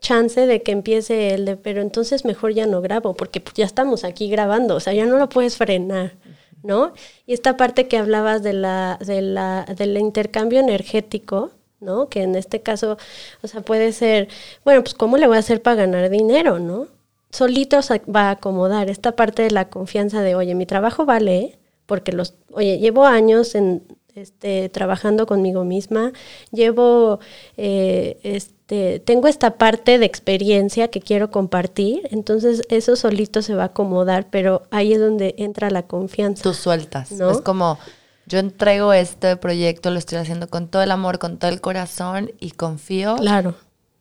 chance 0.00 0.46
de 0.46 0.62
que 0.62 0.72
empiece 0.72 1.34
el 1.34 1.44
de, 1.44 1.56
pero 1.56 1.82
entonces 1.82 2.24
mejor 2.24 2.54
ya 2.54 2.66
no 2.66 2.80
grabo, 2.80 3.14
porque 3.14 3.42
ya 3.54 3.64
estamos 3.64 4.04
aquí 4.04 4.28
grabando, 4.28 4.76
o 4.76 4.80
sea, 4.80 4.92
ya 4.92 5.06
no 5.06 5.18
lo 5.18 5.28
puedes 5.28 5.56
frenar, 5.56 6.14
¿no? 6.62 6.92
Y 7.26 7.34
esta 7.34 7.56
parte 7.56 7.88
que 7.88 7.98
hablabas 7.98 8.42
de 8.42 8.52
la, 8.52 8.98
de 9.04 9.22
la, 9.22 9.64
del 9.76 9.98
intercambio 9.98 10.60
energético, 10.60 11.50
¿no? 11.80 12.08
Que 12.08 12.22
en 12.22 12.36
este 12.36 12.60
caso, 12.60 12.98
o 13.42 13.48
sea, 13.48 13.60
puede 13.62 13.92
ser, 13.92 14.28
bueno, 14.64 14.82
pues 14.82 14.94
¿cómo 14.94 15.16
le 15.16 15.26
voy 15.26 15.36
a 15.36 15.40
hacer 15.40 15.62
para 15.62 15.76
ganar 15.76 16.10
dinero, 16.10 16.58
¿no? 16.58 16.86
Solito 17.30 17.82
se 17.82 18.00
va 18.14 18.28
a 18.28 18.30
acomodar 18.32 18.90
esta 18.90 19.12
parte 19.12 19.42
de 19.42 19.50
la 19.50 19.68
confianza 19.68 20.22
de, 20.22 20.34
oye, 20.34 20.54
mi 20.54 20.66
trabajo 20.66 21.04
vale, 21.04 21.58
porque 21.86 22.12
los, 22.12 22.34
oye, 22.52 22.78
llevo 22.78 23.06
años 23.06 23.54
en, 23.54 23.82
este, 24.14 24.68
trabajando 24.68 25.26
conmigo 25.26 25.64
misma, 25.64 26.12
llevo, 26.50 27.20
eh, 27.56 28.18
este, 28.22 29.00
tengo 29.00 29.28
esta 29.28 29.56
parte 29.56 29.98
de 29.98 30.06
experiencia 30.06 30.88
que 30.88 31.00
quiero 31.00 31.30
compartir, 31.30 32.08
entonces 32.10 32.62
eso 32.68 32.96
solito 32.96 33.42
se 33.42 33.54
va 33.54 33.62
a 33.62 33.66
acomodar, 33.66 34.28
pero 34.30 34.62
ahí 34.70 34.92
es 34.92 35.00
donde 35.00 35.34
entra 35.38 35.70
la 35.70 35.84
confianza. 35.84 36.42
Tú 36.42 36.54
sueltas, 36.54 37.12
¿no? 37.12 37.30
Es 37.30 37.40
como, 37.40 37.78
yo 38.26 38.38
entrego 38.38 38.92
este 38.92 39.36
proyecto, 39.36 39.90
lo 39.90 39.98
estoy 39.98 40.18
haciendo 40.18 40.48
con 40.48 40.68
todo 40.68 40.82
el 40.82 40.90
amor, 40.90 41.18
con 41.18 41.38
todo 41.38 41.50
el 41.50 41.60
corazón 41.60 42.32
y 42.40 42.50
confío. 42.50 43.16
Claro 43.16 43.54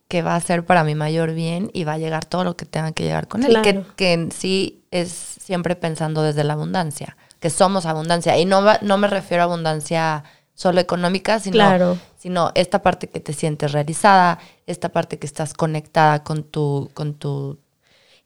que 0.07 0.21
va 0.21 0.35
a 0.35 0.41
ser 0.41 0.65
para 0.65 0.83
mi 0.83 0.95
mayor 0.95 1.33
bien 1.33 1.69
y 1.73 1.83
va 1.83 1.93
a 1.93 1.97
llegar 1.97 2.25
todo 2.25 2.43
lo 2.43 2.55
que 2.55 2.65
tenga 2.65 2.91
que 2.93 3.03
llegar 3.03 3.27
con 3.27 3.43
él. 3.43 3.61
Que, 3.61 3.83
que 3.95 4.13
en 4.13 4.31
sí 4.31 4.83
es 4.91 5.09
siempre 5.09 5.75
pensando 5.75 6.23
desde 6.23 6.43
la 6.43 6.53
abundancia, 6.53 7.17
que 7.39 7.49
somos 7.49 7.85
abundancia. 7.85 8.37
Y 8.37 8.45
no, 8.45 8.63
no 8.81 8.97
me 8.97 9.07
refiero 9.07 9.43
a 9.43 9.45
abundancia 9.45 10.23
solo 10.53 10.79
económica, 10.79 11.39
sino, 11.39 11.97
sino 12.17 12.51
esta 12.55 12.81
parte 12.81 13.07
que 13.07 13.19
te 13.19 13.33
sientes 13.33 13.73
realizada, 13.73 14.39
esta 14.65 14.89
parte 14.89 15.19
que 15.19 15.27
estás 15.27 15.53
conectada 15.53 16.23
con 16.23 16.43
tu, 16.43 16.89
con 16.93 17.13
tu 17.13 17.59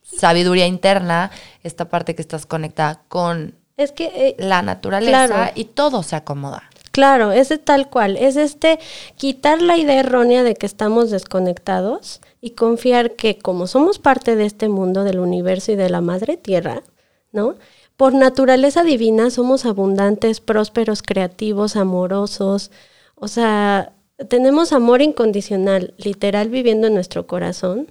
sabiduría 0.02 0.66
interna, 0.66 1.30
esta 1.64 1.90
parte 1.90 2.16
que 2.16 2.22
estás 2.22 2.46
conectada 2.46 3.02
con 3.08 3.56
es 3.76 3.92
que, 3.92 4.06
eh, 4.16 4.36
la 4.38 4.62
naturaleza 4.62 5.52
y 5.56 5.66
todo 5.66 6.04
se 6.04 6.16
acomoda. 6.16 6.64
Claro, 6.92 7.32
es 7.32 7.54
tal 7.64 7.90
cual, 7.90 8.18
es 8.18 8.36
este 8.36 8.80
quitar 9.16 9.62
la 9.62 9.78
idea 9.78 10.00
errónea 10.00 10.44
de 10.44 10.56
que 10.56 10.66
estamos 10.66 11.10
desconectados 11.10 12.22
y 12.42 12.52
confiar 12.52 13.16
que 13.16 13.38
como 13.38 13.68
somos 13.68 14.00
parte 14.00 14.36
de 14.36 14.46
este 14.46 14.68
mundo, 14.68 15.04
del 15.04 15.20
universo 15.20 15.72
y 15.72 15.76
de 15.76 15.90
la 15.90 16.02
madre 16.02 16.38
tierra, 16.38 16.84
¿no? 17.32 17.56
Por 17.96 18.14
naturaleza 18.14 18.84
divina 18.84 19.30
somos 19.30 19.66
abundantes, 19.66 20.42
prósperos, 20.42 21.02
creativos, 21.02 21.76
amorosos, 21.76 22.72
o 23.16 23.28
sea, 23.28 23.94
tenemos 24.28 24.74
amor 24.74 25.02
incondicional, 25.02 25.94
literal 25.98 26.50
viviendo 26.50 26.88
en 26.88 26.96
nuestro 26.96 27.28
corazón 27.28 27.88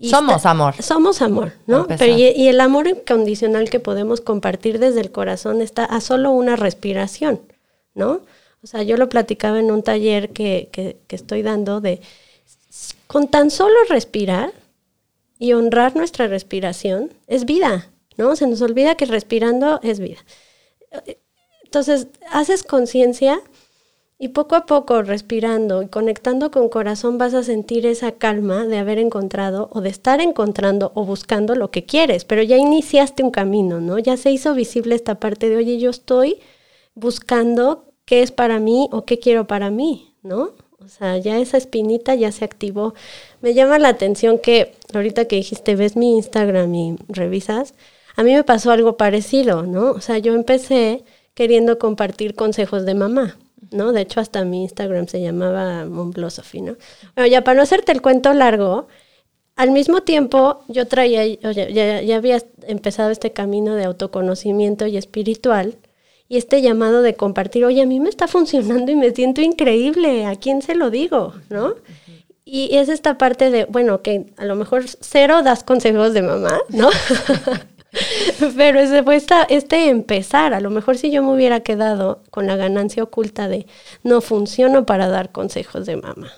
somos 0.00 0.46
amor. 0.46 0.74
Somos 0.82 1.22
amor, 1.22 1.52
¿no? 1.66 1.86
Pero 1.86 2.16
y, 2.16 2.48
el 2.48 2.60
amor 2.60 2.88
incondicional 2.88 3.70
que 3.70 3.78
podemos 3.78 4.20
compartir 4.20 4.78
desde 4.78 5.00
el 5.00 5.12
corazón 5.12 5.60
está 5.60 5.84
a 5.84 6.00
solo 6.00 6.32
una 6.32 6.56
respiración, 6.56 7.40
¿no? 7.94 8.20
O 8.62 8.66
sea, 8.66 8.82
yo 8.82 8.96
lo 8.96 9.08
platicaba 9.08 9.58
en 9.58 9.70
un 9.70 9.82
taller 9.82 10.30
que, 10.30 10.68
que, 10.70 10.96
estoy 11.08 11.42
dando 11.42 11.80
de, 11.80 12.00
con 13.08 13.28
tan 13.28 13.50
solo 13.50 13.74
respirar 13.88 14.52
y 15.38 15.52
honrar 15.54 15.96
nuestra 15.96 16.28
respiración, 16.28 17.12
es 17.26 17.44
vida, 17.44 17.90
¿no? 18.16 18.36
Se 18.36 18.46
nos 18.46 18.62
olvida 18.62 18.94
que 18.94 19.06
respirando 19.06 19.80
es 19.82 19.98
vida. 19.98 20.18
Entonces, 21.64 22.06
haces 22.30 22.62
conciencia 22.62 23.40
y 24.18 24.28
poco 24.28 24.54
a 24.54 24.66
poco, 24.66 25.02
respirando 25.02 25.82
y 25.82 25.88
conectando 25.88 26.52
con 26.52 26.68
corazón, 26.68 27.18
vas 27.18 27.34
a 27.34 27.42
sentir 27.42 27.86
esa 27.86 28.12
calma 28.12 28.64
de 28.66 28.78
haber 28.78 28.98
encontrado 28.98 29.68
o 29.72 29.80
de 29.80 29.88
estar 29.88 30.20
encontrando 30.20 30.92
o 30.94 31.04
buscando 31.04 31.56
lo 31.56 31.72
que 31.72 31.84
quieres, 31.84 32.24
pero 32.24 32.44
ya 32.44 32.56
iniciaste 32.56 33.24
un 33.24 33.32
camino, 33.32 33.80
¿no? 33.80 33.98
Ya 33.98 34.16
se 34.16 34.30
hizo 34.30 34.54
visible 34.54 34.94
esta 34.94 35.18
parte 35.18 35.48
de, 35.48 35.56
oye, 35.56 35.78
yo 35.78 35.90
estoy 35.90 36.38
buscando 36.94 37.91
qué 38.12 38.20
es 38.20 38.30
para 38.30 38.58
mí 38.58 38.90
o 38.92 39.06
qué 39.06 39.18
quiero 39.18 39.46
para 39.46 39.70
mí, 39.70 40.12
¿no? 40.22 40.50
O 40.80 40.88
sea, 40.88 41.16
ya 41.16 41.38
esa 41.38 41.56
espinita 41.56 42.14
ya 42.14 42.30
se 42.30 42.44
activó. 42.44 42.92
Me 43.40 43.54
llama 43.54 43.78
la 43.78 43.88
atención 43.88 44.38
que 44.38 44.74
ahorita 44.92 45.24
que 45.24 45.36
dijiste, 45.36 45.76
ves 45.76 45.96
mi 45.96 46.16
Instagram 46.16 46.74
y 46.74 46.96
revisas, 47.08 47.72
a 48.14 48.22
mí 48.22 48.34
me 48.34 48.44
pasó 48.44 48.70
algo 48.70 48.98
parecido, 48.98 49.62
¿no? 49.62 49.92
O 49.92 50.02
sea, 50.02 50.18
yo 50.18 50.34
empecé 50.34 51.04
queriendo 51.32 51.78
compartir 51.78 52.34
consejos 52.34 52.84
de 52.84 52.92
mamá. 52.92 53.38
¿no? 53.70 53.92
De 53.92 54.02
hecho, 54.02 54.20
hasta 54.20 54.44
mi 54.44 54.64
Instagram 54.64 55.06
se 55.08 55.22
llamaba 55.22 55.86
Momblosophy, 55.86 56.60
¿no? 56.60 56.76
Bueno, 57.14 57.30
ya 57.30 57.42
para 57.42 57.56
no 57.56 57.62
hacerte 57.62 57.92
el 57.92 58.02
cuento 58.02 58.34
largo, 58.34 58.88
al 59.56 59.70
mismo 59.70 60.02
tiempo 60.02 60.64
yo 60.68 60.86
traía, 60.86 61.24
ya, 61.24 61.70
ya, 61.70 62.16
había 62.16 62.42
empezado 62.66 63.10
este 63.10 63.32
camino 63.32 63.74
de 63.74 63.84
autoconocimiento 63.84 64.86
y 64.86 64.98
espiritual 64.98 65.78
y 66.32 66.38
este 66.38 66.62
llamado 66.62 67.02
de 67.02 67.14
compartir, 67.14 67.62
oye, 67.66 67.82
a 67.82 67.86
mí 67.86 68.00
me 68.00 68.08
está 68.08 68.26
funcionando 68.26 68.90
y 68.90 68.96
me 68.96 69.10
siento 69.10 69.42
increíble, 69.42 70.24
¿a 70.24 70.34
quién 70.34 70.62
se 70.62 70.74
lo 70.74 70.88
digo? 70.88 71.34
¿No? 71.50 71.74
Y 72.46 72.74
es 72.74 72.88
esta 72.88 73.18
parte 73.18 73.50
de, 73.50 73.66
bueno, 73.66 74.00
que 74.00 74.32
a 74.38 74.46
lo 74.46 74.56
mejor 74.56 74.84
cero 75.00 75.42
das 75.42 75.62
consejos 75.62 76.14
de 76.14 76.22
mamá, 76.22 76.58
¿no? 76.70 76.88
Pero 78.56 78.80
ese 78.80 79.02
fue 79.02 79.20
este 79.50 79.90
empezar. 79.90 80.54
A 80.54 80.60
lo 80.60 80.70
mejor 80.70 80.96
si 80.96 81.10
yo 81.10 81.22
me 81.22 81.34
hubiera 81.34 81.60
quedado 81.60 82.22
con 82.30 82.46
la 82.46 82.56
ganancia 82.56 83.02
oculta 83.02 83.48
de 83.48 83.66
no 84.02 84.22
funciono 84.22 84.86
para 84.86 85.08
dar 85.08 85.32
consejos 85.32 85.84
de 85.84 85.96
mamá. 85.96 86.32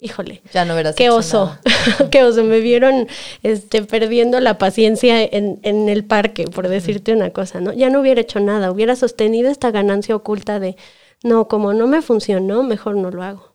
Híjole. 0.00 0.42
Ya 0.52 0.64
no 0.64 0.76
verás. 0.76 0.94
Qué 0.94 1.10
oso. 1.10 1.58
qué 2.10 2.22
oso. 2.22 2.44
Me 2.44 2.60
vieron 2.60 3.08
este, 3.42 3.82
perdiendo 3.82 4.38
la 4.40 4.56
paciencia 4.56 5.22
en, 5.22 5.58
en 5.62 5.88
el 5.88 6.04
parque, 6.04 6.44
por 6.44 6.68
decirte 6.68 7.12
una 7.12 7.30
cosa, 7.30 7.60
¿no? 7.60 7.72
Ya 7.72 7.90
no 7.90 8.00
hubiera 8.00 8.20
hecho 8.20 8.38
nada. 8.38 8.70
Hubiera 8.70 8.94
sostenido 8.94 9.50
esta 9.50 9.70
ganancia 9.72 10.14
oculta 10.14 10.60
de 10.60 10.76
no, 11.24 11.48
como 11.48 11.72
no 11.72 11.86
me 11.86 12.02
funcionó, 12.02 12.62
mejor 12.62 12.96
no 12.96 13.10
lo 13.10 13.22
hago. 13.22 13.54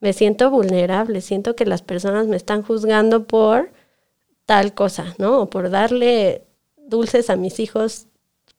Me 0.00 0.12
siento 0.12 0.50
vulnerable, 0.50 1.20
siento 1.20 1.56
que 1.56 1.64
las 1.64 1.82
personas 1.82 2.26
me 2.26 2.36
están 2.36 2.62
juzgando 2.62 3.24
por 3.24 3.70
tal 4.46 4.74
cosa, 4.74 5.14
¿no? 5.18 5.42
O 5.42 5.50
por 5.50 5.70
darle 5.70 6.44
dulces 6.76 7.30
a 7.30 7.36
mis 7.36 7.60
hijos 7.60 8.06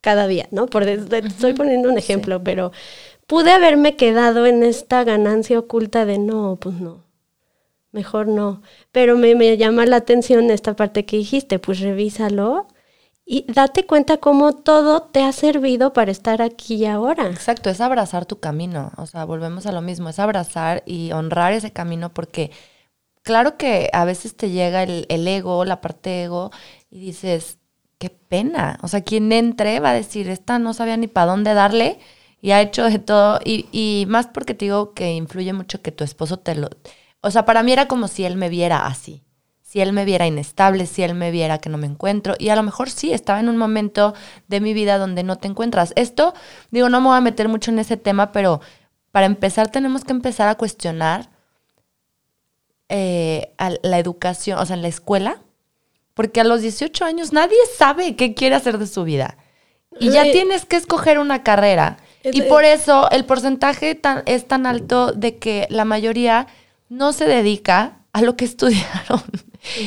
cada 0.00 0.26
día, 0.26 0.48
¿no? 0.50 0.66
Por 0.66 0.84
estoy 0.88 1.52
poniendo 1.52 1.90
un 1.90 1.98
ejemplo, 1.98 2.42
pero 2.42 2.72
pude 3.26 3.50
haberme 3.52 3.96
quedado 3.96 4.46
en 4.46 4.62
esta 4.62 5.04
ganancia 5.04 5.58
oculta 5.58 6.04
de 6.06 6.18
no, 6.18 6.58
pues 6.60 6.80
no, 6.80 7.04
mejor 7.92 8.28
no. 8.28 8.62
Pero 8.92 9.16
me, 9.16 9.34
me 9.34 9.56
llama 9.56 9.86
la 9.86 9.96
atención 9.96 10.50
esta 10.50 10.76
parte 10.76 11.04
que 11.04 11.16
dijiste, 11.16 11.58
pues 11.58 11.80
revísalo 11.80 12.66
y 13.32 13.44
date 13.46 13.86
cuenta 13.86 14.16
cómo 14.16 14.54
todo 14.54 15.02
te 15.02 15.22
ha 15.22 15.30
servido 15.30 15.92
para 15.92 16.10
estar 16.10 16.42
aquí 16.42 16.74
y 16.74 16.86
ahora. 16.86 17.28
Exacto, 17.28 17.70
es 17.70 17.80
abrazar 17.80 18.26
tu 18.26 18.40
camino, 18.40 18.90
o 18.96 19.06
sea, 19.06 19.24
volvemos 19.24 19.66
a 19.66 19.72
lo 19.72 19.82
mismo, 19.82 20.08
es 20.08 20.18
abrazar 20.18 20.82
y 20.84 21.12
honrar 21.12 21.52
ese 21.52 21.72
camino 21.72 22.12
porque 22.12 22.50
claro 23.22 23.56
que 23.56 23.88
a 23.92 24.04
veces 24.04 24.36
te 24.36 24.50
llega 24.50 24.82
el, 24.82 25.28
ego, 25.28 25.64
la 25.64 25.80
parte 25.80 26.24
ego, 26.24 26.50
y 26.90 26.98
dices, 26.98 27.58
qué 27.98 28.10
pena. 28.10 28.80
O 28.82 28.88
sea, 28.88 29.02
quien 29.02 29.30
entre 29.32 29.78
va 29.80 29.90
a 29.90 29.94
decir, 29.94 30.28
esta 30.28 30.58
no 30.58 30.74
sabía 30.74 30.96
ni 30.96 31.06
para 31.06 31.30
dónde 31.30 31.54
darle 31.54 32.00
y 32.42 32.50
ha 32.50 32.60
hecho 32.60 32.84
de 32.90 32.98
todo. 32.98 33.38
Y, 33.44 33.66
y 33.70 34.06
más 34.08 34.26
porque 34.26 34.54
te 34.54 34.64
digo 34.64 34.92
que 34.94 35.12
influye 35.12 35.52
mucho 35.52 35.82
que 35.82 35.92
tu 35.92 36.02
esposo 36.04 36.38
te 36.38 36.54
lo... 36.56 36.68
O 37.20 37.30
sea, 37.30 37.44
para 37.44 37.62
mí 37.62 37.72
era 37.72 37.88
como 37.88 38.08
si 38.08 38.24
él 38.24 38.36
me 38.36 38.48
viera 38.48 38.86
así. 38.86 39.22
Si 39.62 39.80
él 39.80 39.92
me 39.92 40.04
viera 40.04 40.26
inestable, 40.26 40.86
si 40.86 41.02
él 41.02 41.14
me 41.14 41.30
viera 41.30 41.58
que 41.58 41.68
no 41.68 41.78
me 41.78 41.86
encuentro. 41.86 42.34
Y 42.38 42.48
a 42.48 42.56
lo 42.56 42.62
mejor 42.62 42.90
sí, 42.90 43.12
estaba 43.12 43.38
en 43.38 43.48
un 43.48 43.56
momento 43.56 44.14
de 44.48 44.60
mi 44.60 44.74
vida 44.74 44.98
donde 44.98 45.22
no 45.22 45.36
te 45.36 45.46
encuentras. 45.46 45.92
Esto, 45.94 46.34
digo, 46.70 46.88
no 46.88 47.00
me 47.00 47.08
voy 47.08 47.18
a 47.18 47.20
meter 47.20 47.48
mucho 47.48 47.70
en 47.70 47.78
ese 47.78 47.96
tema, 47.96 48.32
pero 48.32 48.60
para 49.12 49.26
empezar 49.26 49.70
tenemos 49.70 50.04
que 50.04 50.12
empezar 50.12 50.48
a 50.48 50.56
cuestionar 50.56 51.30
eh, 52.88 53.54
a 53.58 53.70
la 53.82 54.00
educación, 54.00 54.58
o 54.58 54.66
sea, 54.66 54.74
en 54.74 54.82
la 54.82 54.88
escuela, 54.88 55.40
porque 56.14 56.40
a 56.40 56.44
los 56.44 56.62
18 56.62 57.04
años 57.04 57.32
nadie 57.32 57.56
sabe 57.78 58.16
qué 58.16 58.34
quiere 58.34 58.56
hacer 58.56 58.78
de 58.78 58.88
su 58.88 59.04
vida. 59.04 59.36
Y 59.98 60.10
ya 60.10 60.24
tienes 60.24 60.64
que 60.64 60.76
escoger 60.76 61.18
una 61.18 61.42
carrera. 61.42 61.98
Y 62.24 62.42
por 62.42 62.64
eso 62.64 63.10
el 63.10 63.24
porcentaje 63.24 63.94
tan, 63.94 64.22
es 64.26 64.46
tan 64.46 64.66
alto 64.66 65.12
de 65.12 65.38
que 65.38 65.66
la 65.70 65.84
mayoría 65.84 66.46
no 66.90 67.14
se 67.14 67.24
dedica 67.24 68.02
a 68.12 68.20
lo 68.20 68.36
que 68.36 68.44
estudiaron. 68.52 69.22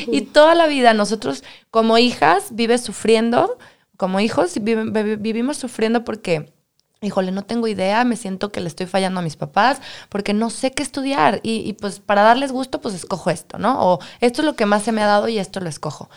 Y 0.07 0.21
toda 0.21 0.55
la 0.55 0.65
vida 0.65 0.95
nosotros 0.95 1.43
como 1.69 1.99
hijas 1.99 2.55
vives 2.55 2.81
sufriendo, 2.81 3.59
como 3.97 4.19
hijos 4.19 4.53
vivimos 4.59 5.57
sufriendo 5.57 6.03
porque 6.03 6.51
híjole, 7.03 7.31
no 7.31 7.43
tengo 7.43 7.67
idea, 7.67 8.03
me 8.05 8.15
siento 8.15 8.51
que 8.51 8.61
le 8.61 8.67
estoy 8.67 8.85
fallando 8.85 9.19
a 9.19 9.23
mis 9.23 9.35
papás 9.35 9.81
porque 10.09 10.33
no 10.33 10.49
sé 10.49 10.71
qué 10.71 10.83
estudiar 10.83 11.41
y, 11.43 11.73
pues 11.73 11.99
para 11.99 12.23
darles 12.23 12.51
gusto, 12.51 12.81
pues 12.81 12.95
escojo 12.95 13.29
esto, 13.29 13.59
¿no? 13.59 13.77
O 13.81 13.99
esto 14.21 14.41
es 14.41 14.45
lo 14.45 14.55
que 14.55 14.65
más 14.65 14.83
se 14.83 14.91
me 14.91 15.03
ha 15.03 15.07
dado 15.07 15.27
y 15.27 15.37
esto 15.37 15.59
lo 15.59 15.69
escojo. 15.69 16.09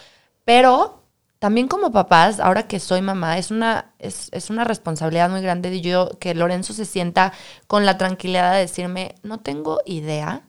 Pero 0.44 1.02
también 1.38 1.66
como 1.68 1.92
papás, 1.92 2.40
ahora 2.40 2.68
que 2.68 2.80
soy 2.80 3.02
mamá, 3.02 3.36
es 3.36 3.50
una, 3.50 3.94
es, 3.98 4.30
una 4.48 4.64
responsabilidad 4.64 5.28
muy 5.28 5.42
grande 5.42 5.70
de 5.70 5.80
yo 5.80 6.10
que 6.20 6.34
Lorenzo 6.34 6.72
se 6.72 6.84
sienta 6.84 7.32
con 7.66 7.84
la 7.84 7.98
tranquilidad 7.98 8.52
de 8.52 8.60
decirme, 8.60 9.16
no 9.22 9.40
tengo 9.40 9.80
idea 9.86 10.44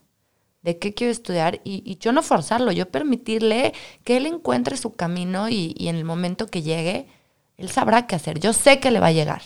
de 0.67 0.77
qué 0.77 0.93
quiero 0.93 1.11
estudiar 1.11 1.61
y, 1.63 1.97
yo 2.01 2.11
no 2.11 2.21
forzarlo, 2.21 2.73
yo 2.73 2.89
permitirle 2.89 3.71
que 4.03 4.17
él 4.17 4.25
encuentre 4.25 4.75
su 4.75 4.93
camino 4.93 5.47
y, 5.47 5.73
y 5.77 5.87
en 5.87 5.95
el 5.95 6.03
momento 6.03 6.47
que 6.47 6.61
llegue, 6.61 7.07
él 7.55 7.69
sabrá 7.69 8.05
qué 8.05 8.17
hacer. 8.17 8.41
Yo 8.41 8.51
sé 8.51 8.81
que 8.81 8.91
le 8.91 8.99
va 8.99 9.07
a 9.07 9.11
llegar. 9.13 9.41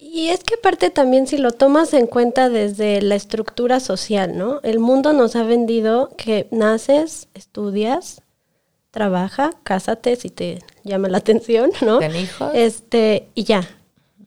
Y 0.00 0.28
es 0.28 0.44
que 0.44 0.54
aparte 0.54 0.90
también 0.90 1.26
si 1.26 1.36
lo 1.36 1.50
tomas 1.50 1.92
en 1.94 2.06
cuenta 2.06 2.48
desde 2.48 3.02
la 3.02 3.16
estructura 3.16 3.80
social, 3.80 4.38
¿no? 4.38 4.60
El 4.62 4.78
mundo 4.78 5.12
nos 5.12 5.34
ha 5.34 5.42
vendido 5.42 6.10
que 6.16 6.46
naces, 6.52 7.26
estudias, 7.34 8.22
trabaja, 8.92 9.50
cásate 9.64 10.14
si 10.14 10.30
te 10.30 10.60
llama 10.84 11.08
la 11.08 11.18
atención, 11.18 11.72
¿no? 11.80 11.98
Ten 11.98 12.14
hijos. 12.14 12.52
Este, 12.54 13.26
y 13.34 13.42
ya. 13.42 13.68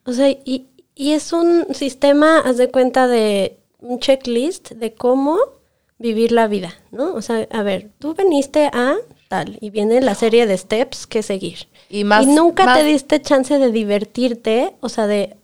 O 0.03 0.11
sea, 0.11 0.29
y, 0.29 0.65
y 0.95 1.13
es 1.13 1.31
un 1.31 1.73
sistema, 1.73 2.39
haz 2.39 2.57
de 2.57 2.69
cuenta 2.69 3.07
de 3.07 3.57
un 3.79 3.99
checklist 3.99 4.71
de 4.71 4.93
cómo 4.93 5.54
vivir 5.97 6.31
la 6.31 6.47
vida, 6.47 6.73
¿no? 6.91 7.13
O 7.13 7.21
sea, 7.21 7.47
a 7.51 7.63
ver, 7.63 7.91
tú 7.99 8.13
veniste 8.13 8.69
a 8.73 8.95
tal 9.29 9.57
y 9.61 9.69
viene 9.69 10.01
la 10.01 10.15
serie 10.15 10.45
de 10.45 10.57
steps 10.57 11.07
que 11.07 11.23
seguir. 11.23 11.67
Y, 11.89 12.03
más, 12.03 12.25
y 12.25 12.27
nunca 12.27 12.75
te 12.75 12.83
diste 12.83 13.21
chance 13.21 13.57
de 13.57 13.71
divertirte, 13.71 14.73
o 14.81 14.89
sea, 14.89 15.07
de 15.07 15.37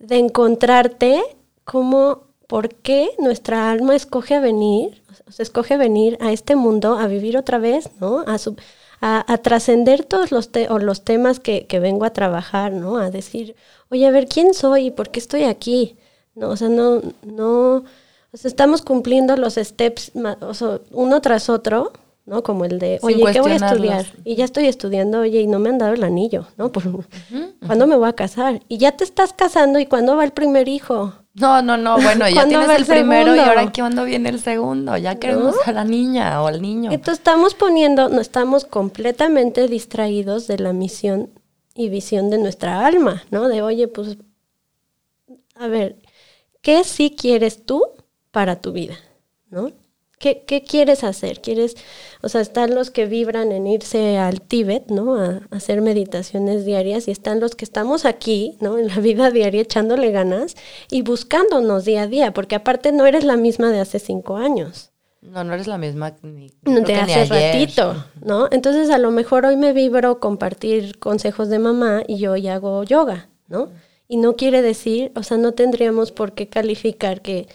de 0.00 0.16
encontrarte 0.16 1.22
como 1.64 2.24
por 2.48 2.74
qué 2.74 3.10
nuestra 3.18 3.70
alma 3.70 3.94
escoge 3.94 4.40
venir, 4.40 5.02
o 5.28 5.32
sea, 5.32 5.44
escoge 5.44 5.76
venir 5.76 6.18
a 6.20 6.32
este 6.32 6.56
mundo 6.56 6.96
a 6.96 7.06
vivir 7.06 7.36
otra 7.36 7.58
vez, 7.58 7.90
¿no? 8.00 8.24
A, 8.26 9.24
a, 9.32 9.38
trascender 9.38 10.04
todos 10.04 10.32
los, 10.32 10.50
o 10.68 10.78
los 10.78 11.04
temas 11.04 11.38
que, 11.38 11.66
que, 11.66 11.78
vengo 11.78 12.04
a 12.04 12.12
trabajar, 12.12 12.72
¿no? 12.72 12.96
A 12.96 13.10
decir, 13.10 13.54
oye, 13.88 14.06
a 14.06 14.10
ver, 14.10 14.26
¿quién 14.26 14.52
soy 14.52 14.86
y 14.86 14.90
por 14.90 15.10
qué 15.10 15.20
estoy 15.20 15.44
aquí? 15.44 15.96
¿No? 16.34 16.48
O 16.48 16.56
sea, 16.56 16.68
no, 16.68 17.00
no, 17.22 17.84
o 18.32 18.36
sea, 18.36 18.48
estamos 18.48 18.82
cumpliendo 18.82 19.36
los 19.36 19.54
steps 19.54 20.12
o 20.40 20.54
sea, 20.54 20.80
uno 20.92 21.20
tras 21.20 21.48
otro, 21.48 21.92
¿no? 22.26 22.42
Como 22.42 22.64
el 22.64 22.78
de, 22.78 23.00
oye, 23.02 23.24
¿qué 23.32 23.40
voy 23.40 23.52
a 23.52 23.56
estudiar? 23.56 24.06
Y 24.24 24.36
ya 24.36 24.44
estoy 24.44 24.66
estudiando, 24.66 25.20
oye, 25.20 25.40
y 25.40 25.46
no 25.48 25.58
me 25.58 25.70
han 25.70 25.78
dado 25.78 25.94
el 25.94 26.04
anillo, 26.04 26.46
¿no? 26.56 26.70
Por, 26.70 26.84
¿Cuándo 27.66 27.86
me 27.86 27.96
voy 27.96 28.08
a 28.08 28.12
casar? 28.12 28.60
Y 28.68 28.78
ya 28.78 28.92
te 28.92 29.04
estás 29.04 29.32
casando, 29.32 29.80
¿y 29.80 29.86
cuándo 29.86 30.16
va 30.16 30.24
el 30.24 30.30
primer 30.30 30.68
hijo? 30.68 31.12
No, 31.34 31.62
no, 31.62 31.76
no, 31.76 32.00
bueno, 32.00 32.28
ya 32.28 32.46
tienes 32.46 32.68
el, 32.70 32.84
primero 32.86 33.34
y 33.34 33.38
ahora 33.38 33.70
¿cuándo 33.72 34.04
viene 34.04 34.28
el 34.28 34.40
segundo? 34.40 34.96
Ya 34.96 35.14
queremos 35.16 35.54
a 35.64 35.72
la 35.72 35.84
niña 35.84 36.42
o 36.42 36.48
al 36.48 36.60
niño. 36.60 36.90
Entonces 36.90 37.18
estamos 37.18 37.54
poniendo, 37.54 38.08
no 38.08 38.20
estamos 38.20 38.64
completamente 38.64 39.68
distraídos 39.68 40.48
de 40.48 40.58
la 40.58 40.72
misión 40.72 41.30
y 41.74 41.88
visión 41.88 42.30
de 42.30 42.38
nuestra 42.38 42.84
alma, 42.84 43.22
¿no? 43.30 43.48
De, 43.48 43.62
oye, 43.62 43.86
pues, 43.88 44.18
a 45.54 45.68
ver, 45.68 45.96
¿qué 46.62 46.82
sí 46.84 47.14
quieres 47.16 47.64
tú 47.64 47.84
para 48.30 48.60
tu 48.60 48.72
vida? 48.72 48.96
¿No? 49.48 49.72
¿Qué, 50.18 50.44
¿Qué, 50.46 50.62
quieres 50.62 51.02
hacer? 51.02 51.40
¿Quieres, 51.40 51.76
o 52.20 52.28
sea, 52.28 52.42
están 52.42 52.74
los 52.74 52.90
que 52.90 53.06
vibran 53.06 53.52
en 53.52 53.66
irse 53.66 54.18
al 54.18 54.42
Tíbet, 54.42 54.88
¿no? 54.88 55.14
A, 55.14 55.40
a, 55.50 55.56
hacer 55.56 55.80
meditaciones 55.80 56.66
diarias 56.66 57.08
y 57.08 57.10
están 57.10 57.40
los 57.40 57.54
que 57.54 57.64
estamos 57.64 58.04
aquí, 58.04 58.58
¿no? 58.60 58.76
En 58.76 58.88
la 58.88 58.96
vida 58.96 59.30
diaria 59.30 59.62
echándole 59.62 60.10
ganas 60.10 60.56
y 60.90 61.00
buscándonos 61.00 61.86
día 61.86 62.02
a 62.02 62.06
día, 62.06 62.34
porque 62.34 62.54
aparte 62.54 62.92
no 62.92 63.06
eres 63.06 63.24
la 63.24 63.38
misma 63.38 63.70
de 63.70 63.80
hace 63.80 63.98
cinco 63.98 64.36
años. 64.36 64.90
No, 65.22 65.44
no 65.44 65.52
eres 65.52 65.66
la 65.66 65.76
misma 65.76 66.16
ni, 66.22 66.50
de 66.62 66.94
hace 66.94 67.24
ratito, 67.26 68.04
¿no? 68.22 68.48
Entonces 68.50 68.88
a 68.90 68.98
lo 68.98 69.10
mejor 69.10 69.44
hoy 69.44 69.56
me 69.56 69.74
vibro 69.74 70.18
compartir 70.18 70.98
consejos 70.98 71.48
de 71.48 71.58
mamá 71.58 72.02
y 72.06 72.18
yo 72.18 72.32
hoy 72.32 72.48
hago 72.48 72.84
yoga, 72.84 73.28
¿no? 73.46 73.68
Y 74.08 74.16
no 74.16 74.36
quiere 74.36 74.62
decir, 74.62 75.12
o 75.14 75.22
sea, 75.22 75.36
no 75.36 75.52
tendríamos 75.52 76.10
por 76.10 76.32
qué 76.32 76.48
calificar 76.48 77.20
que 77.20 77.48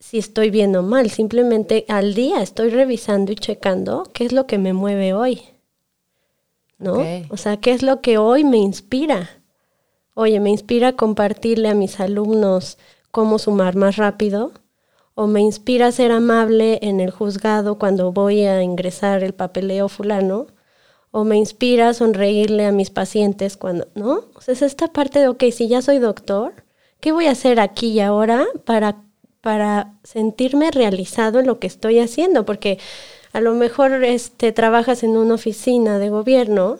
si 0.00 0.18
estoy 0.18 0.50
bien 0.50 0.74
o 0.74 0.82
mal, 0.82 1.10
simplemente 1.10 1.84
al 1.88 2.14
día 2.14 2.42
estoy 2.42 2.70
revisando 2.70 3.32
y 3.32 3.36
checando 3.36 4.04
qué 4.14 4.24
es 4.24 4.32
lo 4.32 4.46
que 4.46 4.58
me 4.58 4.72
mueve 4.72 5.12
hoy. 5.12 5.42
¿No? 6.78 6.94
Okay. 6.94 7.26
O 7.28 7.36
sea, 7.36 7.58
qué 7.58 7.72
es 7.72 7.82
lo 7.82 8.00
que 8.00 8.16
hoy 8.16 8.42
me 8.42 8.56
inspira. 8.56 9.28
Oye, 10.14 10.40
me 10.40 10.50
inspira 10.50 10.94
compartirle 10.94 11.68
a 11.68 11.74
mis 11.74 12.00
alumnos 12.00 12.78
cómo 13.10 13.38
sumar 13.38 13.76
más 13.76 13.96
rápido 13.96 14.52
o 15.14 15.26
me 15.26 15.40
inspira 15.40 15.92
ser 15.92 16.12
amable 16.12 16.78
en 16.82 17.00
el 17.00 17.10
juzgado 17.10 17.78
cuando 17.78 18.10
voy 18.10 18.44
a 18.44 18.62
ingresar 18.62 19.22
el 19.22 19.34
papeleo 19.34 19.88
fulano 19.88 20.46
o 21.10 21.24
me 21.24 21.36
inspira 21.36 21.92
sonreírle 21.92 22.64
a 22.64 22.72
mis 22.72 22.88
pacientes 22.88 23.58
cuando, 23.58 23.88
¿no? 23.94 24.24
O 24.34 24.40
sea, 24.40 24.54
es 24.54 24.62
esta 24.62 24.88
parte 24.88 25.18
de, 25.18 25.28
ok, 25.28 25.44
si 25.52 25.68
ya 25.68 25.82
soy 25.82 25.98
doctor, 25.98 26.64
¿qué 27.00 27.12
voy 27.12 27.26
a 27.26 27.32
hacer 27.32 27.60
aquí 27.60 27.88
y 27.88 28.00
ahora 28.00 28.46
para 28.64 29.09
para 29.40 29.94
sentirme 30.04 30.70
realizado 30.70 31.40
en 31.40 31.46
lo 31.46 31.58
que 31.58 31.66
estoy 31.66 31.98
haciendo, 31.98 32.44
porque 32.44 32.78
a 33.32 33.40
lo 33.40 33.54
mejor 33.54 34.04
este, 34.04 34.52
trabajas 34.52 35.02
en 35.02 35.16
una 35.16 35.34
oficina 35.34 35.98
de 35.98 36.10
gobierno 36.10 36.78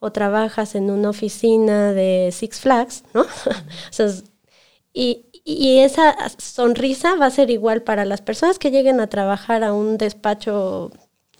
o 0.00 0.12
trabajas 0.12 0.74
en 0.74 0.90
una 0.90 1.10
oficina 1.10 1.92
de 1.92 2.30
Six 2.32 2.60
Flags, 2.60 3.04
¿no? 3.14 3.26
y, 4.92 5.26
y, 5.44 5.78
esa 5.80 6.16
sonrisa 6.38 7.16
va 7.16 7.26
a 7.26 7.30
ser 7.30 7.50
igual 7.50 7.82
para 7.82 8.04
las 8.04 8.20
personas 8.20 8.58
que 8.58 8.70
lleguen 8.70 9.00
a 9.00 9.08
trabajar 9.08 9.64
a 9.64 9.72
un 9.72 9.98
despacho, 9.98 10.90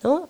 ¿no? 0.03 0.29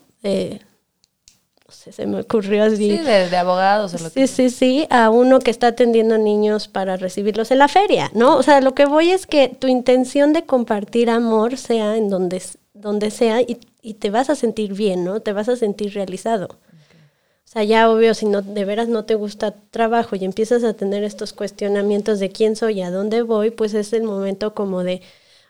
No 1.69 1.75
sé, 1.75 1.91
se 1.91 2.07
me 2.07 2.21
ocurrió 2.21 2.63
así. 2.63 2.97
Sí, 2.97 2.97
de, 2.97 3.37
abogados. 3.37 3.93
O 3.93 4.03
lo 4.03 4.09
sí, 4.09 4.25
sí, 4.25 4.49
sí, 4.49 4.87
a 4.89 5.11
uno 5.11 5.37
que 5.37 5.51
está 5.51 5.67
atendiendo 5.67 6.17
niños 6.17 6.67
para 6.67 6.97
recibirlos 6.97 7.51
en 7.51 7.59
la 7.59 7.67
feria, 7.67 8.09
¿no? 8.15 8.37
O 8.37 8.43
sea, 8.43 8.59
lo 8.59 8.73
que 8.73 8.85
voy 8.85 9.11
es 9.11 9.27
que 9.27 9.49
tu 9.49 9.67
intención 9.67 10.33
de 10.33 10.47
compartir 10.47 11.11
amor 11.11 11.57
sea 11.57 11.95
en 11.95 12.09
donde, 12.09 12.41
donde 12.73 13.11
sea 13.11 13.41
y, 13.41 13.59
y 13.83 13.93
te 13.93 14.09
vas 14.09 14.31
a 14.31 14.35
sentir 14.35 14.73
bien, 14.73 15.03
¿no? 15.05 15.19
Te 15.19 15.31
vas 15.31 15.47
a 15.47 15.55
sentir 15.55 15.93
realizado. 15.93 16.47
O 16.47 17.51
sea, 17.51 17.63
ya 17.63 17.87
obvio, 17.91 18.15
si 18.15 18.25
no, 18.25 18.41
de 18.41 18.65
veras 18.65 18.87
no 18.87 19.05
te 19.05 19.13
gusta 19.13 19.53
trabajo 19.69 20.15
y 20.15 20.25
empiezas 20.25 20.63
a 20.63 20.73
tener 20.73 21.03
estos 21.03 21.33
cuestionamientos 21.33 22.19
de 22.19 22.31
quién 22.31 22.55
soy 22.55 22.79
y 22.79 22.81
a 22.81 22.89
dónde 22.89 23.21
voy, 23.21 23.51
pues 23.51 23.75
es 23.75 23.93
el 23.93 24.01
momento 24.01 24.55
como 24.55 24.83
de, 24.83 25.03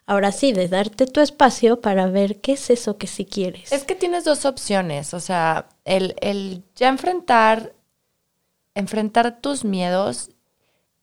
Ahora 0.09 0.31
sí, 0.31 0.53
de 0.53 0.67
darte 0.67 1.05
tu 1.05 1.21
espacio 1.21 1.81
para 1.81 2.07
ver 2.07 2.41
qué 2.41 2.53
es 2.53 2.71
eso 2.71 2.97
que 2.97 3.05
sí 3.05 3.25
quieres. 3.25 3.71
Es 3.71 3.83
que 3.83 3.93
tienes 3.93 4.23
dos 4.23 4.43
opciones, 4.45 5.13
o 5.13 5.19
sea, 5.19 5.69
el, 5.85 6.15
el 6.19 6.63
ya 6.75 6.89
enfrentar, 6.89 7.75
enfrentar 8.73 9.39
tus 9.39 9.63
miedos 9.63 10.31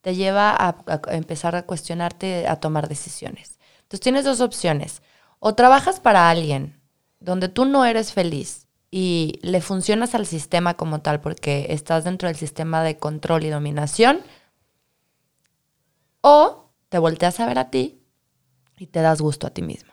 te 0.00 0.16
lleva 0.16 0.50
a, 0.50 0.76
a, 0.88 1.00
empezar 1.14 1.54
a 1.54 1.62
cuestionarte, 1.66 2.48
a 2.48 2.56
tomar 2.56 2.88
decisiones. 2.88 3.60
Entonces 3.82 4.00
tienes 4.00 4.24
dos 4.24 4.40
opciones. 4.40 5.02
O 5.38 5.54
trabajas 5.54 6.00
para 6.00 6.28
alguien 6.28 6.76
donde 7.20 7.48
tú 7.48 7.64
no 7.64 7.84
eres 7.84 8.12
feliz 8.12 8.66
y 8.90 9.38
le 9.42 9.60
funcionas 9.60 10.16
al 10.16 10.26
sistema 10.26 10.74
como 10.74 11.00
tal 11.00 11.20
porque 11.20 11.66
estás 11.70 12.02
dentro 12.02 12.26
del 12.26 12.36
sistema 12.36 12.82
de 12.82 12.98
control 12.98 13.44
y 13.44 13.50
dominación. 13.50 14.18
O 16.22 16.72
te 16.88 16.98
volteas 16.98 17.38
a 17.38 17.46
ver 17.46 17.60
a 17.60 17.70
ti 17.70 18.02
y 18.78 18.86
te 18.86 19.00
das 19.00 19.20
gusto 19.20 19.46
a 19.46 19.50
ti 19.50 19.62
mismo. 19.62 19.92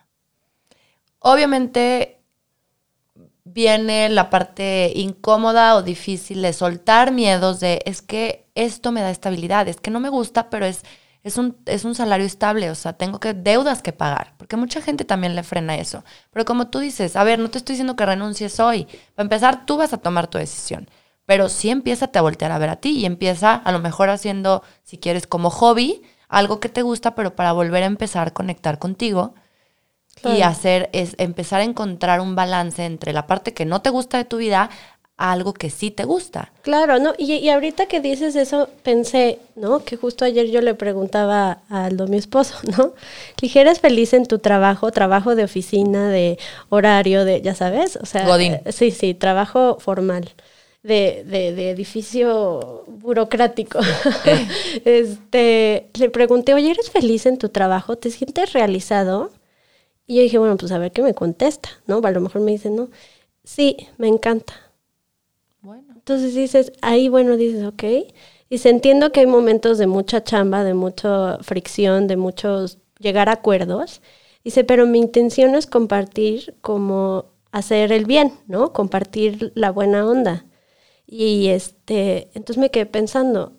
Obviamente 1.19 2.23
viene 3.45 4.09
la 4.09 4.29
parte 4.29 4.91
incómoda 4.95 5.75
o 5.75 5.83
difícil 5.83 6.41
de 6.41 6.53
soltar 6.53 7.11
miedos 7.11 7.59
de 7.59 7.81
es 7.85 8.01
que 8.01 8.47
esto 8.55 8.91
me 8.91 9.01
da 9.01 9.11
estabilidad, 9.11 9.67
es 9.67 9.77
que 9.77 9.91
no 9.91 9.99
me 9.99 10.09
gusta, 10.09 10.49
pero 10.49 10.65
es, 10.65 10.83
es, 11.23 11.37
un, 11.37 11.57
es 11.65 11.85
un 11.85 11.95
salario 11.95 12.25
estable, 12.25 12.69
o 12.69 12.75
sea, 12.75 12.93
tengo 12.93 13.19
que, 13.19 13.33
deudas 13.33 13.81
que 13.81 13.93
pagar, 13.93 14.33
porque 14.37 14.57
mucha 14.57 14.81
gente 14.81 15.05
también 15.05 15.35
le 15.35 15.43
frena 15.43 15.75
eso. 15.77 16.03
Pero 16.31 16.45
como 16.45 16.67
tú 16.67 16.79
dices, 16.79 17.15
a 17.15 17.23
ver, 17.23 17.39
no 17.39 17.49
te 17.49 17.57
estoy 17.57 17.73
diciendo 17.73 17.95
que 17.95 18.05
renuncies 18.05 18.59
hoy, 18.59 18.87
para 19.15 19.25
empezar, 19.25 19.65
tú 19.65 19.77
vas 19.77 19.93
a 19.93 19.97
tomar 19.97 20.27
tu 20.27 20.37
decisión, 20.37 20.89
pero 21.25 21.49
sí 21.49 21.69
empieza 21.69 22.09
a 22.13 22.21
voltear 22.21 22.51
a 22.51 22.57
ver 22.57 22.69
a 22.69 22.75
ti 22.77 22.91
y 22.99 23.05
empieza 23.05 23.55
a 23.55 23.71
lo 23.71 23.79
mejor 23.79 24.09
haciendo, 24.09 24.63
si 24.83 24.97
quieres, 24.97 25.27
como 25.27 25.49
hobby, 25.49 26.01
algo 26.33 26.59
que 26.59 26.69
te 26.69 26.81
gusta, 26.81 27.15
pero 27.15 27.35
para 27.35 27.53
volver 27.53 27.83
a 27.83 27.85
empezar 27.85 28.29
a 28.29 28.31
conectar 28.31 28.79
contigo 28.79 29.35
y 30.23 30.41
hacer 30.41 30.89
es 30.93 31.15
empezar 31.17 31.61
a 31.61 31.63
encontrar 31.63 32.21
un 32.21 32.35
balance 32.35 32.85
entre 32.85 33.13
la 33.13 33.27
parte 33.27 33.53
que 33.53 33.65
no 33.65 33.81
te 33.81 33.89
gusta 33.89 34.17
de 34.17 34.25
tu 34.25 34.37
vida 34.37 34.69
a 35.17 35.31
algo 35.31 35.53
que 35.53 35.69
sí 35.69 35.91
te 35.91 36.05
gusta. 36.05 36.51
Claro, 36.63 36.97
¿no? 36.99 37.13
Y, 37.17 37.33
y, 37.33 37.49
ahorita 37.49 37.85
que 37.85 37.99
dices 37.99 38.35
eso, 38.35 38.67
pensé, 38.81 39.39
¿no? 39.55 39.83
Que 39.83 39.95
justo 39.95 40.25
ayer 40.25 40.47
yo 40.47 40.61
le 40.61 40.73
preguntaba 40.73 41.59
a 41.69 41.85
Aldo, 41.85 42.07
mi 42.07 42.17
esposo, 42.17 42.55
¿no? 42.77 42.93
Le 43.39 43.61
¿eres 43.61 43.79
feliz 43.79 44.13
en 44.13 44.25
tu 44.25 44.39
trabajo? 44.39 44.91
Trabajo 44.91 45.35
de 45.35 45.43
oficina, 45.43 46.09
de 46.09 46.39
horario, 46.69 47.25
de, 47.25 47.41
ya 47.41 47.53
sabes, 47.53 47.97
o 47.97 48.05
sea... 48.05 48.25
Godín. 48.25 48.53
Eh, 48.65 48.71
sí, 48.71 48.89
sí, 48.89 49.13
trabajo 49.13 49.77
formal 49.79 50.33
de, 50.83 51.23
de, 51.25 51.53
de 51.53 51.69
edificio 51.71 52.83
burocrático. 52.87 53.79
este, 54.85 55.89
le 55.97 56.09
pregunté, 56.09 56.53
oye, 56.53 56.71
¿eres 56.71 56.91
feliz 56.91 57.25
en 57.25 57.37
tu 57.37 57.49
trabajo? 57.49 57.97
¿Te 57.97 58.11
sientes 58.11 58.53
realizado? 58.53 59.31
Y 60.05 60.17
yo 60.17 60.21
dije, 60.23 60.37
bueno, 60.37 60.57
pues 60.57 60.71
a 60.71 60.77
ver 60.77 60.91
qué 60.91 61.01
me 61.01 61.13
contesta, 61.13 61.69
¿no? 61.87 62.01
A 62.03 62.11
lo 62.11 62.21
mejor 62.21 62.41
me 62.41 62.51
dice, 62.51 62.69
no, 62.69 62.89
sí, 63.43 63.77
me 63.97 64.07
encanta. 64.09 64.53
Bueno. 65.61 65.93
Entonces 65.95 66.35
dices, 66.35 66.73
ahí, 66.81 67.07
bueno, 67.07 67.37
dices, 67.37 67.63
ok. 67.65 67.83
Y 68.49 68.57
se 68.57 68.69
entiendo 68.69 69.11
que 69.11 69.21
hay 69.21 69.25
momentos 69.25 69.77
de 69.77 69.87
mucha 69.87 70.23
chamba, 70.23 70.63
de 70.63 70.73
mucha 70.73 71.37
fricción, 71.41 72.07
de 72.07 72.17
muchos 72.17 72.79
llegar 72.99 73.29
a 73.29 73.33
acuerdos. 73.33 74.01
Dice, 74.43 74.65
pero 74.65 74.85
mi 74.85 74.99
intención 74.99 75.55
es 75.55 75.65
compartir 75.67 76.55
como 76.61 77.25
hacer 77.51 77.93
el 77.93 78.05
bien, 78.05 78.33
¿no? 78.47 78.73
Compartir 78.73 79.53
la 79.55 79.71
buena 79.71 80.05
onda. 80.05 80.45
Y 81.05 81.49
este, 81.49 82.29
entonces 82.33 82.57
me 82.57 82.71
quedé 82.71 82.85
pensando, 82.85 83.53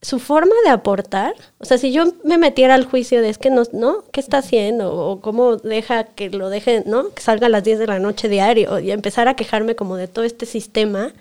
su 0.00 0.20
forma 0.20 0.54
de 0.64 0.70
aportar, 0.70 1.34
o 1.58 1.64
sea, 1.64 1.76
si 1.76 1.92
yo 1.92 2.04
me 2.22 2.38
metiera 2.38 2.74
al 2.74 2.84
juicio 2.84 3.20
de 3.20 3.30
es 3.30 3.38
que 3.38 3.50
no, 3.50 3.64
¿no? 3.72 4.04
¿Qué 4.12 4.20
está 4.20 4.38
haciendo? 4.38 4.94
O 4.94 5.20
cómo 5.20 5.56
deja 5.56 6.04
que 6.04 6.30
lo 6.30 6.50
deje, 6.50 6.84
¿no? 6.86 7.10
Que 7.10 7.22
salga 7.22 7.46
a 7.46 7.50
las 7.50 7.64
10 7.64 7.80
de 7.80 7.86
la 7.88 7.98
noche 7.98 8.28
diario 8.28 8.78
y 8.78 8.92
empezar 8.92 9.26
a 9.28 9.34
quejarme 9.34 9.74
como 9.74 9.96
de 9.96 10.06
todo 10.06 10.24
este 10.24 10.46
sistema. 10.46 11.12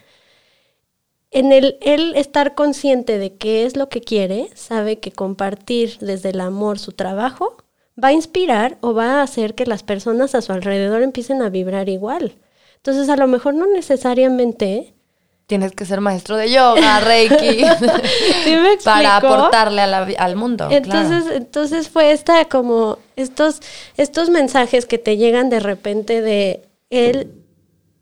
En 1.31 1.51
el 1.51 1.77
él 1.81 2.13
estar 2.15 2.55
consciente 2.55 3.17
de 3.17 3.35
qué 3.35 3.65
es 3.65 3.75
lo 3.75 3.89
que 3.89 4.01
quiere, 4.01 4.49
sabe 4.55 4.99
que 4.99 5.11
compartir 5.11 5.97
desde 5.99 6.29
el 6.29 6.41
amor 6.41 6.79
su 6.79 6.91
trabajo 6.93 7.57
va 8.01 8.09
a 8.09 8.13
inspirar 8.13 8.77
o 8.81 8.93
va 8.93 9.19
a 9.19 9.23
hacer 9.23 9.55
que 9.55 9.65
las 9.65 9.83
personas 9.83 10.35
a 10.35 10.41
su 10.41 10.53
alrededor 10.53 11.01
empiecen 11.01 11.41
a 11.41 11.49
vibrar 11.49 11.89
igual. 11.89 12.37
Entonces, 12.77 13.09
a 13.09 13.17
lo 13.17 13.27
mejor 13.27 13.55
no 13.55 13.65
necesariamente 13.67 14.93
tienes 15.47 15.71
que 15.71 15.85
ser 15.85 16.01
maestro 16.01 16.35
de 16.35 16.51
yoga, 16.51 16.99
reiki, 16.99 17.63
para 18.83 19.17
aportarle 19.17 19.81
al 19.81 20.35
mundo. 20.35 20.67
Entonces, 20.69 21.23
entonces 21.33 21.89
fue 21.89 22.11
esta 22.11 22.45
como 22.45 22.99
estos, 23.15 23.61
estos 23.95 24.29
mensajes 24.29 24.85
que 24.85 24.97
te 24.97 25.17
llegan 25.17 25.49
de 25.49 25.61
repente 25.61 26.21
de 26.21 26.67
él 26.89 27.31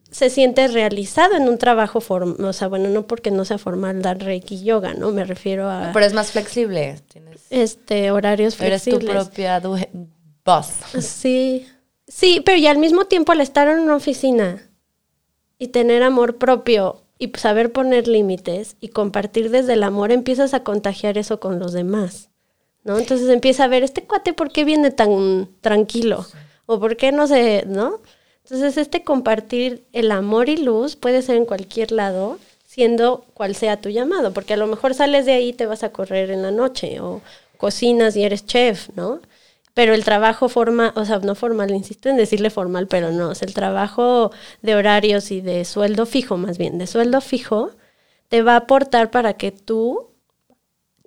se 0.09 0.29
siente 0.29 0.67
realizado 0.69 1.35
en 1.35 1.47
un 1.47 1.57
trabajo 1.57 1.99
formal, 1.99 2.43
o 2.43 2.53
sea, 2.53 2.67
bueno, 2.67 2.89
no 2.89 3.05
porque 3.05 3.31
no 3.31 3.43
sea 3.43 3.57
formal 3.57 4.01
dar 4.01 4.17
reiki 4.19 4.63
yoga, 4.63 4.93
¿no? 4.93 5.11
Me 5.11 5.25
refiero 5.25 5.69
a... 5.69 5.91
Pero 5.93 6.05
es 6.05 6.13
más 6.13 6.31
flexible. 6.31 7.01
Tienes, 7.11 7.41
este, 7.49 8.11
horarios 8.11 8.55
flexibles. 8.55 9.03
Eres 9.03 9.25
tu 9.29 9.35
propia 9.35 9.61
boss. 10.45 10.67
Sí, 11.01 11.67
sí, 12.07 12.41
pero 12.45 12.57
y 12.57 12.67
al 12.67 12.77
mismo 12.77 13.05
tiempo 13.05 13.33
al 13.33 13.41
estar 13.41 13.67
en 13.67 13.79
una 13.79 13.95
oficina 13.95 14.69
y 15.59 15.67
tener 15.67 16.01
amor 16.01 16.37
propio 16.37 17.04
y 17.17 17.31
saber 17.37 17.71
poner 17.71 18.07
límites 18.07 18.75
y 18.81 18.89
compartir 18.89 19.49
desde 19.49 19.73
el 19.73 19.83
amor, 19.83 20.11
empiezas 20.11 20.53
a 20.53 20.63
contagiar 20.63 21.17
eso 21.17 21.39
con 21.39 21.59
los 21.59 21.73
demás, 21.73 22.29
¿no? 22.83 22.97
Entonces 22.99 23.29
empieza 23.29 23.63
a 23.63 23.67
ver, 23.67 23.83
este 23.83 24.03
cuate, 24.03 24.33
¿por 24.33 24.51
qué 24.51 24.65
viene 24.65 24.91
tan 24.91 25.49
tranquilo? 25.61 26.25
¿O 26.65 26.79
por 26.79 26.97
qué 26.97 27.11
no 27.11 27.27
sé, 27.27 27.63
no? 27.67 28.01
Entonces 28.43 28.77
este 28.77 29.03
compartir 29.03 29.85
el 29.93 30.11
amor 30.11 30.49
y 30.49 30.57
luz 30.57 30.95
puede 30.95 31.21
ser 31.21 31.37
en 31.37 31.45
cualquier 31.45 31.91
lado, 31.91 32.37
siendo 32.65 33.25
cual 33.33 33.55
sea 33.55 33.79
tu 33.81 33.89
llamado, 33.89 34.33
porque 34.33 34.53
a 34.53 34.57
lo 34.57 34.67
mejor 34.67 34.93
sales 34.93 35.25
de 35.25 35.33
ahí 35.33 35.49
y 35.49 35.53
te 35.53 35.65
vas 35.65 35.83
a 35.83 35.91
correr 35.91 36.29
en 36.29 36.41
la 36.41 36.51
noche, 36.51 36.99
o 36.99 37.21
cocinas 37.57 38.15
y 38.15 38.23
eres 38.23 38.45
chef, 38.45 38.89
¿no? 38.95 39.21
Pero 39.75 39.93
el 39.93 40.03
trabajo 40.03 40.49
forma, 40.49 40.91
o 40.95 41.05
sea, 41.05 41.19
no 41.19 41.35
formal, 41.35 41.69
insisto 41.69 42.09
en 42.09 42.17
decirle 42.17 42.49
formal, 42.49 42.87
pero 42.87 43.11
no, 43.11 43.31
es 43.33 43.43
el 43.43 43.53
trabajo 43.53 44.31
de 44.63 44.73
horarios 44.75 45.29
y 45.29 45.41
de 45.41 45.63
sueldo 45.65 46.07
fijo, 46.07 46.37
más 46.37 46.57
bien, 46.57 46.79
de 46.79 46.87
sueldo 46.87 47.21
fijo, 47.21 47.69
te 48.29 48.41
va 48.41 48.53
a 48.53 48.57
aportar 48.57 49.11
para 49.11 49.33
que 49.33 49.51
tú 49.51 50.09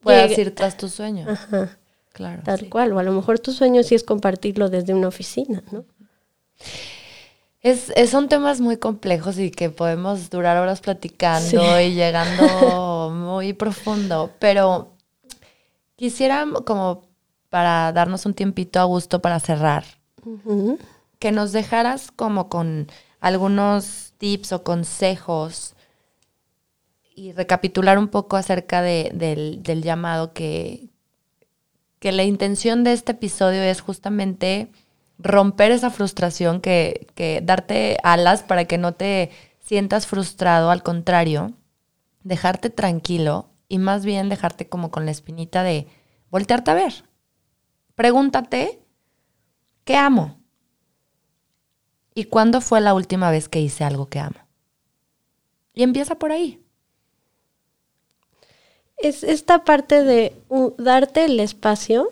puedas 0.02 0.38
ir 0.38 0.54
tras 0.54 0.76
tu 0.76 0.88
sueño. 0.88 1.26
Ajá, 1.28 1.76
Claro. 2.12 2.42
tal 2.44 2.60
sí. 2.60 2.68
cual, 2.68 2.92
o 2.92 2.98
a 3.00 3.02
lo 3.02 3.12
mejor 3.12 3.38
tu 3.40 3.52
sueño 3.52 3.82
sí 3.82 3.94
es 3.96 4.04
compartirlo 4.04 4.68
desde 4.68 4.94
una 4.94 5.08
oficina, 5.08 5.62
¿no? 5.72 5.84
Es, 7.60 7.90
es- 7.96 8.10
son 8.10 8.28
temas 8.28 8.60
muy 8.60 8.76
complejos 8.76 9.38
y 9.38 9.50
que 9.50 9.70
podemos 9.70 10.30
durar 10.30 10.56
horas 10.58 10.80
platicando 10.80 11.48
Sí. 11.78 11.82
y 11.84 11.94
llegando 11.94 13.10
muy 13.14 13.52
profundo, 13.52 14.30
pero 14.38 14.92
quisiera 15.96 16.46
como 16.64 17.07
para 17.50 17.92
darnos 17.92 18.26
un 18.26 18.34
tiempito 18.34 18.80
a 18.80 18.84
gusto 18.84 19.20
para 19.20 19.40
cerrar, 19.40 19.84
que 21.18 21.32
nos 21.32 21.52
dejaras 21.52 22.10
como 22.10 22.48
con 22.48 22.86
algunos 23.20 24.12
tips 24.18 24.52
o 24.52 24.62
consejos 24.62 25.74
y 27.14 27.32
recapitular 27.32 27.98
un 27.98 28.08
poco 28.08 28.36
acerca 28.36 28.80
de- 28.82 29.10
del, 29.14 29.62
del 29.62 29.82
llamado 29.82 30.32
que, 30.32 30.88
que 31.98 32.12
la 32.12 32.24
intención 32.24 32.84
de 32.84 32.92
este 32.92 33.12
episodio 33.12 33.62
es 33.62 33.80
justamente 33.80 34.70
romper 35.18 35.72
esa 35.72 35.90
frustración, 35.90 36.60
que, 36.60 37.08
que 37.14 37.40
darte 37.42 37.96
alas 38.04 38.42
para 38.44 38.66
que 38.66 38.78
no 38.78 38.92
te 38.94 39.30
sientas 39.60 40.06
frustrado, 40.06 40.70
al 40.70 40.82
contrario, 40.84 41.52
dejarte 42.22 42.70
tranquilo 42.70 43.48
y 43.68 43.78
más 43.78 44.04
bien 44.04 44.28
dejarte 44.28 44.68
como 44.68 44.90
con 44.90 45.06
la 45.06 45.10
espinita 45.12 45.62
de 45.64 45.88
voltearte 46.30 46.70
a 46.70 46.74
ver. 46.74 47.04
Pregúntate, 47.98 48.78
¿qué 49.82 49.96
amo? 49.96 50.36
¿Y 52.14 52.26
cuándo 52.26 52.60
fue 52.60 52.80
la 52.80 52.94
última 52.94 53.32
vez 53.32 53.48
que 53.48 53.60
hice 53.60 53.82
algo 53.82 54.06
que 54.06 54.20
amo? 54.20 54.38
Y 55.74 55.82
empieza 55.82 56.14
por 56.14 56.30
ahí. 56.30 56.62
Es 58.98 59.24
esta 59.24 59.64
parte 59.64 60.04
de 60.04 60.32
darte 60.78 61.24
el 61.24 61.40
espacio 61.40 62.08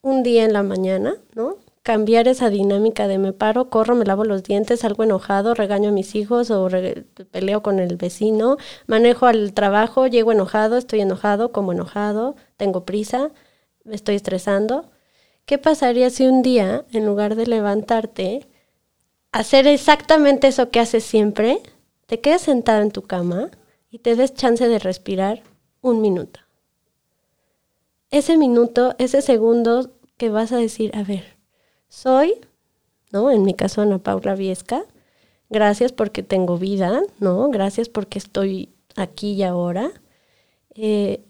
un 0.00 0.22
día 0.22 0.46
en 0.46 0.54
la 0.54 0.62
mañana, 0.62 1.16
¿no? 1.34 1.56
Cambiar 1.82 2.26
esa 2.26 2.48
dinámica 2.48 3.08
de 3.08 3.18
me 3.18 3.34
paro, 3.34 3.68
corro, 3.68 3.94
me 3.94 4.06
lavo 4.06 4.24
los 4.24 4.42
dientes, 4.42 4.80
salgo 4.80 5.04
enojado, 5.04 5.52
regaño 5.52 5.90
a 5.90 5.92
mis 5.92 6.14
hijos 6.14 6.50
o 6.50 6.66
peleo 7.30 7.62
con 7.62 7.78
el 7.78 7.98
vecino, 7.98 8.56
manejo 8.86 9.26
al 9.26 9.52
trabajo, 9.52 10.06
llego 10.06 10.32
enojado, 10.32 10.78
estoy 10.78 11.02
enojado, 11.02 11.52
como 11.52 11.72
enojado, 11.72 12.36
tengo 12.56 12.86
prisa, 12.86 13.32
me 13.84 13.94
estoy 13.94 14.16
estresando. 14.16 14.90
¿Qué 15.46 15.58
pasaría 15.58 16.10
si 16.10 16.26
un 16.26 16.42
día, 16.42 16.84
en 16.92 17.06
lugar 17.06 17.34
de 17.34 17.46
levantarte, 17.46 18.46
hacer 19.32 19.66
exactamente 19.66 20.48
eso 20.48 20.70
que 20.70 20.80
haces 20.80 21.04
siempre, 21.04 21.60
te 22.06 22.20
quedes 22.20 22.42
sentado 22.42 22.82
en 22.82 22.90
tu 22.90 23.02
cama 23.02 23.50
y 23.90 23.98
te 23.98 24.16
des 24.16 24.34
chance 24.34 24.66
de 24.66 24.78
respirar 24.78 25.42
un 25.82 26.00
minuto. 26.00 26.40
Ese 28.10 28.36
minuto, 28.36 28.94
ese 28.98 29.22
segundo 29.22 29.92
que 30.16 30.30
vas 30.30 30.52
a 30.52 30.56
decir, 30.56 30.90
a 30.96 31.02
ver, 31.02 31.36
soy, 31.88 32.34
¿no? 33.12 33.30
En 33.30 33.42
mi 33.42 33.54
caso, 33.54 33.82
Ana 33.82 33.98
Paula 33.98 34.34
Viesca, 34.34 34.84
gracias 35.48 35.92
porque 35.92 36.22
tengo 36.22 36.58
vida, 36.58 37.02
¿no? 37.18 37.48
Gracias 37.50 37.88
porque 37.88 38.18
estoy 38.18 38.70
aquí 38.96 39.32
y 39.32 39.42
ahora. 39.42 39.92
Eh, 40.74 41.24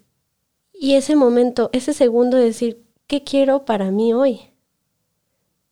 y 0.82 0.94
ese 0.94 1.14
momento, 1.14 1.68
ese 1.74 1.92
segundo 1.92 2.38
de 2.38 2.44
decir, 2.44 2.82
¿qué 3.06 3.22
quiero 3.22 3.66
para 3.66 3.90
mí 3.90 4.14
hoy? 4.14 4.40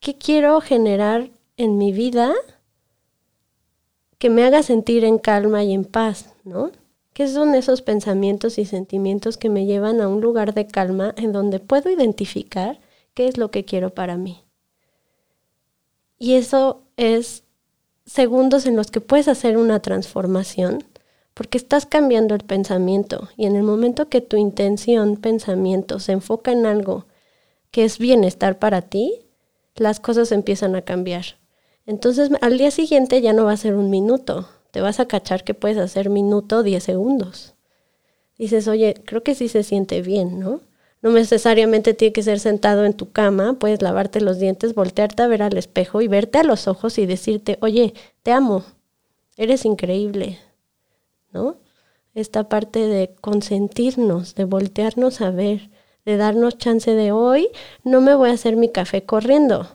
¿Qué 0.00 0.18
quiero 0.18 0.60
generar 0.60 1.30
en 1.56 1.78
mi 1.78 1.92
vida 1.92 2.34
que 4.18 4.28
me 4.28 4.44
haga 4.44 4.62
sentir 4.62 5.04
en 5.04 5.16
calma 5.16 5.64
y 5.64 5.72
en 5.72 5.86
paz, 5.86 6.34
¿no? 6.44 6.72
¿Qué 7.14 7.26
son 7.26 7.54
esos 7.54 7.80
pensamientos 7.80 8.58
y 8.58 8.66
sentimientos 8.66 9.38
que 9.38 9.48
me 9.48 9.64
llevan 9.64 10.02
a 10.02 10.08
un 10.08 10.20
lugar 10.20 10.52
de 10.52 10.66
calma 10.66 11.14
en 11.16 11.32
donde 11.32 11.58
puedo 11.58 11.88
identificar 11.88 12.78
qué 13.14 13.28
es 13.28 13.38
lo 13.38 13.50
que 13.50 13.64
quiero 13.64 13.94
para 13.94 14.18
mí? 14.18 14.44
Y 16.18 16.34
eso 16.34 16.82
es 16.98 17.44
segundos 18.04 18.66
en 18.66 18.76
los 18.76 18.90
que 18.90 19.00
puedes 19.00 19.28
hacer 19.28 19.56
una 19.56 19.80
transformación 19.80 20.84
porque 21.38 21.56
estás 21.56 21.86
cambiando 21.86 22.34
el 22.34 22.40
pensamiento 22.40 23.28
y 23.36 23.46
en 23.46 23.54
el 23.54 23.62
momento 23.62 24.08
que 24.08 24.20
tu 24.20 24.36
intención, 24.36 25.16
pensamiento 25.16 26.00
se 26.00 26.10
enfoca 26.10 26.50
en 26.50 26.66
algo 26.66 27.06
que 27.70 27.84
es 27.84 27.98
bienestar 27.98 28.58
para 28.58 28.82
ti, 28.82 29.20
las 29.76 30.00
cosas 30.00 30.32
empiezan 30.32 30.74
a 30.74 30.82
cambiar. 30.82 31.36
Entonces 31.86 32.30
al 32.40 32.58
día 32.58 32.72
siguiente 32.72 33.20
ya 33.20 33.32
no 33.32 33.44
va 33.44 33.52
a 33.52 33.56
ser 33.56 33.76
un 33.76 33.88
minuto, 33.88 34.48
te 34.72 34.80
vas 34.80 34.98
a 34.98 35.06
cachar 35.06 35.44
que 35.44 35.54
puedes 35.54 35.78
hacer 35.78 36.10
minuto 36.10 36.64
10 36.64 36.82
segundos. 36.82 37.54
Dices, 38.36 38.66
oye, 38.66 38.94
creo 39.04 39.22
que 39.22 39.36
sí 39.36 39.46
se 39.46 39.62
siente 39.62 40.02
bien, 40.02 40.40
¿no? 40.40 40.62
No 41.02 41.10
necesariamente 41.10 41.94
tiene 41.94 42.12
que 42.12 42.24
ser 42.24 42.40
sentado 42.40 42.84
en 42.84 42.94
tu 42.94 43.12
cama, 43.12 43.60
puedes 43.60 43.80
lavarte 43.80 44.20
los 44.20 44.40
dientes, 44.40 44.74
voltearte 44.74 45.22
a 45.22 45.28
ver 45.28 45.42
al 45.42 45.56
espejo 45.56 46.00
y 46.00 46.08
verte 46.08 46.38
a 46.38 46.42
los 46.42 46.66
ojos 46.66 46.98
y 46.98 47.06
decirte, 47.06 47.58
oye, 47.60 47.94
te 48.24 48.32
amo, 48.32 48.64
eres 49.36 49.64
increíble, 49.64 50.40
¿no? 51.38 51.56
Esta 52.14 52.48
parte 52.48 52.80
de 52.80 53.14
consentirnos, 53.20 54.34
de 54.34 54.44
voltearnos 54.44 55.20
a 55.20 55.30
ver, 55.30 55.70
de 56.04 56.16
darnos 56.16 56.58
chance 56.58 56.92
de 56.92 57.12
hoy, 57.12 57.48
no 57.84 58.00
me 58.00 58.14
voy 58.14 58.30
a 58.30 58.34
hacer 58.34 58.56
mi 58.56 58.70
café 58.70 59.04
corriendo, 59.04 59.68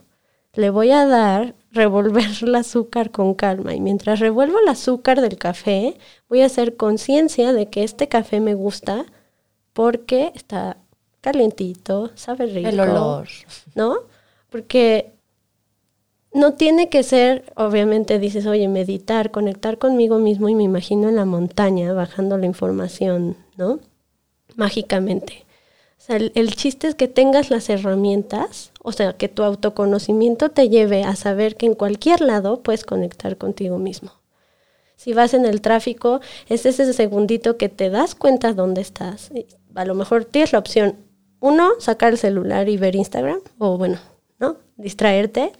le 0.52 0.70
voy 0.70 0.90
a 0.90 1.06
dar 1.06 1.54
revolver 1.72 2.26
el 2.42 2.54
azúcar 2.54 3.10
con 3.10 3.34
calma 3.34 3.74
y 3.74 3.80
mientras 3.80 4.20
revuelvo 4.20 4.58
el 4.60 4.68
azúcar 4.68 5.20
del 5.20 5.38
café 5.38 5.96
voy 6.28 6.42
a 6.42 6.46
hacer 6.46 6.76
conciencia 6.76 7.52
de 7.52 7.66
que 7.66 7.82
este 7.82 8.08
café 8.08 8.40
me 8.40 8.54
gusta 8.54 9.06
porque 9.72 10.32
está 10.34 10.76
calientito, 11.20 12.10
sabe 12.14 12.46
rico. 12.46 12.68
El 12.68 12.80
olor. 12.80 13.28
¿No? 13.74 13.96
Porque 14.50 15.13
no 16.34 16.54
tiene 16.54 16.88
que 16.88 17.02
ser, 17.04 17.44
obviamente 17.54 18.18
dices, 18.18 18.44
oye, 18.46 18.68
meditar, 18.68 19.30
conectar 19.30 19.78
conmigo 19.78 20.18
mismo 20.18 20.48
y 20.48 20.54
me 20.54 20.64
imagino 20.64 21.08
en 21.08 21.16
la 21.16 21.24
montaña 21.24 21.92
bajando 21.92 22.36
la 22.36 22.46
información, 22.46 23.36
¿no? 23.56 23.78
Mágicamente. 24.56 25.46
O 25.96 26.02
sea, 26.02 26.16
el, 26.16 26.32
el 26.34 26.54
chiste 26.54 26.88
es 26.88 26.96
que 26.96 27.08
tengas 27.08 27.50
las 27.50 27.70
herramientas, 27.70 28.72
o 28.82 28.90
sea, 28.92 29.14
que 29.14 29.28
tu 29.28 29.44
autoconocimiento 29.44 30.50
te 30.50 30.68
lleve 30.68 31.04
a 31.04 31.14
saber 31.16 31.56
que 31.56 31.66
en 31.66 31.74
cualquier 31.74 32.20
lado 32.20 32.62
puedes 32.62 32.84
conectar 32.84 33.38
contigo 33.38 33.78
mismo. 33.78 34.12
Si 34.96 35.12
vas 35.12 35.34
en 35.34 35.46
el 35.46 35.60
tráfico, 35.60 36.20
es 36.48 36.66
ese 36.66 36.92
segundito 36.92 37.56
que 37.56 37.68
te 37.68 37.90
das 37.90 38.14
cuenta 38.14 38.52
dónde 38.52 38.80
estás. 38.80 39.30
A 39.74 39.84
lo 39.84 39.94
mejor 39.94 40.24
tienes 40.24 40.52
la 40.52 40.58
opción, 40.58 40.96
uno, 41.40 41.72
sacar 41.78 42.12
el 42.12 42.18
celular 42.18 42.68
y 42.68 42.76
ver 42.76 42.96
Instagram, 42.96 43.40
o 43.58 43.78
bueno, 43.78 43.98
¿no? 44.38 44.56
Distraerte. 44.76 45.52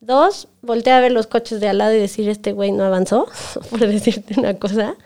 Dos, 0.00 0.48
voltear 0.62 0.98
a 0.98 1.02
ver 1.02 1.12
los 1.12 1.26
coches 1.26 1.60
de 1.60 1.68
al 1.68 1.78
lado 1.78 1.94
y 1.94 1.98
decir, 1.98 2.28
este 2.28 2.52
güey 2.52 2.72
no 2.72 2.84
avanzó, 2.84 3.28
por 3.70 3.80
decirte 3.80 4.40
una 4.40 4.58
cosa. 4.58 4.96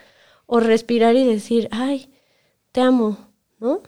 O 0.45 0.59
respirar 0.59 1.15
y 1.15 1.25
decir, 1.25 1.67
ay, 1.71 2.09
te 2.71 2.81
amo, 2.81 3.17
¿no? 3.59 3.81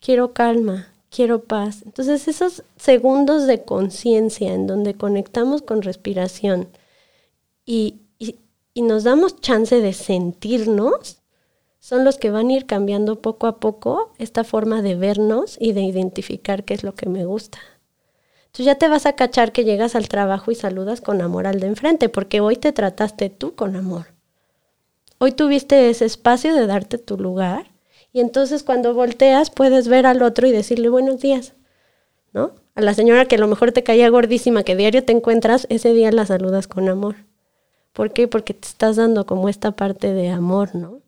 Quiero 0.00 0.32
calma, 0.32 0.88
quiero 1.10 1.44
paz. 1.44 1.82
Entonces 1.84 2.26
esos 2.26 2.64
segundos 2.76 3.46
de 3.46 3.64
conciencia 3.64 4.54
en 4.54 4.66
donde 4.66 4.94
conectamos 4.94 5.60
con 5.62 5.82
respiración 5.82 6.68
y, 7.66 8.00
y, 8.18 8.36
y 8.72 8.82
nos 8.82 9.04
damos 9.04 9.40
chance 9.40 9.78
de 9.80 9.92
sentirnos, 9.92 11.18
son 11.80 12.04
los 12.04 12.18
que 12.18 12.30
van 12.30 12.48
a 12.48 12.52
ir 12.52 12.66
cambiando 12.66 13.20
poco 13.20 13.46
a 13.46 13.58
poco 13.58 14.12
esta 14.18 14.44
forma 14.44 14.80
de 14.80 14.94
vernos 14.94 15.56
y 15.60 15.72
de 15.72 15.82
identificar 15.82 16.64
qué 16.64 16.74
es 16.74 16.82
lo 16.82 16.94
que 16.94 17.08
me 17.08 17.24
gusta. 17.26 17.58
Entonces 18.50 18.66
ya 18.66 18.74
te 18.74 18.88
vas 18.88 19.06
a 19.06 19.12
cachar 19.12 19.52
que 19.52 19.62
llegas 19.62 19.94
al 19.94 20.08
trabajo 20.08 20.50
y 20.50 20.56
saludas 20.56 21.00
con 21.00 21.22
amor 21.22 21.46
al 21.46 21.60
de 21.60 21.68
enfrente, 21.68 22.08
porque 22.08 22.40
hoy 22.40 22.56
te 22.56 22.72
trataste 22.72 23.30
tú 23.30 23.54
con 23.54 23.76
amor. 23.76 24.06
Hoy 25.18 25.30
tuviste 25.30 25.88
ese 25.88 26.04
espacio 26.04 26.52
de 26.52 26.66
darte 26.66 26.98
tu 26.98 27.16
lugar 27.16 27.70
y 28.12 28.18
entonces 28.18 28.64
cuando 28.64 28.92
volteas 28.92 29.50
puedes 29.50 29.86
ver 29.86 30.04
al 30.04 30.20
otro 30.22 30.48
y 30.48 30.50
decirle 30.50 30.88
buenos 30.88 31.20
días, 31.20 31.54
¿no? 32.32 32.56
A 32.74 32.80
la 32.80 32.92
señora 32.92 33.26
que 33.26 33.36
a 33.36 33.38
lo 33.38 33.46
mejor 33.46 33.70
te 33.70 33.84
caía 33.84 34.08
gordísima, 34.08 34.64
que 34.64 34.74
diario 34.74 35.04
te 35.04 35.12
encuentras, 35.12 35.68
ese 35.70 35.92
día 35.92 36.10
la 36.10 36.26
saludas 36.26 36.66
con 36.66 36.88
amor. 36.88 37.14
¿Por 37.92 38.12
qué? 38.12 38.26
Porque 38.26 38.52
te 38.52 38.66
estás 38.66 38.96
dando 38.96 39.26
como 39.26 39.48
esta 39.48 39.70
parte 39.72 40.12
de 40.12 40.28
amor, 40.28 40.74
¿no? 40.74 41.02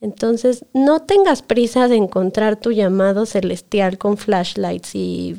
Entonces, 0.00 0.66
no 0.72 1.02
tengas 1.02 1.42
prisa 1.42 1.88
de 1.88 1.96
encontrar 1.96 2.60
tu 2.60 2.70
llamado 2.70 3.26
celestial 3.26 3.98
con 3.98 4.18
flashlights 4.18 4.94
y 4.94 5.36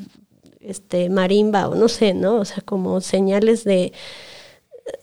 este 0.68 1.08
marimba 1.10 1.68
o 1.68 1.74
no 1.74 1.88
sé, 1.88 2.14
¿no? 2.14 2.36
O 2.36 2.44
sea, 2.44 2.62
como 2.62 3.00
señales 3.00 3.64
de 3.64 3.92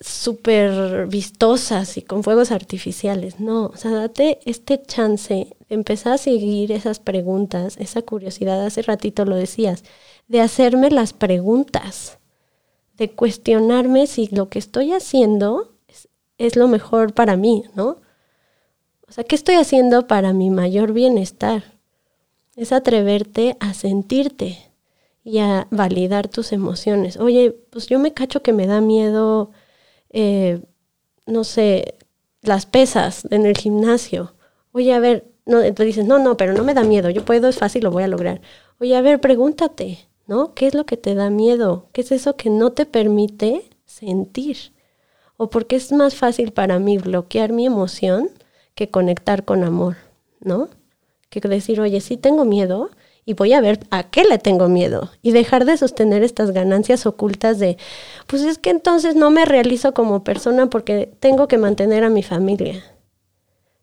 súper 0.01 1.07
vistosas 1.07 1.97
y 1.97 2.01
con 2.01 2.23
fuegos 2.23 2.51
artificiales. 2.51 3.39
No, 3.39 3.67
o 3.67 3.77
sea, 3.77 3.91
date 3.91 4.39
este 4.45 4.81
chance 4.81 5.55
empezar 5.69 6.13
a 6.13 6.17
seguir 6.17 6.71
esas 6.71 6.99
preguntas, 6.99 7.77
esa 7.77 8.01
curiosidad, 8.01 8.65
hace 8.65 8.81
ratito 8.81 9.25
lo 9.25 9.35
decías, 9.35 9.83
de 10.27 10.41
hacerme 10.41 10.89
las 10.91 11.13
preguntas, 11.13 12.17
de 12.97 13.11
cuestionarme 13.11 14.07
si 14.07 14.27
lo 14.27 14.49
que 14.49 14.59
estoy 14.59 14.93
haciendo 14.93 15.73
es, 15.87 16.07
es 16.37 16.55
lo 16.55 16.67
mejor 16.67 17.13
para 17.13 17.35
mí, 17.35 17.63
¿no? 17.75 17.97
O 19.07 19.11
sea, 19.11 19.23
¿qué 19.23 19.35
estoy 19.35 19.55
haciendo 19.55 20.07
para 20.07 20.33
mi 20.33 20.49
mayor 20.49 20.93
bienestar? 20.93 21.75
Es 22.55 22.71
atreverte 22.71 23.57
a 23.59 23.73
sentirte 23.73 24.64
y 25.25 25.39
a 25.39 25.67
validar 25.71 26.29
tus 26.29 26.53
emociones. 26.53 27.17
Oye, 27.17 27.51
pues 27.71 27.87
yo 27.87 27.99
me 27.99 28.13
cacho 28.13 28.41
que 28.41 28.53
me 28.53 28.67
da 28.67 28.79
miedo 28.79 29.51
eh, 30.17 30.61
no 31.25 31.43
sé, 31.43 31.95
las 32.41 32.65
pesas 32.65 33.27
en 33.31 33.45
el 33.45 33.57
gimnasio. 33.57 34.33
Oye, 34.71 34.93
a 34.93 34.99
ver, 34.99 35.25
no, 35.45 35.61
entonces 35.61 35.87
dices, 35.95 36.05
no, 36.05 36.19
no, 36.19 36.37
pero 36.37 36.53
no 36.53 36.63
me 36.63 36.73
da 36.73 36.83
miedo, 36.83 37.09
yo 37.09 37.25
puedo, 37.25 37.49
es 37.49 37.57
fácil, 37.57 37.83
lo 37.83 37.91
voy 37.91 38.03
a 38.03 38.07
lograr. 38.07 38.41
Oye, 38.79 38.95
a 38.95 39.01
ver, 39.01 39.19
pregúntate, 39.19 40.07
¿no? 40.25 40.53
¿Qué 40.53 40.67
es 40.67 40.73
lo 40.73 40.85
que 40.85 40.95
te 40.95 41.15
da 41.15 41.29
miedo? 41.29 41.89
¿Qué 41.91 42.01
es 42.01 42.13
eso 42.13 42.37
que 42.37 42.49
no 42.49 42.71
te 42.71 42.85
permite 42.85 43.69
sentir? 43.85 44.57
¿O 45.35 45.49
por 45.49 45.67
qué 45.67 45.75
es 45.75 45.91
más 45.91 46.15
fácil 46.15 46.53
para 46.53 46.79
mí 46.79 46.97
bloquear 46.97 47.51
mi 47.51 47.65
emoción 47.65 48.29
que 48.73 48.89
conectar 48.89 49.43
con 49.43 49.63
amor, 49.65 49.97
¿no? 50.39 50.69
Que 51.29 51.41
decir, 51.41 51.81
oye, 51.81 51.99
sí 51.99 52.15
tengo 52.15 52.45
miedo, 52.45 52.89
y 53.25 53.33
voy 53.33 53.53
a 53.53 53.61
ver 53.61 53.79
a 53.89 54.03
qué 54.03 54.23
le 54.23 54.37
tengo 54.37 54.69
miedo 54.69 55.09
y 55.23 55.31
dejar 55.31 55.65
de 55.65 55.77
sostener 55.77 56.23
estas 56.23 56.51
ganancias 56.51 57.07
ocultas 57.07 57.57
de, 57.57 57.77
pues 58.27 58.43
es 58.43 58.59
que 58.59 58.69
entonces 58.69 59.15
no 59.15 59.31
me 59.31 59.45
realizo 59.45 59.93
como 59.95 60.23
persona 60.23 60.67
porque 60.67 61.11
tengo 61.19 61.47
que 61.47 61.57
mantener 61.57 62.03
a 62.03 62.09
mi 62.09 62.21
familia. 62.21 62.83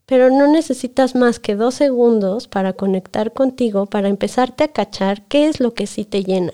Pero 0.06 0.30
no 0.30 0.46
necesitas 0.46 1.14
más 1.16 1.40
que 1.40 1.56
dos 1.56 1.74
segundos 1.74 2.46
para 2.46 2.74
conectar 2.74 3.32
contigo, 3.32 3.86
para 3.86 4.08
empezarte 4.08 4.64
a 4.64 4.72
cachar 4.72 5.26
qué 5.26 5.48
es 5.48 5.58
lo 5.58 5.74
que 5.74 5.86
sí 5.88 6.04
te 6.04 6.22
llena. 6.22 6.52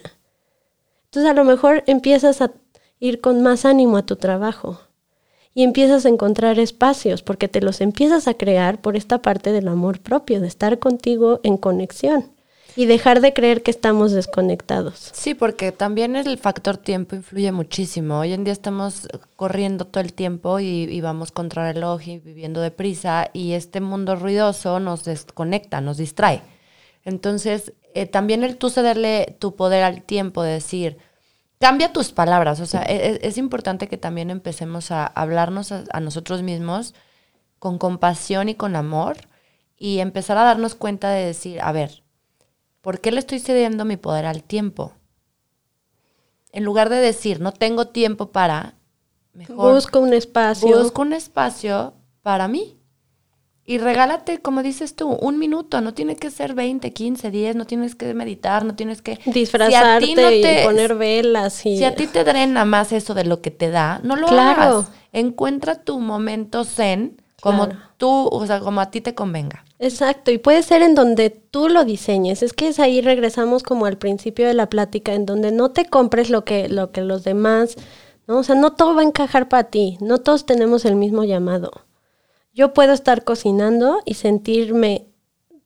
Entonces 1.07 1.31
a 1.31 1.35
lo 1.35 1.45
mejor 1.45 1.85
empiezas 1.87 2.41
a 2.41 2.53
ir 3.01 3.21
con 3.21 3.43
más 3.43 3.65
ánimo 3.65 3.99
a 3.99 4.07
tu 4.07 4.17
trabajo 4.17 4.81
y 5.53 5.63
empiezas 5.63 6.07
a 6.07 6.09
encontrar 6.09 6.59
espacios 6.59 7.23
porque 7.23 7.49
te 7.49 7.61
los 7.61 7.81
empiezas 7.81 8.29
a 8.29 8.35
crear 8.35 8.81
por 8.81 8.97
esta 8.97 9.21
parte 9.21 9.53
del 9.53 9.69
amor 9.69 10.01
propio, 10.01 10.41
de 10.41 10.47
estar 10.47 10.79
contigo 10.79 11.41
en 11.43 11.57
conexión 11.59 12.38
y 12.77 12.87
dejar 12.87 13.21
de 13.21 13.33
creer 13.33 13.63
que 13.63 13.71
estamos 13.71 14.13
desconectados. 14.13 15.11
Sí, 15.13 15.35
porque 15.35 15.73
también 15.73 16.17
el 16.17 16.39
factor 16.39 16.77
tiempo 16.77 17.17
influye 17.17 17.51
muchísimo. 17.53 18.21
Hoy 18.21 18.33
en 18.33 18.45
día 18.45 18.53
estamos 18.53 19.09
corriendo 19.37 19.87
todo 19.87 20.03
el 20.03 20.13
tiempo 20.13 20.61
y, 20.61 21.01
vamos 21.01 21.33
contra 21.33 21.69
el 21.69 21.75
reloj 21.75 22.07
y 22.07 22.19
viviendo 22.19 22.61
deprisa 22.61 23.31
y 23.33 23.53
este 23.53 23.81
mundo 23.81 24.17
ruidoso 24.17 24.81
nos 24.81 25.05
desconecta, 25.05 25.81
nos 25.81 25.97
distrae. 25.97 26.43
Entonces, 27.05 27.73
eh, 27.95 28.07
también 28.07 28.45
el 28.45 28.57
tú 28.57 28.71
cederle 28.71 29.37
tu 29.39 29.57
poder 29.57 29.83
al 29.83 30.03
tiempo 30.03 30.43
de 30.43 30.53
decir, 30.53 30.99
cambia 31.59 31.93
tus 31.93 32.13
palabras. 32.13 32.61
O 32.61 32.67
sea, 32.67 32.83
e, 32.83 32.97
e, 32.97 33.21
es, 33.23 33.39
importante 33.39 33.89
que 33.89 33.97
también 33.97 34.31
empecemos 34.31 34.91
a 34.91 35.07
hablarnos 35.07 35.73
a 35.73 36.01
nosotros 36.01 36.43
mismos 36.43 36.95
con 37.59 37.79
compasión 37.79 38.49
y 38.49 38.55
con 38.55 38.77
amor 38.77 39.17
y 39.77 40.01
empezar 40.01 40.37
a 40.39 40.45
darnos 40.45 40.75
cuenta 40.75 41.11
de 41.11 41.25
decir, 41.25 41.61
a 41.61 41.73
ver, 41.73 42.03
¿Por 42.89 43.03
qué 43.03 43.13
le 43.13 43.19
estoy 43.19 43.39
cediendo 43.39 43.85
mi 43.85 43.99
poder 43.99 44.25
al 44.25 44.43
tiempo? 44.43 44.95
En 46.53 46.65
lugar 46.65 46.89
de 46.89 46.97
decir, 46.97 47.39
no 47.39 47.53
tengo 47.53 47.89
tiempo 47.89 48.33
para, 48.33 48.77
mejor 49.35 49.75
busco 49.75 50.01
un 50.01 50.15
espacio. 50.15 50.75
Busco 50.75 51.03
un 51.03 51.13
espacio 51.13 51.93
para 52.23 52.49
mí. 52.49 52.79
Y 53.67 53.77
regálate, 53.77 54.39
como 54.39 54.63
dices 54.63 54.97
tú, 54.97 55.11
un 55.11 55.39
minuto. 55.39 55.83
No 55.83 55.93
tiene 55.93 56.17
que 56.17 56.31
ser 56.31 56.55
20, 56.55 56.91
15, 56.95 57.31
10. 57.31 57.57
No 57.57 57.67
tienes 57.67 57.95
que 57.95 58.15
meditar, 58.15 58.65
no 58.65 58.75
tienes 58.75 59.03
que... 59.03 59.19
Disfrazarte 59.27 60.63
y 60.63 60.65
poner 60.65 60.95
velas. 60.95 61.67
Y... 61.67 61.77
Si 61.77 61.85
a 61.85 61.95
ti 61.95 62.07
te 62.07 62.25
drena 62.25 62.65
más 62.65 62.93
eso 62.93 63.13
de 63.13 63.25
lo 63.25 63.43
que 63.43 63.51
te 63.51 63.69
da, 63.69 64.01
no 64.03 64.17
lo 64.17 64.29
hagas. 64.29 64.91
Encuentra 65.13 65.85
tu 65.85 66.01
momento 66.01 66.65
zen 66.65 67.21
como 67.41 67.69
tú, 67.97 68.29
o 68.31 68.47
sea, 68.47 68.61
como 68.61 68.81
a 68.81 68.91
ti 68.91 69.01
te 69.01 69.15
convenga. 69.15 69.65
Exacto, 69.79 70.31
y 70.31 70.39
puede 70.39 70.63
ser 70.63 70.83
en 70.83 70.95
donde 70.95 71.31
tú 71.31 71.69
lo 71.69 71.85
diseñes. 71.85 72.43
Es 72.43 72.53
que 72.53 72.69
es 72.69 72.81
ahí 72.81 73.01
regresamos 73.01 73.63
como 73.63 73.87
al 73.87 73.97
principio 73.97 74.47
de 74.47 74.55
la 74.55 74.69
plática, 74.69 75.15
en 75.15 75.25
donde 75.25 75.53
no 75.53 75.71
te 75.71 75.85
compres 75.85 76.31
lo 76.31 76.45
que, 76.45 76.69
lo 76.69 76.91
que 76.91 77.01
los 77.01 77.23
demás, 77.23 77.77
¿no? 78.27 78.39
O 78.39 78.43
sea, 78.43 78.57
no 78.57 78.73
todo 78.73 78.95
va 78.95 79.03
a 79.03 79.05
encajar 79.05 79.49
para 79.49 79.65
ti, 79.65 79.99
no 80.01 80.19
todos 80.19 80.47
tenemos 80.47 80.85
el 80.85 80.97
mismo 80.97 81.25
llamado. 81.25 81.71
Yo 82.53 82.75
puedo 82.75 82.93
estar 82.93 83.23
cocinando 83.23 84.01
y 84.05 84.15
sentirme 84.15 85.07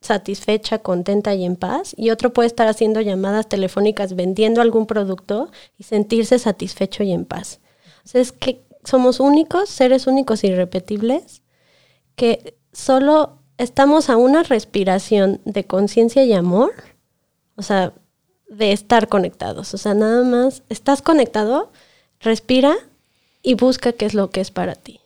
satisfecha, 0.02 0.78
contenta 0.78 1.34
y 1.34 1.44
en 1.44 1.56
paz, 1.56 1.94
y 1.96 2.10
otro 2.10 2.32
puede 2.32 2.48
estar 2.48 2.68
haciendo 2.68 3.00
llamadas 3.00 3.48
telefónicas 3.48 4.14
vendiendo 4.14 4.60
algún 4.60 4.86
producto 4.86 5.50
y 5.78 5.84
sentirse 5.84 6.38
satisfecho 6.38 7.02
y 7.02 7.12
en 7.12 7.24
paz. 7.24 7.60
O 8.04 8.08
sea, 8.08 8.20
es 8.20 8.32
que 8.32 8.64
somos 8.84 9.20
únicos, 9.20 9.68
seres 9.68 10.06
únicos 10.06 10.44
irrepetibles, 10.44 11.41
que 12.16 12.56
solo 12.72 13.38
estamos 13.58 14.10
a 14.10 14.16
una 14.16 14.42
respiración 14.42 15.40
de 15.44 15.64
conciencia 15.64 16.24
y 16.24 16.32
amor, 16.32 16.72
o 17.56 17.62
sea, 17.62 17.92
de 18.48 18.72
estar 18.72 19.08
conectados. 19.08 19.74
O 19.74 19.78
sea, 19.78 19.94
nada 19.94 20.22
más, 20.24 20.62
estás 20.68 21.02
conectado, 21.02 21.72
respira 22.20 22.74
y 23.42 23.54
busca 23.54 23.92
qué 23.92 24.06
es 24.06 24.14
lo 24.14 24.30
que 24.30 24.40
es 24.40 24.50
para 24.50 24.74
ti. 24.74 25.00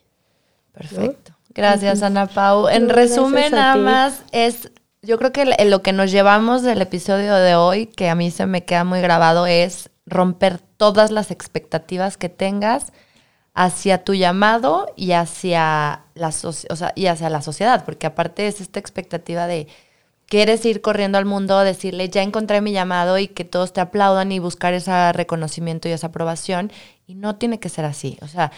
Perfecto. 0.72 1.32
Gracias, 1.50 2.02
Ana 2.02 2.26
Pau. 2.26 2.68
En 2.68 2.88
resumen, 2.88 3.52
nada 3.52 3.76
más 3.76 4.22
es, 4.30 4.70
yo 5.00 5.18
creo 5.18 5.32
que 5.32 5.46
lo 5.64 5.82
que 5.82 5.92
nos 5.94 6.10
llevamos 6.10 6.62
del 6.62 6.82
episodio 6.82 7.34
de 7.36 7.54
hoy, 7.54 7.86
que 7.86 8.10
a 8.10 8.14
mí 8.14 8.30
se 8.30 8.44
me 8.44 8.64
queda 8.64 8.84
muy 8.84 9.00
grabado, 9.00 9.46
es 9.46 9.88
romper 10.04 10.58
todas 10.76 11.10
las 11.10 11.30
expectativas 11.30 12.18
que 12.18 12.28
tengas 12.28 12.92
hacia 13.56 14.04
tu 14.04 14.12
llamado 14.12 14.92
y 14.96 15.12
hacia 15.12 16.02
la, 16.14 16.30
y 16.94 17.06
hacia 17.06 17.30
la 17.30 17.40
sociedad, 17.40 17.86
porque 17.86 18.06
aparte 18.06 18.46
es 18.46 18.60
esta 18.60 18.78
expectativa 18.78 19.46
de 19.46 19.66
quieres 20.26 20.64
ir 20.66 20.82
corriendo 20.82 21.16
al 21.16 21.24
mundo, 21.24 21.58
decirle 21.60 22.10
ya 22.10 22.22
encontré 22.22 22.60
mi 22.60 22.72
llamado 22.72 23.16
y 23.18 23.28
que 23.28 23.44
todos 23.46 23.72
te 23.72 23.80
aplaudan 23.80 24.30
y 24.30 24.40
buscar 24.40 24.74
ese 24.74 25.10
reconocimiento 25.14 25.88
y 25.88 25.92
esa 25.92 26.08
aprobación, 26.08 26.70
y 27.06 27.14
no 27.14 27.36
tiene 27.36 27.58
que 27.58 27.70
ser 27.70 27.86
así, 27.86 28.18
o 28.20 28.28
sea, 28.28 28.52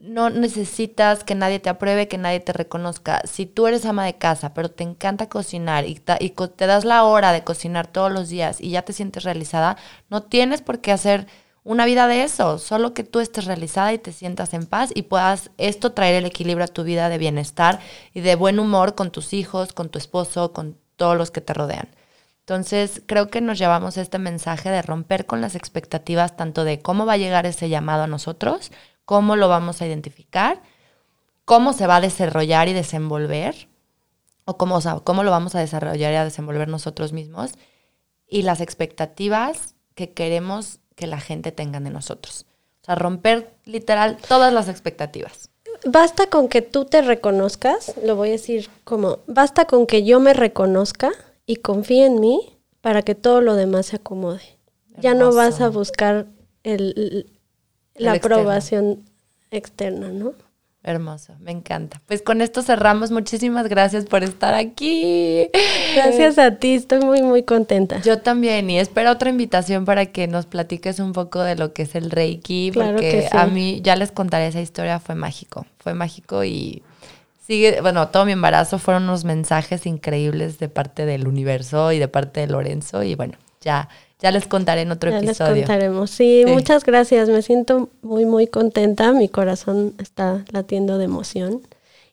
no 0.00 0.30
necesitas 0.30 1.22
que 1.22 1.34
nadie 1.34 1.60
te 1.60 1.68
apruebe, 1.68 2.08
que 2.08 2.18
nadie 2.18 2.40
te 2.40 2.52
reconozca. 2.52 3.22
Si 3.24 3.46
tú 3.46 3.66
eres 3.66 3.86
ama 3.86 4.04
de 4.04 4.16
casa, 4.16 4.52
pero 4.52 4.70
te 4.70 4.84
encanta 4.84 5.30
cocinar 5.30 5.86
y, 5.86 6.02
y 6.20 6.30
te 6.30 6.66
das 6.66 6.84
la 6.84 7.04
hora 7.04 7.32
de 7.32 7.42
cocinar 7.42 7.86
todos 7.86 8.12
los 8.12 8.28
días 8.28 8.60
y 8.60 8.70
ya 8.70 8.82
te 8.82 8.92
sientes 8.92 9.24
realizada, 9.24 9.78
no 10.10 10.22
tienes 10.22 10.60
por 10.60 10.80
qué 10.80 10.92
hacer 10.92 11.26
una 11.64 11.86
vida 11.86 12.06
de 12.06 12.22
eso, 12.22 12.58
solo 12.58 12.92
que 12.92 13.04
tú 13.04 13.20
estés 13.20 13.46
realizada 13.46 13.92
y 13.94 13.98
te 13.98 14.12
sientas 14.12 14.52
en 14.52 14.66
paz 14.66 14.90
y 14.94 15.02
puedas 15.02 15.50
esto 15.56 15.92
traer 15.92 16.16
el 16.16 16.26
equilibrio 16.26 16.66
a 16.66 16.68
tu 16.68 16.84
vida 16.84 17.08
de 17.08 17.16
bienestar 17.16 17.80
y 18.12 18.20
de 18.20 18.36
buen 18.36 18.58
humor 18.58 18.94
con 18.94 19.10
tus 19.10 19.32
hijos, 19.32 19.72
con 19.72 19.88
tu 19.88 19.98
esposo, 19.98 20.52
con 20.52 20.76
todos 20.96 21.16
los 21.16 21.30
que 21.30 21.40
te 21.40 21.54
rodean. 21.54 21.88
Entonces, 22.40 23.02
creo 23.06 23.28
que 23.28 23.40
nos 23.40 23.58
llevamos 23.58 23.96
este 23.96 24.18
mensaje 24.18 24.68
de 24.68 24.82
romper 24.82 25.24
con 25.24 25.40
las 25.40 25.54
expectativas 25.54 26.36
tanto 26.36 26.64
de 26.64 26.82
cómo 26.82 27.06
va 27.06 27.14
a 27.14 27.16
llegar 27.16 27.46
ese 27.46 27.70
llamado 27.70 28.02
a 28.02 28.06
nosotros, 28.06 28.70
cómo 29.06 29.34
lo 29.34 29.48
vamos 29.48 29.80
a 29.80 29.86
identificar, 29.86 30.60
cómo 31.46 31.72
se 31.72 31.86
va 31.86 31.96
a 31.96 32.00
desarrollar 32.02 32.68
y 32.68 32.74
desenvolver, 32.74 33.68
o 34.44 34.58
cómo, 34.58 34.78
cómo 35.04 35.22
lo 35.22 35.30
vamos 35.30 35.54
a 35.54 35.60
desarrollar 35.60 36.12
y 36.12 36.16
a 36.16 36.24
desenvolver 36.24 36.68
nosotros 36.68 37.14
mismos, 37.14 37.52
y 38.28 38.42
las 38.42 38.60
expectativas 38.60 39.74
que 39.94 40.12
queremos 40.12 40.80
que 40.94 41.06
la 41.06 41.20
gente 41.20 41.52
tenga 41.52 41.80
de 41.80 41.90
nosotros. 41.90 42.46
O 42.82 42.84
sea, 42.84 42.94
romper 42.94 43.54
literal 43.64 44.18
todas 44.28 44.52
las 44.52 44.68
expectativas. 44.68 45.50
Basta 45.86 46.26
con 46.28 46.48
que 46.48 46.62
tú 46.62 46.84
te 46.84 47.02
reconozcas, 47.02 47.94
lo 48.04 48.16
voy 48.16 48.28
a 48.28 48.32
decir 48.32 48.68
como, 48.84 49.18
basta 49.26 49.66
con 49.66 49.86
que 49.86 50.04
yo 50.04 50.20
me 50.20 50.34
reconozca 50.34 51.10
y 51.46 51.56
confíe 51.56 52.06
en 52.06 52.20
mí 52.20 52.58
para 52.80 53.02
que 53.02 53.14
todo 53.14 53.40
lo 53.40 53.54
demás 53.54 53.86
se 53.86 53.96
acomode. 53.96 54.42
Ya 54.98 55.14
no 55.14 55.32
vas 55.34 55.60
a 55.60 55.68
buscar 55.68 56.26
el, 56.62 57.26
la 57.96 58.12
aprobación 58.12 59.04
externa, 59.50 60.08
¿no? 60.08 60.34
Hermoso, 60.86 61.34
me 61.40 61.50
encanta. 61.50 62.02
Pues 62.06 62.20
con 62.20 62.42
esto 62.42 62.60
cerramos. 62.60 63.10
Muchísimas 63.10 63.68
gracias 63.68 64.04
por 64.04 64.22
estar 64.22 64.52
aquí. 64.52 65.48
Gracias 65.94 66.38
a 66.38 66.56
ti, 66.56 66.74
estoy 66.74 67.00
muy, 67.00 67.22
muy 67.22 67.42
contenta. 67.42 68.02
Yo 68.02 68.20
también, 68.20 68.68
y 68.68 68.78
espero 68.78 69.10
otra 69.10 69.30
invitación 69.30 69.86
para 69.86 70.04
que 70.04 70.28
nos 70.28 70.44
platiques 70.44 71.00
un 71.00 71.14
poco 71.14 71.40
de 71.40 71.56
lo 71.56 71.72
que 71.72 71.84
es 71.84 71.94
el 71.94 72.10
Reiki, 72.10 72.70
porque 72.74 73.28
a 73.32 73.46
mí 73.46 73.80
ya 73.82 73.96
les 73.96 74.12
contaré 74.12 74.48
esa 74.48 74.60
historia, 74.60 75.00
fue 75.00 75.14
mágico, 75.14 75.64
fue 75.78 75.94
mágico 75.94 76.44
y 76.44 76.82
sigue, 77.46 77.80
bueno, 77.80 78.08
todo 78.08 78.26
mi 78.26 78.32
embarazo 78.32 78.78
fueron 78.78 79.04
unos 79.04 79.24
mensajes 79.24 79.86
increíbles 79.86 80.58
de 80.58 80.68
parte 80.68 81.06
del 81.06 81.26
universo 81.26 81.92
y 81.92 81.98
de 81.98 82.08
parte 82.08 82.40
de 82.40 82.48
Lorenzo, 82.48 83.02
y 83.02 83.14
bueno, 83.14 83.38
ya, 83.62 83.88
ya 84.24 84.30
les 84.32 84.46
contaré 84.48 84.80
en 84.80 84.90
otro 84.90 85.10
ya 85.10 85.18
episodio. 85.18 85.54
les 85.54 85.60
contaremos. 85.66 86.10
Sí, 86.10 86.42
Sí. 86.46 86.50
muchas 86.50 86.82
gracias. 86.84 87.28
Me 87.28 87.42
siento 87.42 87.90
muy, 88.02 88.24
muy 88.26 88.46
contenta. 88.48 89.12
Mi 89.12 89.28
corazón 89.28 89.94
está 89.98 90.44
latiendo 90.50 90.98
de 90.98 91.04
emoción. 91.04 91.60